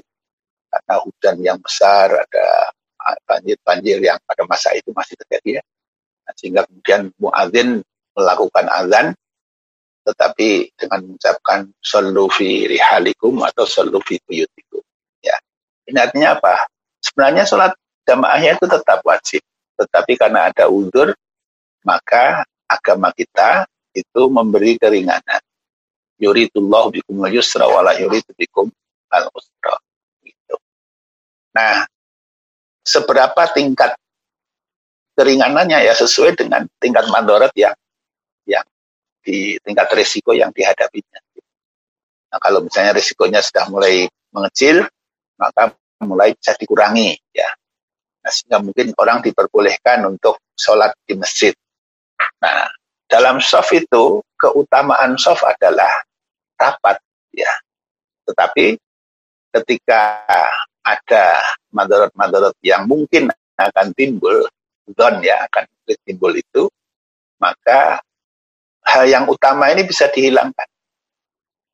karena 0.68 0.94
hujan 1.00 1.36
yang 1.40 1.58
besar, 1.64 2.12
ada 2.12 2.68
banjir-banjir 3.24 4.04
yang 4.04 4.20
pada 4.28 4.44
masa 4.44 4.76
itu 4.76 4.92
masih 4.92 5.16
terjadi 5.24 5.50
ya. 5.56 5.62
Nah, 6.28 6.32
sehingga 6.36 6.60
kemudian 6.68 7.08
muadzin 7.16 7.80
melakukan 8.12 8.68
azan 8.68 9.16
tetapi 10.04 10.72
dengan 10.72 11.04
mengucapkan 11.04 11.68
sallu 11.84 12.32
rihalikum 12.32 13.44
atau 13.44 13.68
sallu 13.68 14.00
fi 14.04 14.16
buyutikum. 14.24 14.80
Ini 15.88 15.98
artinya 15.98 16.36
apa? 16.36 16.68
Sebenarnya 17.00 17.48
sholat 17.48 17.72
jamaahnya 18.04 18.60
itu 18.60 18.66
tetap 18.68 19.00
wajib. 19.02 19.40
Tetapi 19.80 20.12
karena 20.20 20.52
ada 20.52 20.68
udur, 20.68 21.16
maka 21.86 22.44
agama 22.68 23.08
kita 23.16 23.64
itu 23.96 24.22
memberi 24.28 24.76
keringanan. 24.76 25.40
Yuridullah 26.20 26.92
bikum 26.92 27.24
yusra 27.32 27.64
wala 27.64 27.96
yuridu 27.96 28.34
bikum 28.36 28.68
al-usra. 29.08 29.80
Gitu. 30.20 30.56
Nah, 31.56 31.88
seberapa 32.84 33.42
tingkat 33.56 33.96
keringanannya 35.16 35.88
ya 35.88 35.94
sesuai 35.96 36.36
dengan 36.36 36.68
tingkat 36.78 37.08
mandorot 37.10 37.50
yang 37.58 37.74
yang 38.46 38.66
di 39.24 39.58
tingkat 39.60 39.90
risiko 39.96 40.30
yang 40.36 40.54
dihadapinya. 40.54 41.18
Nah 42.28 42.38
kalau 42.38 42.60
misalnya 42.62 42.92
risikonya 42.94 43.40
sudah 43.40 43.66
mulai 43.72 44.06
mengecil, 44.30 44.84
maka 45.38 45.72
mulai 46.02 46.34
bisa 46.34 46.54
dikurangi 46.58 47.14
ya. 47.34 47.48
Nah, 48.22 48.30
sehingga 48.30 48.58
mungkin 48.60 48.92
orang 48.98 49.22
diperbolehkan 49.22 50.04
untuk 50.04 50.42
sholat 50.58 50.92
di 51.06 51.14
masjid. 51.14 51.54
Nah, 52.42 52.68
dalam 53.08 53.38
soft 53.38 53.72
itu 53.72 54.20
keutamaan 54.36 55.16
soft 55.16 55.46
adalah 55.46 55.90
rapat 56.58 56.98
ya. 57.32 57.50
Tetapi 58.28 58.76
ketika 59.54 60.22
ada 60.84 61.40
madorot-madorot 61.72 62.54
yang 62.60 62.84
mungkin 62.84 63.32
akan 63.58 63.94
timbul, 63.96 64.44
don 64.92 65.24
ya 65.24 65.46
akan 65.48 65.64
timbul 66.04 66.32
itu, 66.36 66.68
maka 67.40 68.02
hal 68.84 69.04
yang 69.08 69.24
utama 69.28 69.72
ini 69.72 69.84
bisa 69.84 70.08
dihilangkan. 70.12 70.68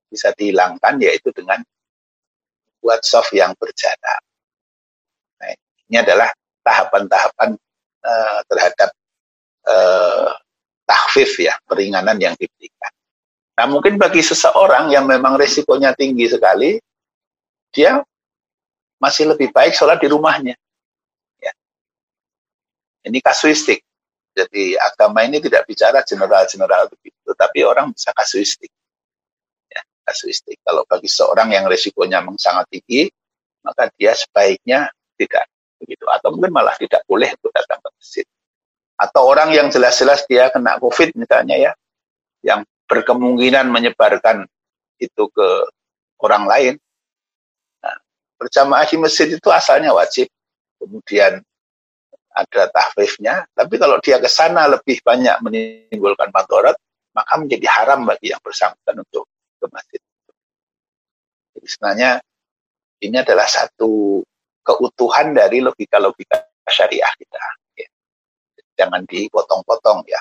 Bisa 0.08 0.30
dihilangkan 0.34 1.02
yaitu 1.02 1.34
dengan 1.34 1.62
buat 2.84 3.00
soft 3.00 3.32
yang 3.32 3.56
berjarak. 3.56 4.20
Nah, 5.40 5.56
ini 5.88 5.96
adalah 5.96 6.28
tahapan-tahapan 6.60 7.56
uh, 8.04 8.40
terhadap 8.44 8.90
uh, 9.64 10.36
tahfif 10.84 11.40
ya, 11.40 11.56
peringanan 11.64 12.20
yang 12.20 12.36
diberikan. 12.36 12.92
Nah 13.54 13.66
mungkin 13.70 13.96
bagi 13.96 14.20
seseorang 14.20 14.92
yang 14.92 15.08
memang 15.08 15.40
risikonya 15.40 15.96
tinggi 15.96 16.28
sekali, 16.28 16.76
dia 17.72 18.04
masih 19.00 19.32
lebih 19.32 19.48
baik 19.54 19.72
sholat 19.72 19.96
di 20.02 20.10
rumahnya. 20.10 20.58
Ya. 21.40 21.52
Ini 23.08 23.18
kasuistik. 23.24 23.80
Jadi 24.34 24.74
agama 24.74 25.22
ini 25.22 25.38
tidak 25.38 25.62
bicara 25.70 26.02
general-general 26.02 26.90
begitu, 26.90 27.30
tapi 27.38 27.62
orang 27.62 27.94
bisa 27.94 28.10
kasuistik. 28.10 28.68
Kasuistik. 30.04 30.60
Kalau 30.60 30.84
bagi 30.84 31.08
seorang 31.08 31.50
yang 31.56 31.64
resikonya 31.64 32.20
memang 32.20 32.36
sangat 32.36 32.68
tinggi, 32.68 33.08
maka 33.64 33.88
dia 33.96 34.12
sebaiknya 34.12 34.92
tidak 35.16 35.48
begitu, 35.80 36.04
atau 36.08 36.32
mungkin 36.36 36.52
malah 36.52 36.76
tidak 36.76 37.00
boleh 37.08 37.32
untuk 37.40 37.50
datang 37.56 37.80
ke 37.80 37.88
masjid. 37.96 38.26
Atau 39.00 39.24
orang 39.24 39.50
yang 39.50 39.72
jelas-jelas 39.72 40.28
dia 40.28 40.52
kena 40.52 40.76
COVID 40.78 41.16
misalnya 41.16 41.56
ya, 41.56 41.72
yang 42.44 42.62
berkemungkinan 42.86 43.72
menyebarkan 43.72 44.44
itu 45.00 45.24
ke 45.32 45.48
orang 46.20 46.44
lain. 46.44 46.74
Nah, 47.80 47.96
berjamaah 48.38 48.84
di 48.84 48.96
masjid 49.00 49.28
itu 49.32 49.48
asalnya 49.48 49.92
wajib, 49.96 50.28
kemudian 50.76 51.40
ada 52.34 52.62
tahfifnya, 52.72 53.46
tapi 53.54 53.78
kalau 53.78 53.96
dia 54.02 54.18
ke 54.18 54.26
sana 54.26 54.66
lebih 54.66 54.98
banyak 55.06 55.38
menimbulkan 55.40 56.34
madorot, 56.34 56.74
maka 57.14 57.32
menjadi 57.38 57.66
haram 57.70 58.02
bagi 58.04 58.34
yang 58.34 58.42
bersangkutan 58.42 59.00
untuk 59.00 59.30
ke 59.64 59.68
masjid. 59.72 60.00
Jadi 61.56 61.66
sebenarnya 61.72 62.10
ini 63.00 63.16
adalah 63.16 63.48
satu 63.48 64.20
keutuhan 64.60 65.32
dari 65.32 65.64
logika-logika 65.64 66.44
syariah 66.68 67.12
kita. 67.16 67.44
Ya. 67.80 67.88
Jangan 68.84 69.08
dipotong-potong 69.08 70.04
ya. 70.04 70.20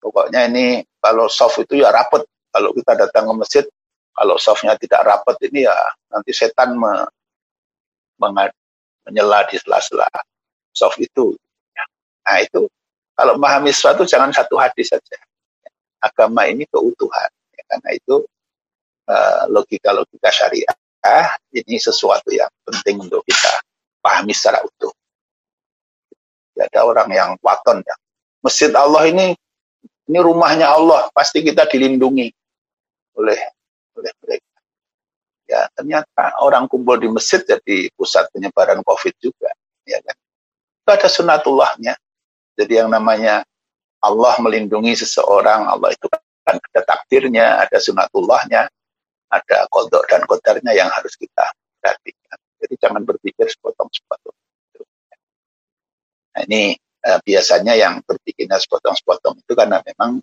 Pokoknya 0.00 0.48
ini 0.48 0.80
kalau 0.96 1.28
soft 1.28 1.60
itu 1.60 1.84
ya 1.84 1.92
rapet. 1.92 2.24
Kalau 2.50 2.74
kita 2.74 2.98
datang 2.98 3.30
ke 3.30 3.34
masjid, 3.38 3.64
kalau 4.10 4.34
softnya 4.34 4.74
tidak 4.74 5.06
rapet 5.06 5.38
ini 5.46 5.70
ya 5.70 5.76
nanti 6.10 6.34
setan 6.34 6.74
me, 6.74 7.06
menyela 9.06 9.46
di 9.46 9.54
sela-sela 9.54 10.10
soft 10.74 10.98
itu. 10.98 11.38
Nah 12.26 12.36
itu 12.42 12.66
kalau 13.14 13.36
memahami 13.36 13.70
sesuatu 13.70 14.02
jangan 14.08 14.32
satu 14.32 14.56
hadis 14.56 14.90
saja. 14.90 15.18
Agama 16.00 16.48
ini 16.48 16.64
keutuhan. 16.72 17.30
Ya, 17.52 17.62
karena 17.68 17.90
itu 17.92 18.24
logika-logika 19.50 20.30
syariah 20.30 20.76
ini 21.56 21.80
sesuatu 21.80 22.28
yang 22.30 22.50
penting 22.68 23.00
untuk 23.00 23.24
kita 23.24 23.62
pahami 24.04 24.36
secara 24.36 24.60
utuh. 24.64 24.92
Tidak 26.52 26.66
ada 26.70 26.80
orang 26.84 27.08
yang 27.08 27.30
waton 27.40 27.80
ya. 27.80 27.94
Masjid 28.44 28.72
Allah 28.72 29.08
ini 29.08 29.32
ini 30.10 30.18
rumahnya 30.18 30.66
Allah, 30.66 31.06
pasti 31.14 31.40
kita 31.40 31.70
dilindungi 31.70 32.28
oleh 33.16 33.40
oleh 33.94 34.12
mereka. 34.24 34.54
Ya, 35.46 35.66
ternyata 35.74 36.38
orang 36.42 36.66
kumpul 36.70 36.98
di 36.98 37.10
masjid 37.10 37.42
jadi 37.42 37.90
pusat 37.98 38.26
penyebaran 38.30 38.82
COVID 38.86 39.14
juga, 39.18 39.50
ya 39.86 39.98
kan? 40.02 40.16
Itu 40.82 40.90
ada 40.94 41.08
sunatullahnya. 41.10 41.94
Jadi 42.54 42.72
yang 42.78 42.90
namanya 42.90 43.42
Allah 44.02 44.34
melindungi 44.38 44.94
seseorang, 44.98 45.66
Allah 45.66 45.90
itu 45.90 46.06
kan 46.10 46.58
ada 46.58 46.80
takdirnya, 46.86 47.66
ada 47.66 47.78
sunatullahnya, 47.82 48.70
ada 49.30 49.66
kodok 49.70 50.04
dan 50.10 50.26
kodarnya 50.26 50.74
yang 50.74 50.90
harus 50.90 51.14
kita 51.14 51.54
perhatikan. 51.78 52.38
Jadi 52.60 52.74
jangan 52.76 53.02
berpikir 53.06 53.46
sepotong-sepotong. 53.46 54.36
Nah, 56.30 56.42
ini 56.46 56.74
eh, 56.78 57.18
biasanya 57.22 57.74
yang 57.78 58.02
berpikirnya 58.04 58.58
sepotong-sepotong 58.58 59.40
itu 59.40 59.52
karena 59.54 59.78
memang 59.80 60.20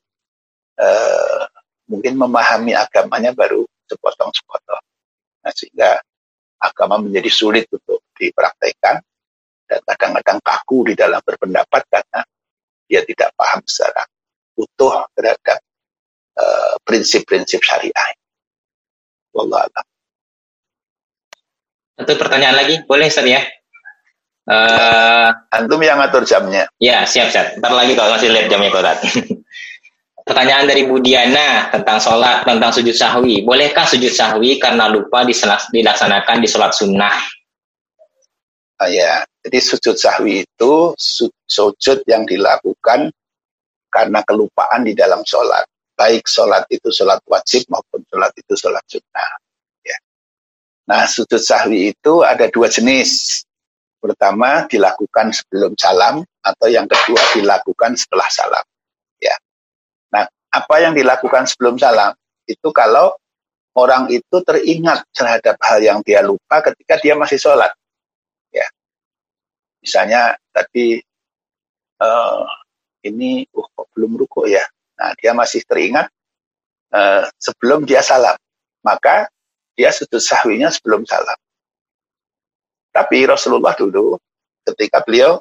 eh, 0.78 1.44
mungkin 1.88 2.14
memahami 2.20 2.76
agamanya 2.76 3.32
baru 3.32 3.64
sepotong-sepotong. 3.88 4.84
Nah, 5.48 5.52
sehingga 5.56 5.98
agama 6.60 7.00
menjadi 7.00 7.32
sulit 7.32 7.66
untuk 7.72 8.04
dipraktekkan 8.18 9.00
dan 9.68 9.80
kadang-kadang 9.84 10.40
kaku 10.44 10.92
di 10.92 10.94
dalam 10.96 11.20
berpendapat 11.24 11.82
karena 11.92 12.22
dia 12.88 13.04
tidak 13.04 13.30
paham 13.36 13.62
secara 13.68 14.08
utuh 14.58 15.06
terhadap 15.14 15.60
uh, 16.40 16.76
prinsip-prinsip 16.88 17.62
syariah. 17.62 18.16
Wallah 19.38 19.70
Satu 21.98 22.14
pertanyaan 22.18 22.58
lagi, 22.58 22.82
boleh 22.90 23.10
Ustaz 23.10 23.26
ya? 23.26 23.42
Uh, 24.48 25.30
Antum 25.54 25.82
yang 25.82 26.02
ngatur 26.02 26.26
jamnya. 26.26 26.70
Ya, 26.82 27.06
siap, 27.06 27.30
siap. 27.30 27.58
Ntar 27.62 27.74
lagi 27.74 27.94
kalau 27.94 28.18
masih 28.18 28.34
lihat 28.34 28.50
jamnya 28.50 28.70
Ustaz. 28.74 28.98
Pertanyaan 30.28 30.68
dari 30.68 30.84
Budiana 30.84 31.72
tentang 31.72 31.98
sholat, 32.04 32.44
tentang 32.44 32.70
sujud 32.74 32.92
sahwi. 32.92 33.48
Bolehkah 33.48 33.88
sujud 33.88 34.12
sahwi 34.12 34.60
karena 34.60 34.92
lupa 34.92 35.24
dilaksanakan 35.24 36.38
di 36.44 36.48
sholat 36.52 36.76
sunnah? 36.76 37.16
Ah, 38.78 38.92
ya, 38.92 39.26
jadi 39.42 39.58
sujud 39.58 39.96
sahwi 39.96 40.46
itu 40.46 40.74
sujud 41.48 42.04
yang 42.06 42.28
dilakukan 42.28 43.10
karena 43.90 44.20
kelupaan 44.28 44.84
di 44.84 44.94
dalam 44.94 45.24
sholat. 45.24 45.64
Baik 45.98 46.30
sholat 46.30 46.70
itu 46.70 46.94
sholat 46.94 47.18
wajib 47.26 47.66
maupun 47.74 48.06
sholat 48.06 48.30
itu 48.38 48.54
sholat 48.54 48.86
sunnah. 48.86 49.32
Ya. 49.82 49.98
Nah, 50.86 51.10
sujud 51.10 51.42
sahwi 51.42 51.92
itu 51.98 52.22
ada 52.22 52.46
dua 52.54 52.70
jenis. 52.70 53.42
Pertama 53.98 54.70
dilakukan 54.70 55.34
sebelum 55.34 55.74
salam 55.74 56.22
atau 56.46 56.68
yang 56.70 56.86
kedua 56.86 57.18
dilakukan 57.34 57.98
setelah 57.98 58.30
salam. 58.30 58.66
Ya. 59.18 59.34
Nah, 60.14 60.30
apa 60.54 60.76
yang 60.80 60.94
dilakukan 60.94 61.50
sebelum 61.50 61.82
salam 61.82 62.14
itu 62.46 62.70
kalau 62.70 63.18
orang 63.74 64.06
itu 64.14 64.38
teringat 64.46 65.02
terhadap 65.12 65.58
hal 65.66 65.82
yang 65.82 66.00
dia 66.06 66.22
lupa 66.22 66.62
ketika 66.62 67.02
dia 67.02 67.18
masih 67.18 67.42
sholat 67.42 67.74
Misalnya 69.88 70.36
tadi 70.52 71.00
uh, 72.04 72.44
ini 73.08 73.48
uh, 73.56 73.88
belum 73.96 74.20
ruko 74.20 74.44
ya. 74.44 74.68
Nah, 74.98 75.14
dia 75.22 75.32
masih 75.38 75.62
teringat 75.64 76.10
uh, 76.94 77.30
sebelum 77.38 77.86
dia 77.86 78.02
salam. 78.02 78.36
Maka 78.82 79.30
dia 79.78 79.94
sujud 79.94 80.18
sahwinya 80.18 80.74
sebelum 80.74 81.06
salam. 81.06 81.38
Tapi 82.90 83.30
Rasulullah 83.30 83.78
dulu 83.78 84.18
ketika 84.66 85.06
beliau 85.06 85.38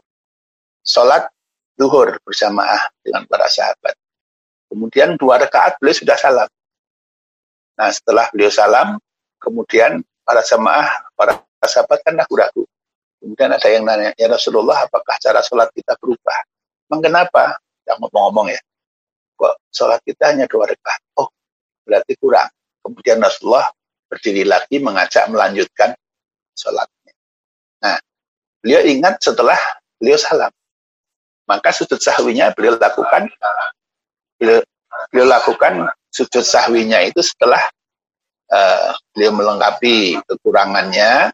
sholat 0.84 1.24
duhur 1.72 2.20
berjamaah 2.20 2.92
dengan 3.00 3.24
para 3.24 3.48
sahabat. 3.48 3.96
Kemudian 4.68 5.16
dua 5.16 5.40
rakaat 5.40 5.80
beliau 5.80 5.96
sudah 5.96 6.16
salam. 6.20 6.48
Nah 7.80 7.88
setelah 7.92 8.28
beliau 8.28 8.52
salam, 8.52 9.00
kemudian 9.40 10.04
para 10.20 10.44
jamaah, 10.44 10.88
para 11.16 11.40
sahabat 11.64 12.04
kan 12.04 12.12
ragu-ragu. 12.18 12.64
Kemudian 13.20 13.50
ada 13.52 13.68
yang 13.72 13.84
nanya, 13.88 14.12
ya 14.20 14.28
Rasulullah, 14.28 14.84
apakah 14.84 15.16
cara 15.16 15.40
sholat 15.40 15.72
kita 15.72 15.96
berubah? 15.96 16.36
Mengapa? 16.92 17.56
Yang 17.86 17.96
ngomong-ngomong 18.04 18.52
ya. 18.52 18.60
Kok 19.36 19.54
sholat 19.68 20.00
kita 20.02 20.32
hanya 20.32 20.48
dua 20.48 20.66
rakaat? 20.68 21.00
Oh, 21.20 21.28
berarti 21.84 22.16
kurang. 22.16 22.48
Kemudian 22.80 23.20
Rasulullah 23.20 23.68
berdiri 24.08 24.48
lagi 24.48 24.80
mengajak 24.80 25.28
melanjutkan 25.28 25.92
sholatnya. 26.56 27.12
Nah, 27.84 28.00
beliau 28.64 28.82
ingat 28.82 29.20
setelah 29.20 29.58
beliau 30.00 30.16
salam. 30.16 30.52
Maka 31.46 31.70
sujud 31.70 32.02
sahwinya 32.02 32.50
beliau 32.58 32.74
lakukan, 32.74 33.30
beliau, 34.34 34.60
beliau 35.14 35.26
lakukan 35.30 35.86
sujud 36.10 36.42
sahwinya 36.42 36.98
itu 37.06 37.22
setelah 37.22 37.62
uh, 38.50 38.90
beliau 39.14 39.30
melengkapi 39.30 40.18
kekurangannya, 40.26 41.30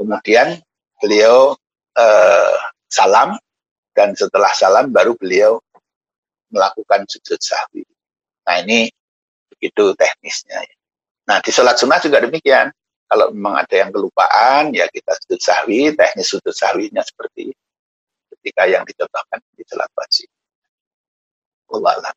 kemudian 0.00 0.58
beliau 0.98 1.54
uh, 1.94 2.54
salam 2.90 3.38
dan 3.94 4.16
setelah 4.18 4.50
salam 4.56 4.90
baru 4.90 5.14
beliau 5.14 5.62
melakukan 6.52 7.08
sujud 7.08 7.40
sahwi. 7.40 7.82
Nah 8.46 8.60
ini 8.62 8.92
begitu 9.50 9.96
teknisnya. 9.96 10.62
Nah 11.26 11.40
di 11.40 11.50
sholat 11.50 11.80
sunnah 11.80 11.98
juga 11.98 12.20
demikian. 12.22 12.70
Kalau 13.12 13.28
memang 13.28 13.60
ada 13.60 13.76
yang 13.76 13.92
kelupaan, 13.92 14.72
ya 14.72 14.88
kita 14.88 15.12
sujud 15.20 15.40
sahwi, 15.40 15.92
teknis 15.92 16.32
sujud 16.32 16.52
sahwinya 16.52 17.04
seperti 17.04 17.52
ketika 18.32 18.64
yang 18.64 18.88
dicontohkan 18.88 19.36
di 19.52 19.64
sholat 19.68 19.90
wajib. 19.92 20.28
Allah 21.72 22.12